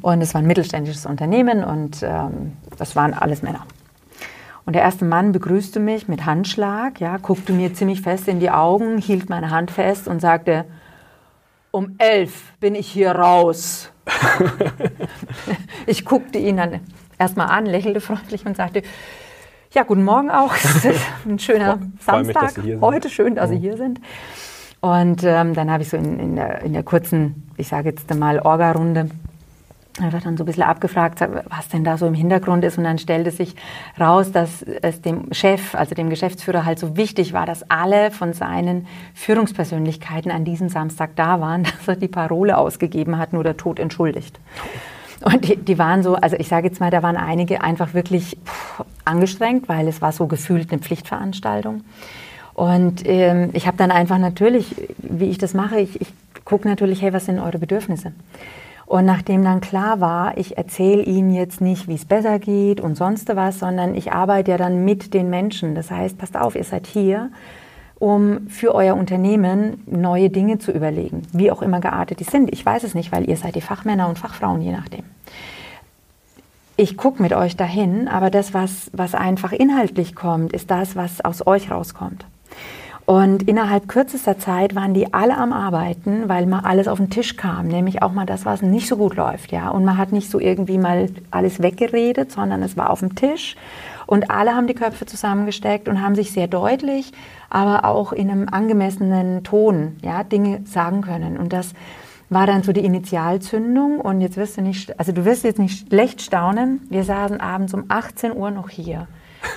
und 0.01 0.21
es 0.21 0.33
war 0.33 0.41
ein 0.41 0.47
mittelständisches 0.47 1.05
Unternehmen 1.05 1.63
und 1.63 2.01
ähm, 2.01 2.53
das 2.77 2.95
waren 2.95 3.13
alles 3.13 3.41
Männer. 3.41 3.65
Und 4.65 4.73
der 4.73 4.81
erste 4.81 5.05
Mann 5.05 5.31
begrüßte 5.31 5.79
mich 5.79 6.07
mit 6.07 6.25
Handschlag, 6.25 6.99
ja, 6.99 7.17
guckte 7.17 7.53
mir 7.53 7.73
ziemlich 7.73 8.01
fest 8.01 8.27
in 8.27 8.39
die 8.39 8.49
Augen, 8.49 8.97
hielt 8.97 9.29
meine 9.29 9.51
Hand 9.51 9.69
fest 9.69 10.07
und 10.07 10.19
sagte, 10.19 10.65
um 11.69 11.95
elf 11.99 12.53
bin 12.59 12.73
ich 12.73 12.87
hier 12.87 13.11
raus. 13.11 13.91
ich 15.85 16.03
guckte 16.03 16.39
ihn 16.39 16.57
dann 16.57 16.79
erstmal 17.19 17.47
an, 17.47 17.65
lächelte 17.65 18.01
freundlich 18.01 18.45
und 18.45 18.57
sagte, 18.57 18.81
ja, 19.71 19.83
guten 19.83 20.03
Morgen 20.03 20.31
auch. 20.31 20.55
Es 20.63 20.85
ist 20.85 21.01
ein 21.27 21.37
schöner 21.37 21.79
Samstag. 21.99 22.57
Mich, 22.63 22.79
Heute 22.81 23.09
schön, 23.09 23.35
dass 23.35 23.49
Sie 23.49 23.57
mhm. 23.57 23.61
hier 23.61 23.77
sind. 23.77 23.99
Und 24.81 25.23
ähm, 25.23 25.53
dann 25.53 25.69
habe 25.69 25.83
ich 25.83 25.89
so 25.89 25.97
in, 25.97 26.19
in, 26.19 26.35
der, 26.35 26.61
in 26.61 26.73
der 26.73 26.83
kurzen, 26.83 27.49
ich 27.57 27.67
sage 27.67 27.89
jetzt 27.89 28.13
mal, 28.13 28.39
Orga-Runde 28.39 29.09
hat 30.01 30.25
dann 30.25 30.35
so 30.35 30.43
ein 30.43 30.45
bisschen 30.45 30.63
abgefragt, 30.63 31.21
was 31.21 31.69
denn 31.69 31.83
da 31.83 31.97
so 31.97 32.05
im 32.05 32.13
Hintergrund 32.13 32.63
ist. 32.65 32.77
Und 32.77 32.83
dann 32.83 32.97
stellte 32.97 33.31
sich 33.31 33.55
raus, 33.99 34.31
dass 34.31 34.61
es 34.63 35.01
dem 35.01 35.31
Chef, 35.33 35.73
also 35.73 35.95
dem 35.95 36.09
Geschäftsführer, 36.09 36.65
halt 36.65 36.79
so 36.79 36.97
wichtig 36.97 37.31
war, 37.31 37.45
dass 37.45 37.69
alle 37.69 38.11
von 38.11 38.33
seinen 38.33 38.87
Führungspersönlichkeiten 39.13 40.31
an 40.31 40.43
diesem 40.43 40.69
Samstag 40.69 41.15
da 41.15 41.39
waren, 41.39 41.63
dass 41.77 41.87
er 41.87 41.95
die 41.95 42.09
Parole 42.09 42.57
ausgegeben 42.57 43.17
hat, 43.17 43.31
nur 43.31 43.43
der 43.43 43.57
Tod 43.57 43.79
entschuldigt. 43.79 44.39
Und 45.21 45.47
die, 45.47 45.55
die 45.55 45.77
waren 45.77 46.03
so, 46.03 46.15
also 46.15 46.35
ich 46.35 46.49
sage 46.49 46.67
jetzt 46.67 46.79
mal, 46.79 46.91
da 46.91 47.01
waren 47.01 47.15
einige 47.15 47.61
einfach 47.61 47.93
wirklich 47.93 48.37
angestrengt, 49.05 49.69
weil 49.69 49.87
es 49.87 50.01
war 50.01 50.11
so 50.11 50.27
gefühlt 50.27 50.71
eine 50.71 50.81
Pflichtveranstaltung. 50.81 51.83
Und 52.53 53.07
ähm, 53.07 53.49
ich 53.53 53.65
habe 53.65 53.77
dann 53.77 53.91
einfach 53.91 54.17
natürlich, 54.17 54.75
wie 54.97 55.29
ich 55.29 55.37
das 55.37 55.53
mache, 55.53 55.79
ich, 55.79 55.99
ich 56.01 56.07
gucke 56.43 56.67
natürlich, 56.67 57.01
hey, 57.01 57.11
was 57.11 57.25
sind 57.25 57.39
eure 57.39 57.59
Bedürfnisse? 57.59 58.13
Und 58.85 59.05
nachdem 59.05 59.43
dann 59.43 59.61
klar 59.61 59.99
war, 59.99 60.37
ich 60.37 60.57
erzähle 60.57 61.03
Ihnen 61.03 61.33
jetzt 61.33 61.59
nicht, 61.59 61.87
wie 61.87 61.95
es 61.95 62.05
besser 62.05 62.37
geht 62.37 62.79
und 62.79 62.95
sonst 62.95 63.35
was, 63.35 63.59
sondern 63.59 63.95
ich 63.95 64.11
arbeite 64.11 64.51
ja 64.51 64.57
dann 64.57 64.85
mit 64.85 65.13
den 65.13 65.29
Menschen. 65.29 65.73
Das 65.73 65.89
heißt, 65.89 66.17
passt 66.17 66.37
auf, 66.37 66.55
ihr 66.55 66.63
seid 66.63 66.85
hier, 66.85 67.31
um 67.97 68.47
für 68.47 68.75
euer 68.75 68.95
Unternehmen 68.95 69.81
neue 69.87 70.29
Dinge 70.29 70.59
zu 70.59 70.71
überlegen, 70.71 71.23
wie 71.31 71.51
auch 71.51 71.61
immer 71.61 71.79
geartet 71.79 72.19
die 72.19 72.25
sind. 72.25 72.53
Ich 72.53 72.63
weiß 72.63 72.83
es 72.83 72.93
nicht, 72.93 73.11
weil 73.11 73.27
ihr 73.27 73.37
seid 73.37 73.55
die 73.55 73.61
Fachmänner 73.61 74.07
und 74.07 74.19
Fachfrauen, 74.19 74.61
je 74.61 74.71
nachdem. 74.71 75.03
Ich 76.77 76.97
gucke 76.97 77.23
mit 77.23 77.33
euch 77.33 77.55
dahin, 77.55 78.07
aber 78.09 78.29
das, 78.29 78.53
was, 78.53 78.91
was 78.91 79.15
einfach 79.15 79.53
inhaltlich 79.53 80.13
kommt, 80.13 80.51
ist 80.51 80.69
das, 80.69 80.95
was 80.95 81.23
aus 81.23 81.47
euch 81.47 81.71
rauskommt. 81.71 82.25
Und 83.05 83.43
innerhalb 83.47 83.87
kürzester 83.87 84.39
Zeit 84.39 84.73
waren 84.73 84.95
die 84.95 85.13
alle 85.13 85.37
am 85.37 85.53
Arbeiten, 85.53 86.27
weil 86.27 86.47
mal 86.47 86.61
alles 86.61 86.87
auf 86.87 86.97
den 86.97 87.11
Tisch 87.11 87.37
kam, 87.37 87.67
nämlich 87.67 88.01
auch 88.01 88.11
mal 88.11 88.25
das, 88.25 88.45
was 88.45 88.63
nicht 88.63 88.87
so 88.87 88.97
gut 88.97 89.15
läuft, 89.15 89.51
ja. 89.51 89.69
Und 89.69 89.85
man 89.85 89.97
hat 89.97 90.11
nicht 90.11 90.31
so 90.31 90.39
irgendwie 90.39 90.79
mal 90.79 91.09
alles 91.29 91.61
weggeredet, 91.61 92.31
sondern 92.31 92.63
es 92.63 92.77
war 92.77 92.89
auf 92.89 93.01
dem 93.01 93.13
Tisch. 93.13 93.55
Und 94.07 94.31
alle 94.31 94.55
haben 94.55 94.65
die 94.65 94.73
Köpfe 94.73 95.05
zusammengesteckt 95.05 95.87
und 95.87 96.01
haben 96.01 96.15
sich 96.15 96.31
sehr 96.31 96.47
deutlich, 96.47 97.11
aber 97.49 97.85
auch 97.85 98.11
in 98.11 98.31
einem 98.31 98.49
angemessenen 98.49 99.43
Ton, 99.43 99.97
ja, 100.01 100.23
Dinge 100.23 100.61
sagen 100.65 101.01
können. 101.01 101.37
Und 101.37 101.53
das 101.53 101.73
war 102.29 102.47
dann 102.47 102.63
so 102.63 102.73
die 102.73 102.85
Initialzündung. 102.85 103.99
Und 103.99 104.21
jetzt 104.21 104.37
wirst 104.37 104.57
du 104.57 104.61
nicht, 104.61 104.99
also 104.99 105.11
du 105.11 105.25
wirst 105.25 105.43
jetzt 105.43 105.59
nicht 105.59 105.87
schlecht 105.87 106.21
staunen. 106.21 106.81
Wir 106.89 107.03
saßen 107.03 107.39
abends 107.39 107.73
um 107.75 107.85
18 107.87 108.35
Uhr 108.35 108.49
noch 108.49 108.69
hier. 108.69 109.07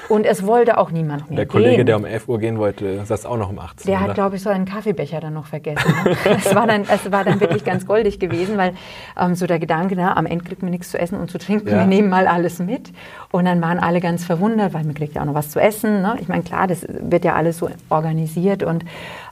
Und 0.08 0.24
es 0.24 0.46
wollte 0.46 0.78
auch 0.78 0.90
niemand 0.90 1.28
mehr. 1.28 1.36
Der 1.36 1.46
Kollege, 1.46 1.76
gehen. 1.76 1.86
der 1.86 1.96
um 1.96 2.04
11 2.04 2.28
Uhr 2.28 2.38
gehen 2.38 2.58
wollte, 2.58 3.04
saß 3.04 3.26
auch 3.26 3.36
noch 3.36 3.50
um 3.50 3.58
18 3.58 3.86
Der 3.86 3.98
oder? 3.98 4.08
hat, 4.08 4.14
glaube 4.14 4.36
ich, 4.36 4.42
so 4.42 4.50
einen 4.50 4.64
Kaffeebecher 4.64 5.20
dann 5.20 5.34
noch 5.34 5.46
vergessen. 5.46 5.92
Ne? 6.04 6.16
es, 6.24 6.54
war 6.54 6.66
dann, 6.66 6.82
es 6.82 7.10
war 7.10 7.24
dann 7.24 7.40
wirklich 7.40 7.64
ganz 7.64 7.86
goldig 7.86 8.18
gewesen, 8.18 8.56
weil 8.56 8.74
ähm, 9.18 9.34
so 9.34 9.46
der 9.46 9.58
Gedanke, 9.58 9.96
na, 9.96 10.16
am 10.16 10.26
Ende 10.26 10.44
kriegt 10.44 10.62
man 10.62 10.70
nichts 10.70 10.90
zu 10.90 10.98
essen 10.98 11.18
und 11.18 11.30
zu 11.30 11.38
trinken, 11.38 11.68
ja. 11.68 11.78
wir 11.78 11.86
nehmen 11.86 12.08
mal 12.08 12.26
alles 12.26 12.58
mit. 12.58 12.92
Und 13.30 13.44
dann 13.44 13.60
waren 13.60 13.78
alle 13.78 14.00
ganz 14.00 14.24
verwundert, 14.24 14.72
weil 14.72 14.84
man 14.84 14.94
kriegt 14.94 15.14
ja 15.14 15.20
auch 15.20 15.26
noch 15.26 15.34
was 15.34 15.50
zu 15.50 15.60
essen. 15.60 16.00
Ne? 16.00 16.16
Ich 16.20 16.28
meine, 16.28 16.42
klar, 16.42 16.66
das 16.66 16.86
wird 16.88 17.26
ja 17.26 17.34
alles 17.34 17.58
so 17.58 17.68
organisiert. 17.90 18.62
Und 18.62 18.84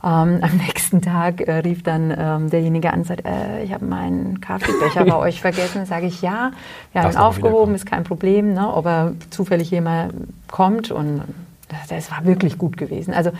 ähm, 0.04 0.38
am 0.42 0.56
nächsten 0.66 1.00
Tag 1.00 1.40
äh, 1.40 1.58
rief 1.60 1.82
dann 1.82 2.14
ähm, 2.16 2.50
derjenige 2.50 2.92
an 2.92 3.00
und 3.00 3.06
sagt, 3.06 3.24
äh, 3.24 3.62
ich 3.64 3.72
habe 3.72 3.86
meinen 3.86 4.40
Kaffeebecher 4.40 5.06
bei 5.06 5.16
euch 5.16 5.40
vergessen. 5.40 5.86
Sage 5.86 6.06
ich, 6.06 6.20
ja, 6.20 6.50
wir 6.92 7.02
haben 7.02 7.10
ihn 7.10 7.16
aufgehoben, 7.16 7.74
ist 7.74 7.86
kein 7.86 8.04
Problem. 8.04 8.52
Ne? 8.52 8.70
Ob 8.72 8.84
er 8.86 9.12
zufällig 9.30 9.70
jemand 9.70 10.12
kommt 10.48 10.90
und 10.90 11.22
das, 11.68 11.88
das 11.88 12.10
war 12.10 12.26
wirklich 12.26 12.58
gut 12.58 12.76
gewesen. 12.76 13.14
Also 13.14 13.30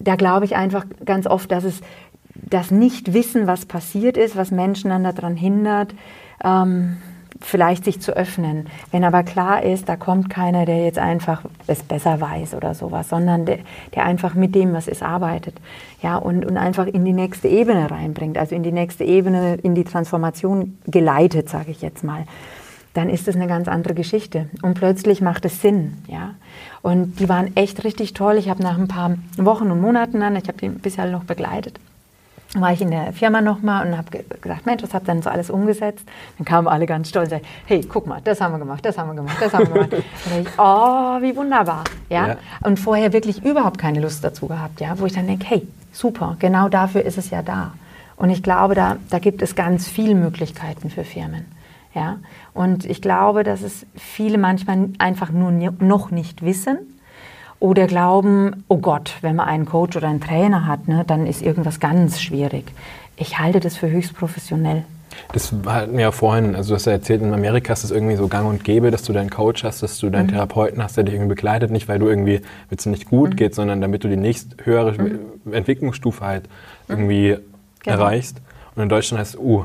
da 0.00 0.16
glaube 0.16 0.44
ich 0.44 0.56
einfach 0.56 0.86
ganz 1.04 1.26
oft, 1.26 1.52
dass 1.52 1.64
es 1.64 1.80
das 2.34 2.70
Nicht-Wissen, 2.70 3.46
was 3.46 3.66
passiert 3.66 4.16
ist, 4.16 4.36
was 4.36 4.50
Menschen 4.50 4.90
dann 4.90 5.04
daran 5.04 5.36
hindert, 5.36 5.94
ähm, 6.44 6.96
vielleicht 7.40 7.84
sich 7.84 8.00
zu 8.00 8.16
öffnen. 8.16 8.66
Wenn 8.90 9.04
aber 9.04 9.22
klar 9.22 9.62
ist, 9.62 9.88
da 9.88 9.96
kommt 9.96 10.30
keiner, 10.30 10.66
der 10.66 10.84
jetzt 10.84 10.98
einfach 10.98 11.42
es 11.66 11.82
besser 11.82 12.20
weiß 12.20 12.54
oder 12.54 12.74
sowas, 12.74 13.08
sondern 13.08 13.46
der, 13.46 13.58
der 13.94 14.04
einfach 14.04 14.34
mit 14.34 14.54
dem, 14.54 14.72
was 14.72 14.88
ist, 14.88 15.02
arbeitet. 15.02 15.54
Ja, 16.02 16.16
und, 16.16 16.44
und 16.44 16.56
einfach 16.56 16.86
in 16.86 17.04
die 17.04 17.12
nächste 17.12 17.48
Ebene 17.48 17.90
reinbringt, 17.90 18.38
also 18.38 18.54
in 18.54 18.62
die 18.62 18.72
nächste 18.72 19.04
Ebene, 19.04 19.54
in 19.62 19.74
die 19.74 19.84
Transformation 19.84 20.78
geleitet, 20.86 21.48
sage 21.48 21.70
ich 21.70 21.82
jetzt 21.82 22.04
mal 22.04 22.24
dann 22.98 23.10
ist 23.10 23.28
das 23.28 23.36
eine 23.36 23.46
ganz 23.46 23.68
andere 23.68 23.94
Geschichte. 23.94 24.48
Und 24.62 24.74
plötzlich 24.74 25.20
macht 25.20 25.44
es 25.44 25.62
Sinn, 25.62 25.98
ja. 26.08 26.34
Und 26.82 27.20
die 27.20 27.28
waren 27.28 27.54
echt 27.56 27.84
richtig 27.84 28.12
toll. 28.12 28.36
Ich 28.38 28.48
habe 28.48 28.60
nach 28.60 28.76
ein 28.76 28.88
paar 28.88 29.14
Wochen 29.36 29.70
und 29.70 29.80
Monaten 29.80 30.18
dann, 30.18 30.34
ich 30.34 30.48
habe 30.48 30.58
die 30.58 30.68
bisher 30.68 31.06
noch 31.06 31.22
begleitet, 31.22 31.78
war 32.54 32.72
ich 32.72 32.80
in 32.80 32.90
der 32.90 33.12
Firma 33.12 33.40
nochmal 33.40 33.86
und 33.86 33.96
habe 33.96 34.24
gesagt, 34.40 34.64
Mensch, 34.64 34.82
was 34.82 34.94
habt 34.94 35.08
ihr 35.08 35.14
denn 35.14 35.22
so 35.22 35.28
alles 35.28 35.50
umgesetzt? 35.50 36.04
Dann 36.38 36.44
kamen 36.44 36.66
alle 36.66 36.86
ganz 36.86 37.10
stolz 37.10 37.26
und 37.26 37.30
sagten, 37.30 37.48
hey, 37.66 37.80
guck 37.86 38.06
mal, 38.06 38.20
das 38.24 38.40
haben 38.40 38.54
wir 38.54 38.58
gemacht, 38.58 38.84
das 38.84 38.96
haben 38.96 39.10
wir 39.10 39.14
gemacht, 39.14 39.36
das 39.40 39.52
haben 39.52 39.66
wir 39.66 39.74
gemacht. 39.74 39.92
Und 39.92 40.40
ich, 40.40 40.48
oh, 40.56 41.20
wie 41.20 41.36
wunderbar, 41.36 41.84
ja? 42.08 42.28
ja? 42.28 42.36
Und 42.62 42.78
vorher 42.78 43.12
wirklich 43.12 43.44
überhaupt 43.44 43.78
keine 43.78 44.00
Lust 44.00 44.24
dazu 44.24 44.46
gehabt, 44.46 44.80
ja? 44.80 44.98
Wo 44.98 45.04
ich 45.04 45.12
dann 45.12 45.26
denke, 45.26 45.46
hey, 45.46 45.68
super, 45.92 46.36
genau 46.38 46.68
dafür 46.68 47.02
ist 47.02 47.18
es 47.18 47.30
ja 47.30 47.42
da. 47.42 47.72
Und 48.16 48.30
ich 48.30 48.42
glaube, 48.42 48.74
da, 48.74 48.96
da 49.10 49.18
gibt 49.18 49.42
es 49.42 49.54
ganz 49.54 49.86
viele 49.86 50.14
Möglichkeiten 50.14 50.90
für 50.90 51.04
Firmen. 51.04 51.46
Ja? 51.94 52.18
Und 52.54 52.84
ich 52.84 53.00
glaube, 53.02 53.44
dass 53.44 53.62
es 53.62 53.86
viele 53.94 54.38
manchmal 54.38 54.90
einfach 54.98 55.30
nur 55.30 55.52
noch 55.52 56.10
nicht 56.10 56.42
wissen 56.42 56.97
oder 57.60 57.86
glauben, 57.86 58.64
oh 58.68 58.78
Gott, 58.78 59.14
wenn 59.20 59.36
man 59.36 59.48
einen 59.48 59.66
Coach 59.66 59.96
oder 59.96 60.08
einen 60.08 60.20
Trainer 60.20 60.66
hat, 60.66 60.88
ne, 60.88 61.04
dann 61.06 61.26
ist 61.26 61.42
irgendwas 61.42 61.80
ganz 61.80 62.20
schwierig. 62.20 62.72
Ich 63.16 63.38
halte 63.38 63.60
das 63.60 63.76
für 63.76 63.90
höchst 63.90 64.14
professionell. 64.14 64.84
Das 65.32 65.52
hatten 65.66 65.94
wir 65.94 66.00
ja 66.00 66.12
vorhin, 66.12 66.54
also 66.54 66.70
du 66.70 66.74
hast 66.76 66.86
ja 66.86 66.92
erzählt, 66.92 67.22
in 67.22 67.34
Amerika 67.34 67.72
ist 67.72 67.82
es 67.82 67.90
irgendwie 67.90 68.14
so 68.14 68.28
gang 68.28 68.48
und 68.48 68.62
gäbe, 68.62 68.90
dass 68.90 69.02
du 69.02 69.12
deinen 69.12 69.30
Coach 69.30 69.64
hast, 69.64 69.82
dass 69.82 69.98
du 69.98 70.10
deinen 70.10 70.26
mhm. 70.26 70.32
Therapeuten 70.32 70.82
hast, 70.82 70.96
der 70.96 71.04
dich 71.04 71.14
irgendwie 71.14 71.34
begleitet, 71.34 71.70
nicht 71.70 71.88
weil 71.88 71.98
du 71.98 72.08
irgendwie, 72.08 72.40
wenn 72.68 72.78
es 72.78 72.86
nicht 72.86 73.06
gut 73.06 73.30
mhm. 73.30 73.36
geht, 73.36 73.54
sondern 73.54 73.80
damit 73.80 74.04
du 74.04 74.08
die 74.08 74.16
nächst 74.16 74.56
höhere 74.64 74.92
mhm. 74.92 75.52
Entwicklungsstufe 75.52 76.24
halt 76.24 76.44
mhm. 76.86 76.94
irgendwie 76.94 77.36
genau. 77.82 77.96
erreichst. 77.96 78.40
Und 78.76 78.82
in 78.84 78.88
Deutschland 78.88 79.20
heißt 79.20 79.34
es, 79.34 79.40
uh, 79.40 79.64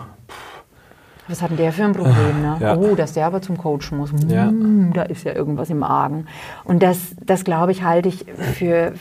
was 1.28 1.42
hat 1.42 1.52
denn 1.52 1.58
der 1.58 1.72
für 1.72 1.84
ein 1.84 1.94
Problem? 1.94 2.42
Ne? 2.42 2.58
Ja. 2.60 2.76
Oh, 2.76 2.96
dass 2.96 3.14
der 3.14 3.26
aber 3.26 3.42
zum 3.42 3.58
Coach 3.58 3.92
muss. 3.92 4.12
Hm, 4.12 4.30
ja. 4.30 4.52
Da 4.94 5.04
ist 5.04 5.24
ja 5.24 5.34
irgendwas 5.34 5.70
im 5.70 5.84
Argen. 5.84 6.28
Und 6.64 6.84
das, 6.84 7.16
das 7.26 7.44
glaube 7.44 7.72
ich, 7.72 7.84
halte 7.84 8.10
ich 8.10 8.26
für, 8.56 8.94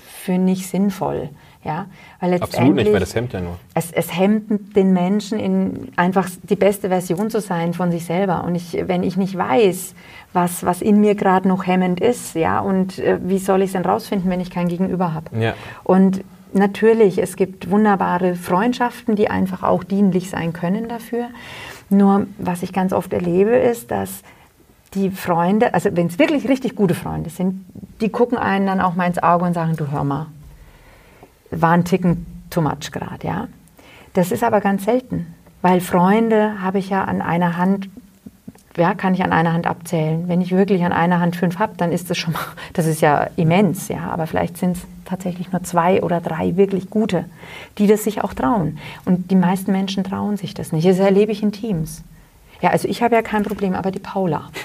für 0.00 0.38
nicht 0.38 0.68
sinnvoll. 0.68 1.30
Ja, 1.64 1.86
weil 2.18 2.42
Absolut 2.42 2.74
nicht, 2.74 2.92
weil 2.92 2.98
das 2.98 3.14
hemmt 3.14 3.32
ja 3.32 3.40
nur. 3.40 3.56
Es, 3.74 3.92
es 3.92 4.18
hemmt 4.18 4.74
den 4.74 4.92
Menschen, 4.92 5.38
in 5.38 5.92
einfach 5.94 6.28
die 6.42 6.56
beste 6.56 6.88
Version 6.88 7.30
zu 7.30 7.40
sein 7.40 7.72
von 7.72 7.92
sich 7.92 8.04
selber. 8.04 8.42
Und 8.42 8.56
ich, 8.56 8.76
wenn 8.88 9.04
ich 9.04 9.16
nicht 9.16 9.38
weiß, 9.38 9.94
was, 10.32 10.64
was 10.64 10.82
in 10.82 11.00
mir 11.00 11.14
gerade 11.14 11.46
noch 11.46 11.64
hemmend 11.64 12.00
ist, 12.00 12.34
ja, 12.34 12.58
und 12.58 12.98
äh, 12.98 13.18
wie 13.22 13.38
soll 13.38 13.62
ich 13.62 13.66
es 13.66 13.72
denn 13.74 13.84
rausfinden, 13.84 14.28
wenn 14.28 14.40
ich 14.40 14.50
kein 14.50 14.66
Gegenüber 14.66 15.14
habe? 15.14 15.26
Ja. 15.38 15.54
Und 15.84 16.24
natürlich, 16.54 17.18
es 17.18 17.36
gibt 17.36 17.70
wunderbare 17.70 18.34
Freundschaften, 18.34 19.16
die 19.16 19.28
einfach 19.28 19.62
auch 19.62 19.84
dienlich 19.84 20.30
sein 20.30 20.52
können 20.52 20.88
dafür. 20.88 21.28
Nur 21.90 22.26
was 22.38 22.62
ich 22.62 22.72
ganz 22.72 22.92
oft 22.92 23.12
erlebe, 23.12 23.50
ist, 23.50 23.90
dass 23.90 24.22
die 24.94 25.10
Freunde, 25.10 25.74
also 25.74 25.90
wenn 25.94 26.06
es 26.06 26.18
wirklich 26.18 26.48
richtig 26.48 26.74
gute 26.74 26.94
Freunde 26.94 27.30
sind, 27.30 27.64
die 28.00 28.10
gucken 28.10 28.38
einen 28.38 28.66
dann 28.66 28.80
auch 28.80 28.94
mal 28.94 29.06
ins 29.06 29.22
Auge 29.22 29.44
und 29.44 29.54
sagen, 29.54 29.76
du 29.76 29.90
hör 29.90 30.04
mal, 30.04 30.26
war 31.50 31.72
ein 31.72 31.84
Ticken 31.84 32.26
too 32.50 32.60
much 32.60 32.90
gerade, 32.92 33.26
ja. 33.26 33.48
Das 34.14 34.30
ist 34.30 34.44
aber 34.44 34.60
ganz 34.60 34.84
selten, 34.84 35.34
weil 35.62 35.80
Freunde 35.80 36.60
habe 36.60 36.78
ich 36.78 36.90
ja 36.90 37.04
an 37.04 37.22
einer 37.22 37.56
Hand 37.56 37.88
ja, 38.76 38.94
kann 38.94 39.14
ich 39.14 39.22
an 39.22 39.32
einer 39.32 39.52
Hand 39.52 39.66
abzählen. 39.66 40.28
Wenn 40.28 40.40
ich 40.40 40.52
wirklich 40.52 40.82
an 40.84 40.92
einer 40.92 41.20
Hand 41.20 41.36
fünf 41.36 41.58
habe, 41.58 41.74
dann 41.76 41.92
ist 41.92 42.10
das 42.10 42.18
schon 42.18 42.32
mal, 42.32 42.40
das 42.72 42.86
ist 42.86 43.00
ja 43.00 43.28
immens, 43.36 43.88
ja. 43.88 44.10
Aber 44.10 44.26
vielleicht 44.26 44.56
sind 44.56 44.76
es 44.76 44.82
tatsächlich 45.04 45.52
nur 45.52 45.62
zwei 45.62 46.02
oder 46.02 46.20
drei 46.20 46.56
wirklich 46.56 46.88
gute, 46.88 47.26
die 47.78 47.86
das 47.86 48.04
sich 48.04 48.24
auch 48.24 48.34
trauen. 48.34 48.78
Und 49.04 49.30
die 49.30 49.36
meisten 49.36 49.72
Menschen 49.72 50.04
trauen 50.04 50.36
sich 50.36 50.54
das 50.54 50.72
nicht. 50.72 50.86
Das 50.86 50.98
erlebe 50.98 51.32
ich 51.32 51.42
in 51.42 51.52
Teams. 51.52 52.02
Ja, 52.60 52.70
also 52.70 52.88
ich 52.88 53.02
habe 53.02 53.14
ja 53.14 53.22
kein 53.22 53.42
Problem, 53.42 53.74
aber 53.74 53.90
die 53.90 53.98
Paula. 53.98 54.48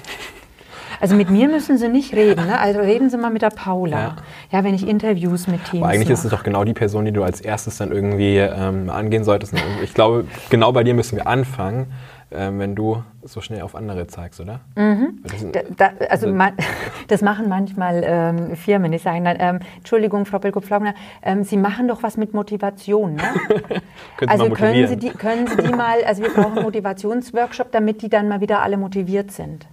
Also 1.00 1.15
mit 1.15 1.30
mir 1.30 1.48
müssen 1.48 1.78
Sie 1.78 1.89
nicht 1.89 2.13
reden. 2.13 2.48
Ne? 2.48 2.60
Also 2.60 2.80
reden 2.80 3.12
Sie 3.12 3.17
mal 3.17 3.30
mit 3.30 3.43
der 3.43 3.52
Paula. 3.52 4.00
Ja, 4.00 4.15
ja 4.52 4.63
wenn 4.63 4.74
ich 4.74 4.88
Interviews 4.88 5.46
mit 5.46 5.63
Teams 5.65 5.84
Aber 5.84 5.91
eigentlich 5.91 6.08
mache. 6.08 6.13
ist 6.13 6.26
es 6.26 6.32
doch 6.32 6.41
genau 6.41 6.63
die 6.63 6.74
Person, 6.74 7.06
die 7.06 7.12
du 7.12 7.22
als 7.22 7.39
erstes 7.39 7.78
dann 7.78 7.91
irgendwie 7.91 8.38
ähm, 8.38 8.89
angehen 8.89 9.24
solltest. 9.24 9.54
Ich 9.84 9.93
glaube, 9.93 10.26
genau 10.50 10.72
bei 10.72 10.84
dir 10.84 10.96
müssen 10.96 11.17
wir 11.17 11.28
anfangen 11.28 11.86
wenn 12.30 12.76
du 12.76 13.04
so 13.24 13.40
schnell 13.40 13.62
auf 13.62 13.76
andere 13.76 14.08
zeigst, 14.08 14.40
oder? 14.42 14.60
Mhm. 14.76 15.22
Da, 15.54 15.62
da, 15.78 16.06
also 16.10 16.28
man, 16.28 16.54
das 17.08 17.22
machen 17.22 17.48
manchmal 17.48 18.04
ähm, 18.06 18.56
Firmen, 18.56 18.92
die 18.92 18.98
sagen 18.98 19.24
dann, 19.24 19.38
ähm, 19.40 19.60
Entschuldigung, 19.78 20.26
Frau 20.26 20.40
Belko-Pflaugner, 20.40 20.94
ähm, 21.24 21.44
Sie 21.44 21.58
machen 21.58 21.88
doch 21.88 22.04
was 22.04 22.18
mit 22.18 22.34
Motivation. 22.34 23.16
Ne? 23.16 23.24
können 24.18 24.30
also 24.30 24.50
können 24.50 24.88
Sie, 24.88 24.98
die, 24.98 25.10
können 25.10 25.48
Sie 25.48 25.58
die 25.58 25.73
mal, 25.73 26.04
also 26.06 26.21
wir 26.21 26.30
brauchen 26.30 26.58
einen 26.58 26.63
Motivationsworkshop, 26.63 27.71
damit 27.71 28.02
die 28.02 28.10
dann 28.10 28.28
mal 28.28 28.42
wieder 28.42 28.62
alle 28.62 28.78
motiviert 28.78 29.32
sind 29.32 29.67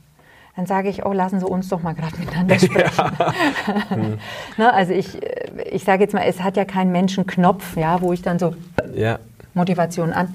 dann 0.56 0.66
sage 0.66 0.88
ich, 0.88 1.04
oh, 1.04 1.12
lassen 1.12 1.40
Sie 1.40 1.46
uns 1.46 1.68
doch 1.68 1.82
mal 1.82 1.94
gerade 1.94 2.16
miteinander 2.16 2.58
sprechen. 2.60 2.96
Ja. 2.96 3.90
hm. 3.90 4.18
ne, 4.56 4.72
also 4.72 4.92
ich, 4.92 5.18
ich 5.70 5.82
sage 5.82 6.04
jetzt 6.04 6.14
mal, 6.14 6.22
es 6.22 6.42
hat 6.42 6.56
ja 6.56 6.64
keinen 6.64 6.92
Menschenknopf, 6.92 7.76
ja, 7.76 8.00
wo 8.00 8.12
ich 8.12 8.22
dann 8.22 8.38
so 8.38 8.54
ja. 8.94 9.18
Motivation 9.54 10.12
an, 10.12 10.32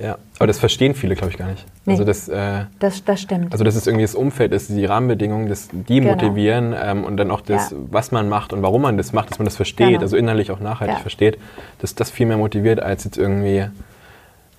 ja, 0.00 0.16
aber 0.38 0.46
das 0.46 0.58
verstehen 0.58 0.94
viele, 0.94 1.16
glaube 1.16 1.32
ich, 1.32 1.38
gar 1.38 1.48
nicht. 1.48 1.66
Nee, 1.84 1.92
also 1.92 2.04
das, 2.04 2.28
äh, 2.28 2.66
das, 2.78 3.04
das 3.04 3.20
stimmt. 3.20 3.52
Also 3.52 3.64
dass 3.64 3.74
es 3.74 3.86
irgendwie 3.86 4.04
das 4.04 4.14
Umfeld 4.14 4.52
ist, 4.52 4.70
die 4.70 4.84
Rahmenbedingungen, 4.84 5.48
das, 5.48 5.68
die 5.72 6.00
genau. 6.00 6.12
motivieren 6.12 6.74
ähm, 6.80 7.04
und 7.04 7.16
dann 7.16 7.30
auch 7.32 7.40
das, 7.40 7.72
ja. 7.72 7.76
was 7.90 8.12
man 8.12 8.28
macht 8.28 8.52
und 8.52 8.62
warum 8.62 8.82
man 8.82 8.96
das 8.96 9.12
macht, 9.12 9.30
dass 9.30 9.38
man 9.38 9.46
das 9.46 9.56
versteht, 9.56 9.88
genau. 9.88 10.00
also 10.00 10.16
innerlich 10.16 10.52
auch 10.52 10.60
nachhaltig 10.60 10.96
ja. 10.96 11.02
versteht, 11.02 11.38
dass 11.80 11.96
das 11.96 12.10
viel 12.10 12.26
mehr 12.26 12.36
motiviert 12.36 12.80
als 12.80 13.04
jetzt 13.04 13.18
irgendwie 13.18 13.66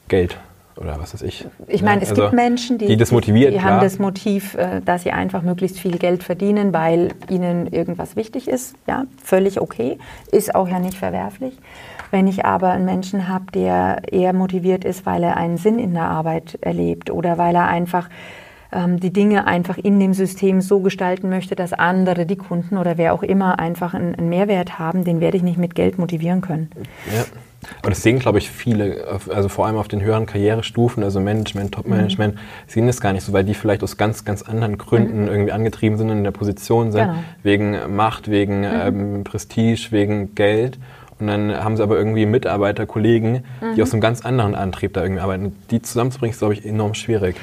Geld 0.10 0.38
oder 0.80 1.00
was 1.00 1.14
weiß 1.14 1.24
ich. 1.24 1.46
Ich 1.68 1.82
meine, 1.82 2.02
es 2.02 2.10
Also, 2.10 2.24
gibt 2.24 2.34
Menschen, 2.34 2.78
die, 2.78 2.88
die 2.88 2.98
das 2.98 3.12
motiviert, 3.12 3.54
die 3.54 3.62
haben 3.62 3.82
das 3.82 4.00
Motiv, 4.00 4.56
äh, 4.56 4.82
dass 4.82 5.04
sie 5.04 5.12
einfach 5.12 5.42
möglichst 5.42 5.80
viel 5.80 5.98
Geld 5.98 6.24
verdienen, 6.24 6.74
weil 6.74 7.10
ihnen 7.30 7.68
irgendwas 7.68 8.16
wichtig 8.16 8.48
ist. 8.48 8.76
Ja, 8.88 9.04
völlig 9.22 9.60
okay, 9.60 9.98
ist 10.32 10.56
auch 10.56 10.68
ja 10.68 10.80
nicht 10.80 10.96
verwerflich. 10.96 11.58
Wenn 12.12 12.28
ich 12.28 12.46
aber 12.46 12.72
einen 12.72 12.86
Menschen 12.86 13.28
habe, 13.28 13.52
der 13.54 14.02
eher 14.12 14.34
motiviert 14.34 14.84
ist, 14.86 15.06
weil 15.06 15.24
er 15.24 15.38
einen 15.38 15.58
Sinn 15.58 15.80
in 15.80 15.94
der 15.94 16.06
Arbeit 16.06 16.58
erlebt 16.62 17.12
oder 17.12 17.38
weil 17.38 17.56
er 17.56 17.68
einfach 17.68 18.10
ähm, 18.72 19.00
die 19.00 19.12
Dinge 19.12 19.48
einfach 19.48 19.78
in 19.78 20.00
dem 20.00 20.14
System 20.14 20.62
so 20.62 20.80
gestalten 20.80 21.30
möchte, 21.30 21.56
dass 21.56 21.74
andere, 21.74 22.26
die 22.26 22.36
Kunden 22.36 22.78
oder 22.78 22.98
wer 22.98 23.14
auch 23.14 23.24
immer 23.24 23.60
einfach 23.60 23.94
einen, 23.94 24.16
einen 24.16 24.30
Mehrwert 24.30 24.80
haben, 24.80 25.04
den 25.04 25.20
werde 25.20 25.38
ich 25.38 25.44
nicht 25.44 25.58
mit 25.58 25.76
Geld 25.76 26.00
motivieren 26.00 26.42
können. 26.42 26.70
Ja. 27.14 27.26
Aber 27.82 27.90
das 27.90 28.02
sehen, 28.04 28.20
glaube 28.20 28.38
ich, 28.38 28.50
viele, 28.50 29.06
also 29.34 29.50
vor 29.50 29.66
allem 29.68 29.76
auf 29.76 29.88
den 29.88 30.02
höheren 30.02 30.26
Karrierestufen, 30.26 31.04
also 31.04 31.20
Management, 31.20 31.74
Top-Management, 31.74 32.36
Mhm. 32.36 32.40
sehen 32.68 32.88
das 32.88 33.02
gar 33.02 33.12
nicht 33.14 33.24
so, 33.26 33.34
weil 33.34 33.44
die 33.44 33.54
vielleicht 33.54 33.84
aus 33.84 33.98
ganz, 33.98 34.24
ganz 34.24 34.42
anderen 34.44 34.78
Gründen 34.78 35.28
irgendwie 35.28 35.52
angetrieben 35.52 35.98
sind 35.98 36.10
und 36.10 36.18
in 36.20 36.24
der 36.24 36.32
Position 36.32 36.92
sind, 36.92 37.02
Genau. 37.08 37.20
wegen 37.44 37.96
Macht, 37.96 38.30
wegen 38.32 38.64
ähm, 38.64 39.24
Prestige, 39.24 39.88
wegen 39.92 40.36
Geld. 40.36 40.78
Und 41.20 41.28
dann 41.28 41.54
haben 41.54 41.76
sie 41.76 41.84
aber 41.84 41.98
irgendwie 41.98 42.26
Mitarbeiter, 42.26 42.86
Kollegen, 42.86 43.44
Mhm. 43.60 43.76
die 43.76 43.82
aus 43.84 43.92
einem 43.92 44.00
ganz 44.00 44.22
anderen 44.26 44.56
Antrieb 44.56 44.94
da 44.94 45.04
irgendwie 45.04 45.22
arbeiten. 45.22 45.54
Die 45.70 45.82
zusammenzubringen, 45.82 46.32
ist, 46.32 46.40
glaube 46.40 46.54
ich, 46.54 46.66
enorm 46.66 46.94
schwierig. 46.94 47.36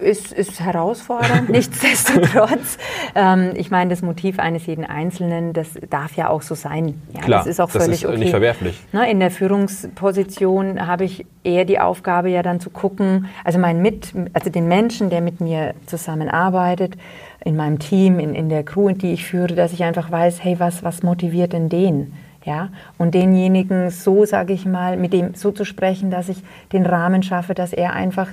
Ist, 0.00 0.32
ist 0.32 0.60
herausfordernd, 0.60 1.48
nichtsdestotrotz. 1.48 2.78
Ähm, 3.14 3.52
ich 3.54 3.70
meine, 3.70 3.90
das 3.90 4.02
Motiv 4.02 4.38
eines 4.38 4.66
jeden 4.66 4.84
Einzelnen, 4.84 5.52
das 5.52 5.68
darf 5.90 6.16
ja 6.16 6.28
auch 6.28 6.42
so 6.42 6.54
sein. 6.54 7.00
Ja, 7.12 7.20
Klar, 7.20 7.38
das 7.40 7.46
ist 7.46 7.60
auch 7.60 7.70
das 7.70 7.84
völlig 7.84 8.02
ist, 8.02 8.04
äh, 8.04 8.08
okay. 8.08 8.18
nicht 8.18 8.30
verwerflich. 8.30 8.80
Ne, 8.92 9.10
in 9.10 9.20
der 9.20 9.30
Führungsposition 9.30 10.86
habe 10.86 11.04
ich 11.04 11.26
eher 11.42 11.64
die 11.64 11.78
Aufgabe, 11.78 12.30
ja 12.30 12.42
dann 12.42 12.60
zu 12.60 12.70
gucken, 12.70 13.28
also 13.44 13.58
mein 13.58 13.82
mit, 13.82 14.12
also 14.32 14.50
den 14.50 14.68
Menschen, 14.68 15.10
der 15.10 15.20
mit 15.20 15.40
mir 15.40 15.74
zusammenarbeitet, 15.86 16.96
in 17.44 17.56
meinem 17.56 17.78
Team, 17.78 18.18
in, 18.18 18.34
in 18.34 18.48
der 18.48 18.64
Crew, 18.64 18.90
die 18.92 19.12
ich 19.12 19.24
führe, 19.24 19.54
dass 19.54 19.72
ich 19.72 19.84
einfach 19.84 20.10
weiß, 20.10 20.42
hey, 20.42 20.58
was, 20.58 20.82
was 20.82 21.02
motiviert 21.02 21.52
denn 21.52 21.68
den? 21.68 22.14
Ja, 22.44 22.68
und 22.98 23.14
denjenigen 23.14 23.88
so, 23.88 24.26
sage 24.26 24.52
ich 24.52 24.66
mal, 24.66 24.98
mit 24.98 25.14
dem 25.14 25.34
so 25.34 25.50
zu 25.50 25.64
sprechen, 25.64 26.10
dass 26.10 26.28
ich 26.28 26.42
den 26.72 26.84
Rahmen 26.84 27.22
schaffe, 27.22 27.54
dass 27.54 27.72
er 27.72 27.94
einfach 27.94 28.28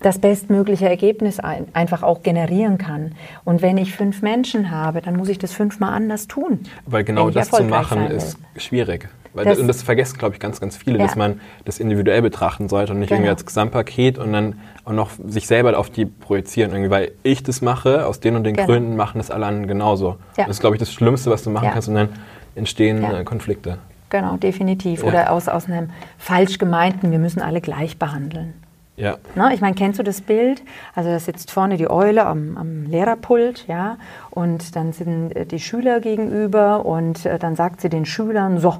das 0.00 0.18
bestmögliche 0.20 0.88
Ergebnis 0.88 1.40
ein, 1.40 1.66
einfach 1.72 2.02
auch 2.02 2.22
generieren 2.22 2.78
kann. 2.78 3.12
Und 3.44 3.62
wenn 3.62 3.78
ich 3.78 3.94
fünf 3.96 4.22
Menschen 4.22 4.70
habe, 4.70 5.00
dann 5.00 5.16
muss 5.16 5.28
ich 5.28 5.38
das 5.38 5.52
fünfmal 5.52 5.92
anders 5.92 6.28
tun. 6.28 6.60
Weil 6.86 7.02
genau 7.04 7.30
das 7.30 7.50
zu 7.50 7.64
machen 7.64 8.06
ist 8.06 8.38
schwierig. 8.56 9.08
Weil 9.34 9.44
Das- 9.44 9.58
und 9.58 9.68
das 9.68 9.82
vergessen, 9.82 10.18
glaube 10.18 10.34
ich, 10.34 10.40
ganz, 10.40 10.60
ganz 10.60 10.76
viele, 10.76 10.98
Ja. 10.98 11.04
dass 11.06 11.14
man 11.16 11.40
das 11.64 11.78
individuell 11.80 12.22
betrachten 12.22 12.68
sollte 12.68 12.92
und 12.92 13.00
nicht 13.00 13.08
Genau. 13.08 13.18
irgendwie 13.20 13.30
als 13.30 13.44
Gesamtpaket 13.44 14.18
und 14.18 14.32
dann 14.32 14.58
auch 14.84 14.92
noch 14.92 15.10
sich 15.26 15.46
selber 15.46 15.76
auf 15.78 15.90
die 15.90 16.06
projizieren. 16.06 16.70
Irgendwie, 16.72 16.90
weil 16.90 17.12
ich 17.22 17.42
das 17.42 17.60
mache, 17.60 18.06
aus 18.06 18.20
den 18.20 18.36
und 18.36 18.44
den 18.44 18.54
Genau. 18.54 18.66
Gründen 18.68 18.96
machen 18.96 19.18
das 19.18 19.30
alle 19.30 19.46
anderen 19.46 19.68
genauso. 19.68 20.16
Ja. 20.36 20.44
Das 20.44 20.50
ist, 20.56 20.60
glaube 20.60 20.76
ich, 20.76 20.80
das 20.80 20.92
Schlimmste, 20.92 21.30
was 21.30 21.42
du 21.42 21.50
machen 21.50 21.66
Ja. 21.66 21.70
kannst 21.72 21.88
und 21.88 21.94
dann 21.96 22.08
entstehen 22.54 23.04
äh, 23.04 23.24
Konflikte. 23.24 23.78
Genau, 24.10 24.36
definitiv. 24.38 25.04
Oder 25.04 25.30
aus, 25.32 25.48
aus 25.48 25.66
einem 25.66 25.90
falsch 26.16 26.58
gemeinten, 26.58 27.10
wir 27.10 27.18
müssen 27.18 27.42
alle 27.42 27.60
gleich 27.60 27.98
behandeln. 27.98 28.54
Ja. 28.98 29.16
Ne? 29.36 29.54
Ich 29.54 29.60
meine, 29.60 29.76
kennst 29.76 30.00
du 30.00 30.02
das 30.02 30.20
Bild? 30.20 30.62
Also 30.94 31.08
da 31.08 31.20
sitzt 31.20 31.52
vorne 31.52 31.76
die 31.76 31.88
Eule 31.88 32.26
am, 32.26 32.56
am 32.56 32.84
Lehrerpult, 32.86 33.66
ja, 33.68 33.96
und 34.30 34.74
dann 34.74 34.92
sind 34.92 35.36
äh, 35.36 35.46
die 35.46 35.60
Schüler 35.60 36.00
gegenüber 36.00 36.84
und 36.84 37.24
äh, 37.24 37.38
dann 37.38 37.54
sagt 37.54 37.80
sie 37.80 37.88
den 37.88 38.04
Schülern, 38.04 38.58
so, 38.58 38.78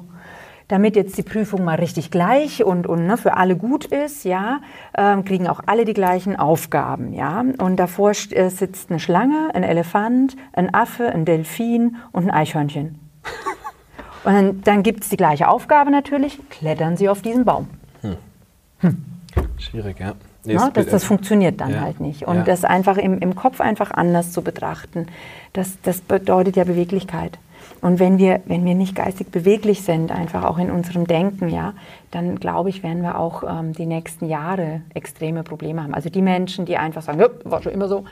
damit 0.67 0.97
jetzt 0.97 1.17
die 1.17 1.23
Prüfung 1.23 1.63
mal 1.63 1.75
richtig 1.75 2.11
gleich 2.11 2.65
und, 2.65 2.85
und 2.85 3.07
ne, 3.07 3.15
für 3.15 3.37
alle 3.37 3.55
gut 3.55 3.85
ist, 3.85 4.25
ja, 4.25 4.59
ähm, 4.97 5.23
kriegen 5.23 5.47
auch 5.47 5.61
alle 5.65 5.85
die 5.85 5.93
gleichen 5.93 6.35
Aufgaben, 6.35 7.13
ja. 7.13 7.43
Und 7.57 7.77
davor 7.77 8.11
äh, 8.11 8.49
sitzt 8.49 8.89
eine 8.89 8.99
Schlange, 8.99 9.51
ein 9.53 9.63
Elefant, 9.63 10.35
ein 10.51 10.73
Affe, 10.73 11.07
ein 11.07 11.23
Delfin 11.23 11.95
und 12.11 12.25
ein 12.25 12.31
Eichhörnchen. 12.31 12.99
Und 14.25 14.33
dann, 14.33 14.61
dann 14.63 14.83
gibt 14.83 15.03
es 15.03 15.09
die 15.09 15.15
gleiche 15.15 15.47
Aufgabe 15.47 15.91
natürlich, 15.91 16.37
klettern 16.49 16.97
Sie 16.97 17.07
auf 17.07 17.21
diesen 17.21 17.45
Baum. 17.45 17.69
Schwierig, 19.59 19.99
ja. 19.99 20.13
Nee, 20.45 20.53
Ne? 20.55 20.59
es- 20.67 20.73
Das, 20.73 20.85
das 20.87 21.03
funktioniert 21.03 21.59
dann 21.61 21.71
Ja. 21.73 21.81
halt 21.81 21.99
nicht. 21.99 22.25
Und 22.27 22.37
Ja. 22.37 22.43
das 22.43 22.63
einfach 22.63 22.97
im, 22.97 23.19
im 23.19 23.35
Kopf 23.35 23.59
einfach 23.61 23.91
anders 23.91 24.31
zu 24.31 24.41
betrachten, 24.41 25.07
das, 25.53 25.77
das 25.83 25.99
bedeutet 26.01 26.55
ja 26.55 26.63
Beweglichkeit. 26.63 27.37
Und 27.81 27.99
wenn 27.99 28.17
wir, 28.17 28.41
wenn 28.45 28.65
wir 28.65 28.75
nicht 28.75 28.95
geistig 28.95 29.27
beweglich 29.31 29.83
sind, 29.83 30.11
einfach 30.11 30.43
auch 30.43 30.57
in 30.57 30.69
unserem 30.71 31.05
Denken, 31.07 31.49
ja, 31.49 31.73
dann 32.11 32.37
glaube 32.39 32.69
ich, 32.69 32.83
werden 32.83 33.01
wir 33.03 33.17
auch 33.17 33.43
ähm, 33.43 33.73
die 33.73 33.85
nächsten 33.85 34.27
Jahre 34.27 34.81
extreme 34.93 35.43
Probleme 35.43 35.83
haben. 35.83 35.93
Also 35.93 36.09
die 36.09 36.21
Menschen, 36.21 36.65
die 36.65 36.77
einfach 36.77 37.01
sagen, 37.01 37.19
"Ja, 37.19 37.27
war 37.45 37.61
schon 37.61 37.71
immer 37.71 37.87
so, 37.87 38.05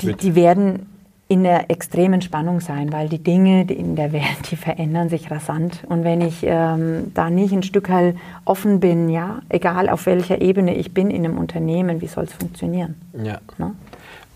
die, 0.00 0.14
die 0.14 0.34
werden 0.34 0.86
in 1.28 1.42
der 1.42 1.70
extremen 1.70 2.22
Spannung 2.22 2.60
sein, 2.60 2.92
weil 2.92 3.08
die 3.08 3.18
Dinge 3.18 3.64
die 3.64 3.74
in 3.74 3.96
der 3.96 4.12
Welt, 4.12 4.50
die 4.50 4.56
verändern 4.56 5.08
sich 5.08 5.30
rasant. 5.30 5.82
Und 5.88 6.04
wenn 6.04 6.20
ich 6.20 6.44
ähm, 6.44 7.10
da 7.14 7.30
nicht 7.30 7.52
ein 7.52 7.64
Stück 7.64 7.88
halt 7.88 8.16
offen 8.44 8.78
bin, 8.78 9.08
ja, 9.08 9.40
egal 9.48 9.88
auf 9.88 10.06
welcher 10.06 10.40
Ebene 10.40 10.76
ich 10.76 10.94
bin 10.94 11.10
in 11.10 11.24
einem 11.24 11.38
Unternehmen, 11.38 12.00
wie 12.00 12.06
soll 12.06 12.24
es 12.24 12.32
funktionieren? 12.32 12.94
Ja. 13.12 13.38
Ne? 13.58 13.72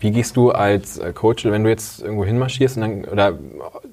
Wie 0.01 0.09
gehst 0.09 0.35
du 0.35 0.49
als 0.49 0.97
äh, 0.97 1.13
Coach, 1.13 1.45
wenn 1.45 1.63
du 1.63 1.69
jetzt 1.69 2.01
irgendwo 2.01 2.25
hinmarschierst 2.25 2.77
und 2.77 2.81
dann, 2.81 3.05
oder 3.05 3.37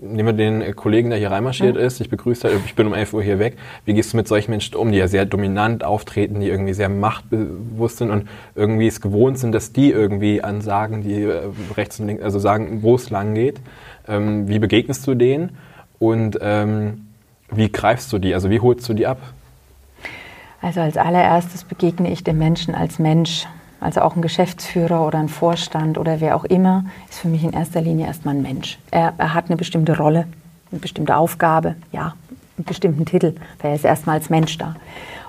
nehmen 0.00 0.26
wir 0.26 0.32
den 0.32 0.62
äh, 0.62 0.72
Kollegen, 0.72 1.10
der 1.10 1.18
hier 1.18 1.30
reinmarschiert 1.30 1.76
Mhm. 1.76 1.82
ist, 1.82 2.00
ich 2.00 2.08
begrüße, 2.08 2.50
ich 2.64 2.74
bin 2.74 2.86
um 2.86 2.94
11 2.94 3.12
Uhr 3.12 3.22
hier 3.22 3.38
weg. 3.38 3.58
Wie 3.84 3.92
gehst 3.92 4.14
du 4.14 4.16
mit 4.16 4.26
solchen 4.26 4.50
Menschen 4.50 4.74
um, 4.74 4.90
die 4.90 4.96
ja 4.96 5.06
sehr 5.06 5.26
dominant 5.26 5.84
auftreten, 5.84 6.40
die 6.40 6.48
irgendwie 6.48 6.72
sehr 6.72 6.88
machtbewusst 6.88 7.98
sind 7.98 8.10
und 8.10 8.26
irgendwie 8.54 8.86
es 8.86 9.02
gewohnt 9.02 9.38
sind, 9.38 9.52
dass 9.52 9.72
die 9.72 9.90
irgendwie 9.90 10.42
ansagen, 10.42 11.02
die 11.02 11.24
äh, 11.24 11.42
rechts 11.76 12.00
und 12.00 12.06
links, 12.06 12.22
also 12.22 12.38
sagen, 12.38 12.82
wo 12.82 12.94
es 12.94 13.10
lang 13.10 13.34
geht. 13.34 13.60
Ähm, 14.08 14.48
wie 14.48 14.58
begegnest 14.58 15.06
du 15.06 15.14
denen 15.14 15.58
und 15.98 16.38
ähm, 16.40 17.06
wie 17.50 17.70
greifst 17.70 18.10
du 18.14 18.18
die? 18.18 18.32
Also 18.32 18.48
wie 18.48 18.60
holst 18.60 18.88
du 18.88 18.94
die 18.94 19.06
ab? 19.06 19.18
Also 20.62 20.80
als 20.80 20.96
allererstes 20.96 21.64
begegne 21.64 22.10
ich 22.10 22.24
dem 22.24 22.38
Menschen 22.38 22.74
als 22.74 22.98
Mensch. 22.98 23.46
Also 23.80 24.00
auch 24.00 24.16
ein 24.16 24.22
Geschäftsführer 24.22 25.06
oder 25.06 25.18
ein 25.18 25.28
Vorstand 25.28 25.98
oder 25.98 26.20
wer 26.20 26.34
auch 26.36 26.44
immer 26.44 26.84
ist 27.08 27.20
für 27.20 27.28
mich 27.28 27.44
in 27.44 27.52
erster 27.52 27.80
Linie 27.80 28.06
erstmal 28.06 28.34
ein 28.34 28.42
Mensch. 28.42 28.78
Er, 28.90 29.14
er 29.18 29.34
hat 29.34 29.46
eine 29.46 29.56
bestimmte 29.56 29.96
Rolle, 29.96 30.26
eine 30.72 30.80
bestimmte 30.80 31.16
Aufgabe, 31.16 31.76
ja, 31.92 32.14
einen 32.56 32.64
bestimmten 32.64 33.04
Titel. 33.06 33.34
weil 33.60 33.70
Er 33.70 33.76
ist 33.76 33.84
erstmal 33.84 34.16
als 34.16 34.30
Mensch 34.30 34.58
da. 34.58 34.74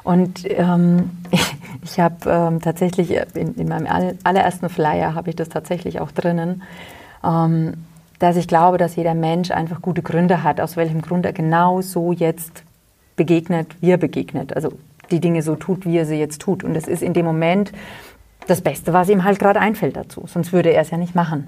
Und 0.03 0.45
ähm, 0.49 1.11
ich, 1.29 1.55
ich 1.83 1.99
habe 1.99 2.15
ähm, 2.27 2.61
tatsächlich 2.61 3.11
in, 3.35 3.53
in 3.55 3.67
meinem 3.67 3.85
all- 3.85 4.17
allerersten 4.23 4.69
Flyer 4.69 5.13
habe 5.13 5.29
ich 5.29 5.35
das 5.35 5.49
tatsächlich 5.49 5.99
auch 5.99 6.11
drinnen, 6.11 6.63
ähm, 7.23 7.73
dass 8.17 8.35
ich 8.35 8.47
glaube, 8.47 8.77
dass 8.79 8.95
jeder 8.95 9.13
Mensch 9.13 9.51
einfach 9.51 9.81
gute 9.81 10.01
Gründe 10.01 10.43
hat, 10.43 10.59
aus 10.59 10.75
welchem 10.75 11.01
Grund 11.01 11.25
er 11.25 11.33
genau 11.33 11.81
so 11.81 12.11
jetzt 12.11 12.63
begegnet, 13.15 13.75
wie 13.79 13.91
er 13.91 13.97
begegnet. 13.97 14.55
Also 14.55 14.73
die 15.11 15.19
Dinge 15.19 15.41
so 15.41 15.55
tut, 15.55 15.85
wie 15.85 15.97
er 15.97 16.05
sie 16.05 16.15
jetzt 16.15 16.41
tut. 16.41 16.63
Und 16.63 16.73
das 16.73 16.87
ist 16.87 17.01
in 17.01 17.13
dem 17.13 17.25
Moment 17.25 17.71
das 18.49 18.61
Beste, 18.61 18.93
was 18.93 19.09
ihm 19.09 19.23
halt 19.23 19.39
gerade 19.39 19.59
einfällt 19.59 19.95
dazu. 19.95 20.23
Sonst 20.27 20.51
würde 20.53 20.69
er 20.71 20.81
es 20.81 20.89
ja 20.91 20.97
nicht 20.97 21.15
machen. 21.15 21.47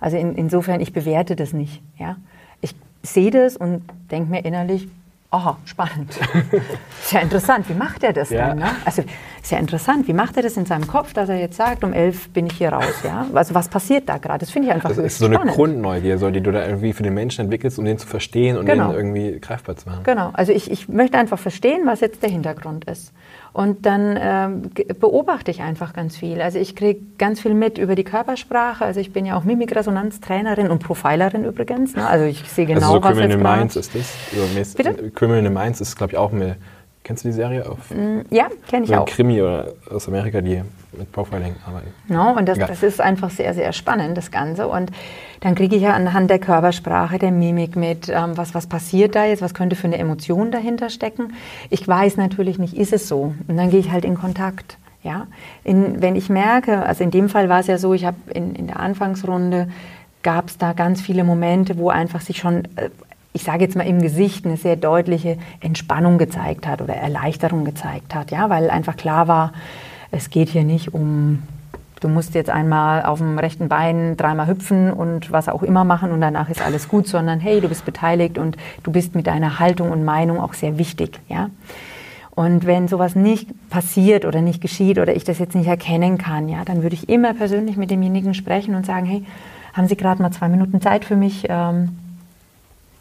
Also 0.00 0.16
in, 0.16 0.34
insofern, 0.36 0.80
ich 0.80 0.92
bewerte 0.92 1.36
das 1.36 1.52
nicht. 1.52 1.82
Ja? 1.98 2.16
Ich 2.60 2.74
sehe 3.02 3.30
das 3.30 3.56
und 3.56 3.82
denke 4.10 4.30
mir 4.30 4.44
innerlich, 4.44 4.88
aha, 5.30 5.58
spannend. 5.66 6.18
ist 7.02 7.12
ja 7.12 7.20
interessant, 7.20 7.68
wie 7.68 7.74
macht 7.74 8.02
er 8.02 8.12
das 8.14 8.30
Ja. 8.30 8.48
dann? 8.48 8.58
Ne? 8.60 8.70
Also 8.86 9.02
ist 9.42 9.52
ja 9.52 9.58
interessant, 9.58 10.08
wie 10.08 10.14
macht 10.14 10.36
er 10.38 10.42
das 10.42 10.56
in 10.56 10.64
seinem 10.64 10.86
Kopf, 10.86 11.12
dass 11.12 11.28
er 11.28 11.36
jetzt 11.38 11.56
sagt, 11.56 11.84
um 11.84 11.92
elf 11.92 12.30
bin 12.30 12.46
ich 12.46 12.54
hier 12.54 12.70
raus. 12.72 13.02
Ja? 13.04 13.26
Also 13.34 13.54
was 13.54 13.68
passiert 13.68 14.08
da 14.08 14.16
gerade? 14.18 14.38
Das 14.38 14.50
finde 14.50 14.68
ich 14.68 14.74
einfach 14.74 14.88
Das 14.88 14.98
ist 14.98 15.18
so 15.18 15.26
eine 15.26 15.34
spannend. 15.34 15.54
Grundneugier, 15.54 16.16
so, 16.18 16.30
die 16.30 16.40
du 16.40 16.50
da 16.50 16.64
irgendwie 16.66 16.92
für 16.94 17.02
den 17.02 17.12
Menschen 17.14 17.42
entwickelst, 17.42 17.78
um 17.78 17.84
den 17.84 17.98
zu 17.98 18.06
verstehen 18.06 18.56
und 18.56 18.64
Genau. 18.66 18.88
den 18.88 18.96
irgendwie 18.96 19.38
greifbar 19.40 19.76
zu 19.76 19.88
machen. 19.88 20.00
Genau, 20.04 20.30
also 20.32 20.52
ich, 20.52 20.70
ich 20.70 20.88
möchte 20.88 21.18
einfach 21.18 21.38
verstehen, 21.38 21.82
was 21.84 22.00
jetzt 22.00 22.22
der 22.22 22.30
Hintergrund 22.30 22.86
ist. 22.86 23.12
Und 23.58 23.86
dann 23.86 24.70
ge- 24.72 24.86
beobachte 24.92 25.50
ich 25.50 25.62
einfach 25.62 25.92
ganz 25.92 26.16
viel. 26.16 26.40
Also 26.40 26.60
ich 26.60 26.76
kriege 26.76 27.00
ganz 27.18 27.40
viel 27.40 27.54
mit 27.54 27.76
über 27.76 27.96
die 27.96 28.04
Körpersprache. 28.04 28.84
Also 28.84 29.00
ich 29.00 29.12
bin 29.12 29.26
ja 29.26 29.36
auch 29.36 29.42
Mimikresonanztrainerin 29.42 30.70
und 30.70 30.80
Profilerin 30.84 31.44
übrigens. 31.44 31.96
Ne? 31.96 32.06
Also 32.06 32.24
ich 32.26 32.48
sehe 32.48 32.66
genau, 32.66 32.82
also 32.82 32.92
so 32.98 33.02
was 33.02 33.16
Criminal 33.18 33.30
jetzt. 33.38 33.58
Minds 33.58 33.76
ist 33.76 33.94
das. 33.96 34.14
So 34.32 34.42
mäß- 34.60 34.76
Bitte? 34.76 35.10
Criminal 35.10 35.50
Minds 35.50 35.80
ist, 35.80 35.96
glaube 35.96 36.12
ich, 36.12 36.18
auch 36.18 36.32
eine. 36.32 36.54
Kennst 37.08 37.24
du 37.24 37.28
die 37.30 37.34
Serie? 37.34 37.66
Auf, 37.66 37.78
Ja, 38.28 38.48
kenne 38.68 38.84
ich 38.84 38.90
so 38.90 38.96
auch. 38.96 39.06
Krimi 39.06 39.40
oder 39.40 39.68
aus 39.90 40.06
Amerika, 40.08 40.42
die 40.42 40.62
mit 40.92 41.10
Profiling 41.10 41.56
arbeiten. 41.66 41.88
No, 42.06 42.36
und 42.36 42.46
das, 42.46 42.58
Ja. 42.58 42.66
das 42.66 42.82
ist 42.82 43.00
einfach 43.00 43.30
sehr, 43.30 43.54
sehr 43.54 43.72
spannend, 43.72 44.14
das 44.18 44.30
Ganze. 44.30 44.68
Und 44.68 44.90
dann 45.40 45.54
kriege 45.54 45.74
ich 45.76 45.80
ja 45.80 45.94
anhand 45.94 46.28
der 46.28 46.38
Körpersprache, 46.38 47.18
der 47.18 47.30
Mimik 47.30 47.76
mit, 47.76 48.10
ähm, 48.10 48.36
was, 48.36 48.54
was 48.54 48.66
passiert 48.66 49.14
da 49.14 49.24
jetzt, 49.24 49.40
was 49.40 49.54
könnte 49.54 49.74
für 49.74 49.86
eine 49.86 49.96
Emotion 49.96 50.50
dahinter 50.50 50.90
stecken. 50.90 51.32
Ich 51.70 51.88
weiß 51.88 52.18
natürlich 52.18 52.58
nicht, 52.58 52.76
ist 52.76 52.92
es 52.92 53.08
so? 53.08 53.32
Und 53.46 53.56
dann 53.56 53.70
gehe 53.70 53.80
ich 53.80 53.90
halt 53.90 54.04
in 54.04 54.14
Kontakt. 54.14 54.76
Ja? 55.02 55.28
In, 55.64 56.02
wenn 56.02 56.14
ich 56.14 56.28
merke, 56.28 56.82
also 56.84 57.04
in 57.04 57.10
dem 57.10 57.30
Fall 57.30 57.48
war 57.48 57.60
es 57.60 57.68
ja 57.68 57.78
so, 57.78 57.94
ich 57.94 58.04
habe 58.04 58.18
in, 58.34 58.54
in 58.54 58.66
der 58.66 58.80
Anfangsrunde, 58.80 59.68
gab 60.22 60.48
es 60.48 60.58
da 60.58 60.74
ganz 60.74 61.00
viele 61.00 61.24
Momente, 61.24 61.78
wo 61.78 61.88
einfach 61.88 62.20
sich 62.20 62.36
schon... 62.36 62.68
Ich 63.38 63.44
sage 63.44 63.62
jetzt 63.62 63.76
mal 63.76 63.86
im 63.86 64.02
Gesicht 64.02 64.44
eine 64.46 64.56
sehr 64.56 64.74
deutliche 64.74 65.38
Entspannung 65.60 66.18
gezeigt 66.18 66.66
hat 66.66 66.82
oder 66.82 66.94
Erleichterung 66.94 67.64
gezeigt 67.64 68.12
hat, 68.12 68.32
ja, 68.32 68.50
weil 68.50 68.68
einfach 68.68 68.96
klar 68.96 69.28
war, 69.28 69.52
es 70.10 70.30
geht 70.30 70.48
hier 70.48 70.64
nicht 70.64 70.92
um, 70.92 71.44
du 72.00 72.08
musst 72.08 72.34
jetzt 72.34 72.50
einmal 72.50 73.04
auf 73.04 73.18
dem 73.18 73.38
rechten 73.38 73.68
Bein 73.68 74.16
dreimal 74.16 74.48
hüpfen 74.48 74.92
und 74.92 75.30
was 75.30 75.48
auch 75.48 75.62
immer 75.62 75.84
machen 75.84 76.10
und 76.10 76.20
danach 76.20 76.50
ist 76.50 76.60
alles 76.60 76.88
gut, 76.88 77.06
sondern 77.06 77.38
hey, 77.38 77.60
du 77.60 77.68
bist 77.68 77.84
beteiligt 77.84 78.38
und 78.38 78.56
du 78.82 78.90
bist 78.90 79.14
mit 79.14 79.28
deiner 79.28 79.60
Haltung 79.60 79.92
und 79.92 80.04
Meinung 80.04 80.40
auch 80.40 80.54
sehr 80.54 80.76
wichtig. 80.76 81.20
Ja? 81.28 81.48
Und 82.32 82.66
wenn 82.66 82.88
sowas 82.88 83.14
nicht 83.14 83.50
passiert 83.70 84.24
oder 84.24 84.40
nicht 84.40 84.60
geschieht 84.60 84.98
oder 84.98 85.14
ich 85.14 85.22
das 85.22 85.38
jetzt 85.38 85.54
nicht 85.54 85.68
erkennen 85.68 86.18
kann, 86.18 86.48
ja, 86.48 86.64
dann 86.64 86.82
würde 86.82 86.94
ich 86.94 87.08
immer 87.08 87.34
persönlich 87.34 87.76
mit 87.76 87.92
demjenigen 87.92 88.34
sprechen 88.34 88.74
und 88.74 88.84
sagen, 88.84 89.06
hey, 89.06 89.24
haben 89.74 89.86
Sie 89.86 89.96
gerade 89.96 90.20
mal 90.20 90.32
zwei 90.32 90.48
Minuten 90.48 90.80
Zeit 90.80 91.04
für 91.04 91.14
mich? 91.14 91.46
Ähm, 91.48 91.90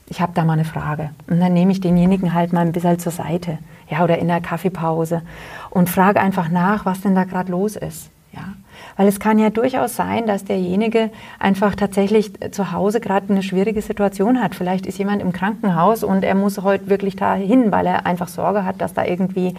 ich 0.10 0.22
habe 0.22 0.34
da 0.34 0.44
mal 0.46 0.54
eine 0.54 0.66
Frage. 0.66 1.12
Und 1.30 1.40
dann 1.40 1.54
nehme 1.54 1.72
ich 1.72 1.82
denjenigen 1.82 2.34
halt 2.34 2.54
mal 2.54 2.66
ein 2.66 2.72
bisschen 2.72 3.00
zur 3.00 3.12
Seite, 3.12 3.60
ja, 3.90 4.04
oder 4.04 4.18
in 4.20 4.28
der 4.28 4.42
Kaffeepause 4.42 5.22
und 5.70 5.90
frage 5.90 6.20
einfach 6.20 6.50
nach, 6.50 6.86
was 6.86 7.02
denn 7.02 7.16
da 7.16 7.24
gerade 7.24 7.52
los 7.52 7.76
ist, 7.76 8.10
ja. 8.32 8.54
Weil 8.96 9.08
es 9.08 9.20
kann 9.20 9.40
ja 9.40 9.50
durchaus 9.50 9.96
sein, 9.96 10.28
dass 10.28 10.46
derjenige 10.46 11.10
einfach 11.40 11.76
tatsächlich 11.76 12.32
zu 12.52 12.72
Hause 12.72 13.00
gerade 13.00 13.32
eine 13.32 13.44
schwierige 13.44 13.82
Situation 13.82 14.42
hat. 14.42 14.56
Vielleicht 14.56 14.86
ist 14.86 14.98
jemand 14.98 15.22
im 15.22 15.34
Krankenhaus 15.34 16.04
und 16.04 16.24
er 16.24 16.36
muss 16.36 16.62
heute 16.62 16.90
wirklich 16.90 17.16
dahin, 17.16 17.72
weil 17.72 17.86
er 17.86 18.06
einfach 18.06 18.28
Sorge 18.28 18.66
hat, 18.66 18.82
dass 18.82 18.94
da 18.94 19.04
irgendwie 19.06 19.56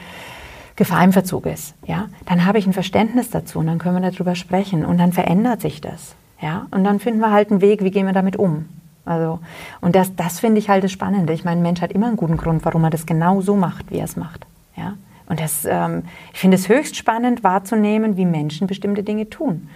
Gefahr 0.76 1.02
im 1.02 1.12
Verzug 1.12 1.46
ist. 1.46 1.74
Ja? 1.86 2.08
Dann 2.26 2.46
habe 2.46 2.58
ich 2.58 2.66
ein 2.66 2.72
Verständnis 2.72 3.30
dazu 3.30 3.58
und 3.58 3.66
dann 3.66 3.78
können 3.78 4.00
wir 4.00 4.10
darüber 4.10 4.34
sprechen 4.36 4.84
und 4.84 4.98
dann 4.98 5.12
verändert 5.12 5.60
sich 5.60 5.80
das. 5.80 6.14
Ja? 6.40 6.66
Und 6.70 6.84
dann 6.84 7.00
finden 7.00 7.20
wir 7.20 7.32
halt 7.32 7.50
einen 7.50 7.60
Weg, 7.60 7.82
wie 7.82 7.90
gehen 7.90 8.06
wir 8.06 8.12
damit 8.12 8.36
um. 8.36 8.66
Also, 9.08 9.40
und 9.80 9.96
das, 9.96 10.14
das 10.14 10.40
finde 10.40 10.58
ich 10.58 10.68
halt 10.68 10.84
das 10.84 10.92
Spannende. 10.92 11.32
Ich 11.32 11.44
meine, 11.44 11.60
ein 11.60 11.62
Mensch 11.62 11.80
hat 11.80 11.92
immer 11.92 12.08
einen 12.08 12.16
guten 12.16 12.36
Grund, 12.36 12.64
warum 12.64 12.84
er 12.84 12.90
das 12.90 13.06
genau 13.06 13.40
so 13.40 13.56
macht, 13.56 13.90
wie 13.90 13.98
er 13.98 14.04
es 14.04 14.16
macht. 14.16 14.46
Ja? 14.76 14.94
Und 15.28 15.40
das, 15.40 15.64
ähm, 15.64 16.04
ich 16.32 16.40
finde 16.40 16.56
es 16.56 16.68
höchst 16.68 16.96
spannend 16.96 17.42
wahrzunehmen, 17.42 18.16
wie 18.16 18.26
Menschen 18.26 18.66
bestimmte 18.66 19.02
Dinge 19.02 19.30
tun. 19.30 19.68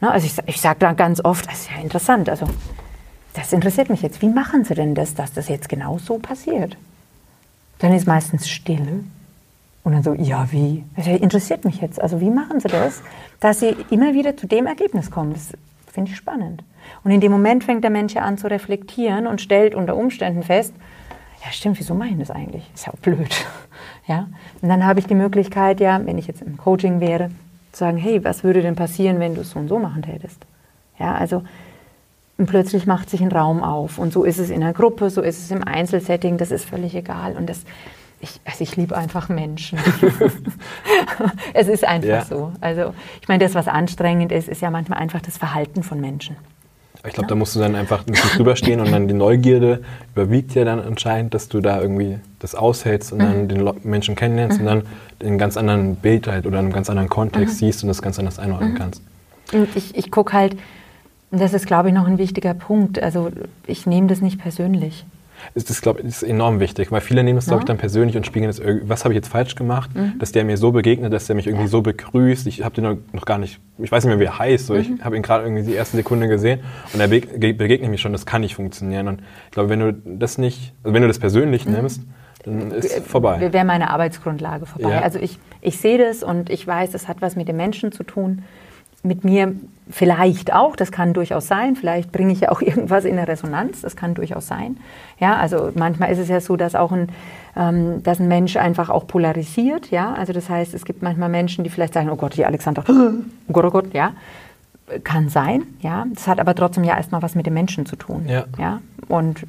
Ne? 0.00 0.10
Also 0.10 0.26
ich, 0.26 0.36
ich 0.46 0.60
sage 0.60 0.78
dann 0.78 0.96
ganz 0.96 1.22
oft, 1.22 1.46
das 1.46 1.60
ist 1.60 1.70
ja 1.70 1.82
interessant, 1.82 2.28
also 2.28 2.46
das 3.34 3.52
interessiert 3.52 3.90
mich 3.90 4.00
jetzt. 4.00 4.22
Wie 4.22 4.28
machen 4.28 4.64
Sie 4.64 4.74
denn 4.74 4.94
das, 4.94 5.14
dass 5.14 5.32
das 5.32 5.48
jetzt 5.48 5.68
genau 5.68 5.98
so 5.98 6.18
passiert? 6.18 6.78
Dann 7.78 7.92
ist 7.92 8.06
meistens 8.06 8.48
Stille. 8.48 9.04
Und 9.84 9.92
dann 9.92 10.02
so, 10.02 10.14
ja, 10.14 10.50
wie? 10.50 10.82
Das 10.96 11.06
interessiert 11.06 11.66
mich 11.66 11.82
jetzt. 11.82 12.00
Also 12.00 12.20
wie 12.20 12.30
machen 12.30 12.60
Sie 12.60 12.68
das, 12.68 13.02
dass 13.38 13.60
Sie 13.60 13.76
immer 13.90 14.14
wieder 14.14 14.36
zu 14.36 14.46
dem 14.46 14.66
Ergebnis 14.66 15.10
kommen? 15.10 15.34
Das 15.34 15.52
finde 15.92 16.10
ich 16.10 16.16
spannend. 16.16 16.62
Und 17.06 17.12
in 17.12 17.20
dem 17.20 17.30
Moment 17.30 17.62
fängt 17.62 17.84
der 17.84 17.90
Mensch 17.92 18.14
ja 18.14 18.22
an 18.22 18.36
zu 18.36 18.50
reflektieren 18.50 19.28
und 19.28 19.40
stellt 19.40 19.76
unter 19.76 19.94
Umständen 19.94 20.42
fest, 20.42 20.74
ja 21.44 21.52
stimmt, 21.52 21.78
wieso 21.78 21.94
mache 21.94 22.08
ich 22.08 22.18
das 22.18 22.32
eigentlich? 22.32 22.68
Ist 22.74 22.86
ja 22.86 22.92
auch 22.92 22.98
blöd. 22.98 23.32
Ja? 24.08 24.28
Und 24.60 24.68
dann 24.68 24.84
habe 24.84 24.98
ich 24.98 25.06
die 25.06 25.14
Möglichkeit, 25.14 25.80
ja, 25.80 26.04
wenn 26.04 26.18
ich 26.18 26.26
jetzt 26.26 26.42
im 26.42 26.56
Coaching 26.56 26.98
wäre, 27.00 27.30
zu 27.72 27.80
sagen, 27.80 27.96
hey, 27.96 28.24
was 28.24 28.42
würde 28.42 28.62
denn 28.62 28.74
passieren, 28.74 29.20
wenn 29.20 29.36
du 29.36 29.42
es 29.42 29.50
so 29.50 29.58
und 29.58 29.68
so 29.68 29.78
machen 29.78 30.02
tätest? 30.02 30.46
Ja, 30.98 31.14
also 31.14 31.42
und 32.38 32.46
plötzlich 32.46 32.86
macht 32.86 33.08
sich 33.08 33.20
ein 33.20 33.30
Raum 33.30 33.62
auf. 33.62 33.98
Und 33.98 34.12
so 34.12 34.24
ist 34.24 34.38
es 34.38 34.50
in 34.50 34.62
einer 34.62 34.72
Gruppe, 34.72 35.10
so 35.10 35.22
ist 35.22 35.38
es 35.38 35.50
im 35.52 35.62
Einzelsetting, 35.62 36.38
das 36.38 36.50
ist 36.50 36.64
völlig 36.64 36.94
egal. 36.96 37.36
Und 37.36 37.48
das, 37.48 37.64
ich, 38.20 38.40
also 38.44 38.62
ich 38.62 38.76
liebe 38.76 38.96
einfach 38.96 39.28
Menschen. 39.28 39.78
es 41.54 41.68
ist 41.68 41.84
einfach 41.84 42.08
ja. 42.08 42.24
so. 42.24 42.52
Also 42.60 42.94
ich 43.20 43.28
meine, 43.28 43.44
das, 43.44 43.54
was 43.54 43.68
anstrengend 43.68 44.32
ist, 44.32 44.48
ist 44.48 44.62
ja 44.62 44.70
manchmal 44.70 44.98
einfach 44.98 45.20
das 45.20 45.36
Verhalten 45.36 45.84
von 45.84 46.00
Menschen. 46.00 46.36
Ich 47.06 47.14
glaube, 47.14 47.28
da 47.28 47.34
musst 47.34 47.54
du 47.54 47.60
dann 47.60 47.74
einfach 47.74 48.06
ein 48.06 48.12
bisschen 48.12 48.30
drüber 48.36 48.56
stehen 48.56 48.80
und 48.80 48.90
dann 48.90 49.08
die 49.08 49.14
Neugierde 49.14 49.82
überwiegt 50.14 50.54
ja 50.54 50.64
dann 50.64 50.80
anscheinend, 50.80 51.34
dass 51.34 51.48
du 51.48 51.60
da 51.60 51.80
irgendwie 51.80 52.18
das 52.38 52.54
aushältst 52.54 53.12
und 53.12 53.20
dann 53.20 53.44
mhm. 53.44 53.48
den 53.48 53.70
Menschen 53.84 54.14
kennenlernst 54.16 54.60
mhm. 54.60 54.66
und 54.66 54.74
dann 54.74 54.82
in 55.20 55.26
einem 55.28 55.38
ganz 55.38 55.56
anderen 55.56 55.96
Bild 55.96 56.26
halt 56.26 56.46
oder 56.46 56.58
in 56.58 56.66
einem 56.66 56.74
ganz 56.74 56.90
anderen 56.90 57.08
Kontext 57.08 57.54
mhm. 57.54 57.66
siehst 57.66 57.82
und 57.82 57.88
das 57.88 58.02
ganz 58.02 58.18
anders 58.18 58.38
einordnen 58.38 58.72
mhm. 58.72 58.78
kannst. 58.78 59.02
Und 59.52 59.68
ich, 59.76 59.96
ich 59.96 60.10
gucke 60.10 60.32
halt, 60.32 60.56
das 61.30 61.52
ist, 61.52 61.66
glaube 61.66 61.88
ich, 61.88 61.94
noch 61.94 62.06
ein 62.06 62.18
wichtiger 62.18 62.54
Punkt. 62.54 63.02
Also 63.02 63.30
ich 63.66 63.86
nehme 63.86 64.06
das 64.06 64.20
nicht 64.20 64.38
persönlich 64.38 65.04
ist 65.54 65.70
das, 65.70 65.80
glaube 65.80 66.02
ich, 66.02 66.22
enorm 66.22 66.60
wichtig, 66.60 66.92
weil 66.92 67.00
viele 67.00 67.22
nehmen 67.24 67.36
das, 67.36 67.46
glaube 67.46 67.60
ich, 67.60 67.64
dann 67.66 67.78
persönlich 67.78 68.16
und 68.16 68.26
spiegeln 68.26 68.48
das, 68.48 68.60
was 68.82 69.04
habe 69.04 69.14
ich 69.14 69.16
jetzt 69.16 69.28
falsch 69.28 69.54
gemacht, 69.54 69.94
mhm. 69.94 70.18
dass 70.18 70.32
der 70.32 70.44
mir 70.44 70.56
so 70.56 70.72
begegnet, 70.72 71.12
dass 71.12 71.26
der 71.26 71.36
mich 71.36 71.46
irgendwie 71.46 71.64
ja. 71.64 71.70
so 71.70 71.82
begrüßt. 71.82 72.46
Ich 72.46 72.64
habe 72.64 72.74
den 72.74 73.02
noch 73.12 73.24
gar 73.24 73.38
nicht, 73.38 73.60
ich 73.78 73.90
weiß 73.90 74.04
nicht 74.04 74.10
mehr, 74.10 74.20
wie 74.20 74.24
er 74.24 74.38
heißt, 74.38 74.66
so. 74.66 74.74
Mhm. 74.74 74.80
ich 74.80 75.04
habe 75.04 75.16
ihn 75.16 75.22
gerade 75.22 75.44
irgendwie 75.44 75.62
die 75.62 75.74
erste 75.74 75.96
Sekunde 75.96 76.28
gesehen 76.28 76.60
und 76.92 77.00
er 77.00 77.08
begegnet 77.08 77.90
mich 77.90 78.00
schon, 78.00 78.12
das 78.12 78.26
kann 78.26 78.42
nicht 78.42 78.54
funktionieren. 78.54 79.08
Und 79.08 79.20
ich 79.46 79.52
glaube, 79.52 79.68
wenn 79.68 79.80
du 79.80 79.92
das 79.92 80.38
nicht, 80.38 80.74
also 80.82 80.94
wenn 80.94 81.02
du 81.02 81.08
das 81.08 81.18
persönlich 81.18 81.66
mhm. 81.66 81.72
nimmst, 81.72 82.02
dann 82.44 82.70
ist 82.70 82.84
es 82.84 83.04
vorbei. 83.04 83.52
Wäre 83.52 83.64
meine 83.64 83.90
Arbeitsgrundlage 83.90 84.66
vorbei. 84.66 84.90
Ja. 84.90 85.00
Also 85.00 85.18
ich, 85.18 85.38
ich 85.60 85.78
sehe 85.78 85.98
das 85.98 86.22
und 86.22 86.48
ich 86.50 86.66
weiß, 86.66 86.94
es 86.94 87.08
hat 87.08 87.20
was 87.20 87.34
mit 87.34 87.48
den 87.48 87.56
Menschen 87.56 87.92
zu 87.92 88.04
tun 88.04 88.44
mit 89.02 89.24
mir 89.24 89.54
vielleicht 89.88 90.52
auch, 90.52 90.74
das 90.74 90.90
kann 90.90 91.12
durchaus 91.12 91.46
sein, 91.46 91.76
vielleicht 91.76 92.10
bringe 92.12 92.32
ich 92.32 92.40
ja 92.40 92.50
auch 92.50 92.60
irgendwas 92.62 93.04
in 93.04 93.16
der 93.16 93.28
Resonanz, 93.28 93.82
das 93.82 93.96
kann 93.96 94.14
durchaus 94.14 94.46
sein. 94.46 94.78
Ja, 95.18 95.36
also 95.36 95.70
manchmal 95.74 96.10
ist 96.10 96.18
es 96.18 96.28
ja 96.28 96.40
so, 96.40 96.56
dass 96.56 96.74
auch 96.74 96.92
ein, 96.92 97.08
ähm, 97.56 98.02
dass 98.02 98.20
ein 98.20 98.28
Mensch 98.28 98.56
einfach 98.56 98.90
auch 98.90 99.06
polarisiert, 99.06 99.90
ja, 99.90 100.12
also 100.14 100.32
das 100.32 100.48
heißt, 100.48 100.74
es 100.74 100.84
gibt 100.84 101.02
manchmal 101.02 101.28
Menschen, 101.28 101.64
die 101.64 101.70
vielleicht 101.70 101.94
sagen, 101.94 102.10
oh 102.10 102.16
Gott, 102.16 102.36
die 102.36 102.44
Alexander, 102.44 102.84
oh 102.88 103.52
Gott, 103.52 103.64
oh 103.64 103.70
Gott, 103.70 103.94
ja, 103.94 104.12
kann 105.02 105.28
sein, 105.28 105.64
ja, 105.80 106.04
das 106.14 106.28
hat 106.28 106.38
aber 106.38 106.54
trotzdem 106.54 106.84
ja 106.84 106.96
erstmal 106.96 107.20
was 107.20 107.34
mit 107.34 107.46
dem 107.46 107.54
Menschen 107.54 107.86
zu 107.86 107.96
tun, 107.96 108.26
ja, 108.28 108.44
ja? 108.58 108.80
und 109.08 109.46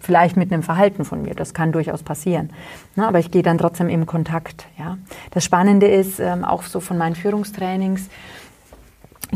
vielleicht 0.00 0.36
mit 0.36 0.52
einem 0.52 0.62
Verhalten 0.62 1.04
von 1.04 1.22
mir, 1.22 1.34
das 1.34 1.54
kann 1.54 1.72
durchaus 1.72 2.02
passieren, 2.02 2.50
ne? 2.96 3.06
aber 3.06 3.18
ich 3.18 3.30
gehe 3.30 3.42
dann 3.42 3.58
trotzdem 3.58 3.88
im 3.88 4.06
Kontakt, 4.06 4.66
ja. 4.78 4.98
Das 5.30 5.44
Spannende 5.44 5.86
ist, 5.86 6.18
ähm, 6.18 6.44
auch 6.44 6.64
so 6.64 6.80
von 6.80 6.98
meinen 6.98 7.14
Führungstrainings, 7.14 8.08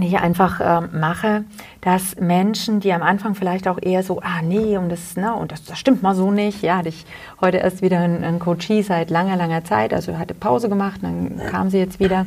ich 0.03 0.18
einfach 0.18 0.61
äh, 0.61 0.86
mache, 0.94 1.44
dass 1.80 2.16
Menschen, 2.16 2.80
die 2.80 2.92
am 2.92 3.03
Anfang 3.03 3.34
vielleicht 3.34 3.66
auch 3.66 3.78
eher 3.80 4.03
so, 4.03 4.20
ah 4.20 4.42
nee, 4.42 4.76
und 4.76 4.90
das, 4.90 5.14
na, 5.16 5.32
und 5.32 5.53
das, 5.53 5.64
das 5.64 5.78
stimmt 5.78 6.03
mal 6.03 6.14
so 6.14 6.30
nicht, 6.30 6.62
ja, 6.62 6.76
hatte 6.78 6.90
ich 6.90 7.07
heute 7.40 7.59
erst 7.59 7.82
wieder 7.82 8.01
einen, 8.01 8.22
einen 8.22 8.38
Coachie 8.38 8.82
seit 8.82 9.11
langer, 9.11 9.36
langer 9.36 9.64
Zeit, 9.64 9.94
also 9.94 10.18
hatte 10.18 10.34
Pause 10.34 10.68
gemacht, 10.68 11.01
dann 11.03 11.40
kam 11.51 11.70
sie 11.70 11.78
jetzt 11.78 11.99
wieder. 11.99 12.26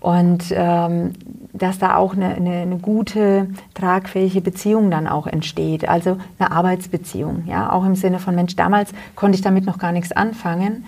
Und 0.00 0.44
ähm, 0.50 1.12
dass 1.52 1.78
da 1.78 1.96
auch 1.96 2.14
eine, 2.14 2.34
eine, 2.34 2.58
eine, 2.58 2.78
gute, 2.78 3.48
tragfähige 3.74 4.40
Beziehung 4.40 4.90
dann 4.90 5.08
auch 5.08 5.26
entsteht, 5.26 5.88
also 5.88 6.18
eine 6.38 6.52
Arbeitsbeziehung, 6.52 7.44
ja, 7.46 7.72
auch 7.72 7.84
im 7.84 7.96
Sinne 7.96 8.18
von 8.18 8.34
Mensch, 8.34 8.54
damals 8.54 8.92
konnte 9.16 9.36
ich 9.36 9.42
damit 9.42 9.64
noch 9.66 9.78
gar 9.78 9.92
nichts 9.92 10.12
anfangen. 10.12 10.84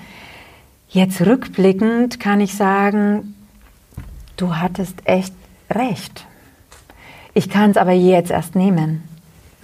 Jetzt 0.88 1.20
rückblickend 1.24 2.20
kann 2.20 2.40
ich 2.40 2.54
sagen, 2.54 3.34
du 4.36 4.56
hattest 4.56 5.02
echt 5.06 5.34
recht. 5.70 6.26
Ich 7.34 7.48
kann 7.48 7.70
es 7.70 7.76
aber 7.76 7.92
jetzt 7.92 8.30
erst 8.30 8.54
nehmen. 8.54 9.02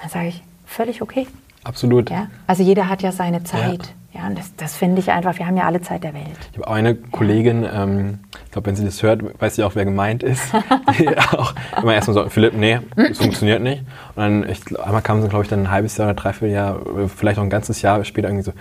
Dann 0.01 0.11
sage 0.11 0.29
ich, 0.29 0.43
völlig 0.65 1.03
okay. 1.03 1.27
Absolut. 1.65 2.11
Ja? 2.11 2.29
Also 2.47 2.63
jeder 2.63 2.89
hat 2.89 3.03
ja 3.03 3.11
seine 3.11 3.43
Zeit. 3.43 3.93
Ja, 4.13 4.21
ja 4.21 4.27
und 4.29 4.39
das, 4.39 4.55
das 4.57 4.77
finde 4.77 5.01
ich 5.01 5.11
einfach, 5.11 5.37
wir 5.39 5.47
haben 5.47 5.57
ja 5.57 5.65
alle 5.65 5.81
Zeit 5.81 6.05
der 6.05 6.15
Welt. 6.15 6.27
Ich 6.53 6.59
habe 6.59 6.69
auch 6.69 6.75
eine 6.75 6.95
Kollegin, 6.95 7.67
ähm, 7.71 8.21
ich 8.45 8.53
glaube, 8.53 8.69
wenn 8.69 8.77
sie 8.77 8.85
das 8.85 9.03
hört, 9.03 9.23
weiß 9.41 9.57
sie 9.57 9.65
auch, 9.65 9.75
wer 9.75 9.85
gemeint 9.85 10.23
ist. 10.23 10.53
die 10.99 11.09
auch 11.19 11.55
immer 11.83 11.95
erstmal 11.95 12.15
so, 12.15 12.29
Philipp, 12.29 12.55
nee, 12.55 12.79
das 12.95 13.19
funktioniert 13.19 13.63
nicht. 13.63 13.81
Und 14.15 14.23
dann, 14.23 14.49
ich, 14.49 14.61
einmal 14.79 15.03
kam 15.03 15.23
sie, 15.23 15.29
glaube 15.29 15.45
ich, 15.45 15.51
dann 15.51 15.65
ein 15.65 15.71
halbes 15.71 15.97
Jahr 15.97 16.09
oder 16.09 16.15
dreiviertel 16.15 16.55
Jahr, 16.55 16.81
vielleicht 17.09 17.39
auch 17.39 17.43
ein 17.43 17.51
ganzes 17.51 17.83
Jahr 17.83 18.05
später 18.05 18.29
irgendwie 18.29 18.45
so, 18.45 18.53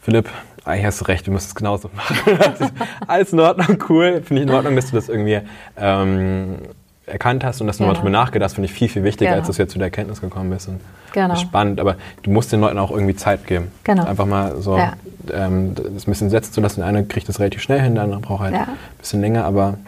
Philipp, 0.00 0.28
eigentlich 0.64 0.86
hast 0.86 1.00
du 1.00 1.04
recht, 1.06 1.26
wir 1.26 1.32
müssen 1.32 1.48
es 1.48 1.54
genauso 1.54 1.90
machen. 1.94 2.16
Alles 3.06 3.32
in 3.32 3.40
Ordnung, 3.40 3.82
cool. 3.88 4.22
Finde 4.24 4.42
ich 4.42 4.48
in 4.48 4.54
Ordnung, 4.54 4.76
dass 4.76 4.90
du 4.90 4.96
das 4.96 5.08
irgendwie 5.08 5.40
ähm, 5.76 6.58
erkannt 7.06 7.44
hast 7.44 7.60
und 7.60 7.66
dass 7.66 7.78
du 7.78 7.84
genau. 7.84 7.94
mal 7.94 7.98
drüber 7.98 8.10
nachgedacht 8.10 8.50
hast, 8.50 8.54
finde 8.54 8.66
ich 8.66 8.72
viel, 8.72 8.88
viel 8.88 9.02
wichtiger, 9.02 9.30
genau. 9.30 9.40
als 9.40 9.48
dass 9.48 9.56
du 9.56 9.62
jetzt 9.62 9.72
zu 9.72 9.78
der 9.78 9.86
Erkenntnis 9.86 10.20
gekommen 10.20 10.50
bist. 10.50 10.68
Und 10.68 10.80
genau. 11.12 11.34
Spannend, 11.36 11.80
aber 11.80 11.96
du 12.22 12.30
musst 12.30 12.52
den 12.52 12.60
Leuten 12.60 12.78
auch 12.78 12.90
irgendwie 12.90 13.16
Zeit 13.16 13.46
geben. 13.46 13.72
Genau. 13.84 14.04
Einfach 14.04 14.26
mal 14.26 14.60
so 14.60 14.76
ja. 14.76 14.94
ähm, 15.32 15.74
das 15.74 16.06
ein 16.06 16.10
bisschen 16.10 16.30
setzen 16.30 16.52
zu 16.52 16.60
lassen. 16.60 16.80
Der 16.80 16.88
eine 16.88 17.04
kriegt 17.04 17.28
das 17.28 17.40
relativ 17.40 17.62
schnell 17.62 17.80
hin, 17.80 17.94
der 17.94 18.04
andere 18.04 18.20
braucht 18.20 18.42
halt 18.42 18.54
ja. 18.54 18.62
ein 18.62 18.68
bisschen 18.98 19.20
länger, 19.20 19.44
aber 19.44 19.78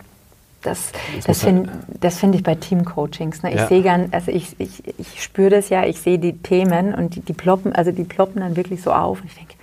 das, 0.65 0.93
das 1.27 1.43
finde 1.43 1.71
halt 2.03 2.13
find 2.15 2.35
ich 2.35 2.43
bei 2.43 2.55
Teamcoachings. 2.55 3.43
Ne? 3.43 3.51
Ich 3.51 3.61
ja. 3.61 3.67
sehe 3.67 3.83
gern, 3.83 4.09
also 4.13 4.31
ich, 4.31 4.59
ich, 4.59 4.83
ich 4.99 5.23
spüre 5.23 5.51
das 5.51 5.69
ja, 5.69 5.85
ich 5.85 6.01
sehe 6.01 6.19
die 6.19 6.39
Themen 6.39 6.95
und 6.95 7.17
die, 7.17 7.21
die 7.21 7.35
ploppen, 7.35 7.75
also 7.75 7.93
die 7.93 8.05
ploppen 8.05 8.41
dann 8.41 8.57
wirklich 8.57 8.81
so 8.81 8.91
auf. 8.91 9.21
Und 9.21 9.27
ich 9.27 9.35
denke, 9.35 9.55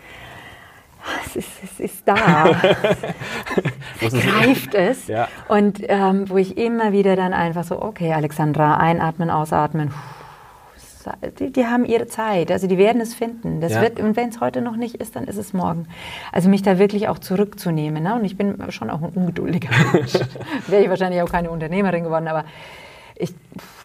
es 1.25 1.35
ist, 1.35 1.49
es 1.63 1.79
ist 1.79 2.07
da. 2.07 2.45
es 4.01 4.13
greift 4.13 4.75
es. 4.75 5.07
Ja. 5.11 5.27
Und 5.49 5.79
ähm, 5.89 6.29
wo 6.29 6.37
ich 6.37 6.57
immer 6.57 6.93
wieder 6.93 7.15
dann 7.15 7.33
einfach 7.33 7.63
so, 7.63 7.81
okay, 7.81 8.13
Alexandra, 8.13 8.77
einatmen, 8.77 9.29
ausatmen. 9.29 9.91
Die, 11.39 11.51
die, 11.51 11.65
haben 11.65 11.83
ihre 11.83 12.07
Zeit, 12.07 12.51
also 12.51 12.67
die 12.67 12.77
werden 12.77 13.01
es 13.01 13.13
finden. 13.13 13.59
Das 13.59 13.73
ja. 13.73 13.81
wird, 13.81 13.99
und 13.99 14.15
wenn 14.15 14.29
es 14.29 14.39
heute 14.39 14.61
noch 14.61 14.75
nicht 14.75 14.95
ist, 14.95 15.15
dann 15.15 15.25
ist 15.25 15.37
es 15.37 15.51
morgen. 15.51 15.87
Also 16.31 16.47
mich 16.47 16.61
da 16.61 16.77
wirklich 16.77 17.07
auch 17.07 17.19
zurückzunehmen. 17.19 18.03
Ne? 18.03 18.15
Und 18.15 18.23
ich 18.23 18.37
bin 18.37 18.55
schon 18.69 18.89
auch 18.89 19.01
ein 19.01 19.09
ungeduldiger 19.09 19.69
Mensch. 19.93 20.13
Wäre 20.67 20.83
ich 20.83 20.89
wahrscheinlich 20.89 21.21
auch 21.23 21.31
keine 21.31 21.49
Unternehmerin 21.49 22.03
geworden, 22.03 22.27
aber 22.27 22.45
ich 23.21 23.33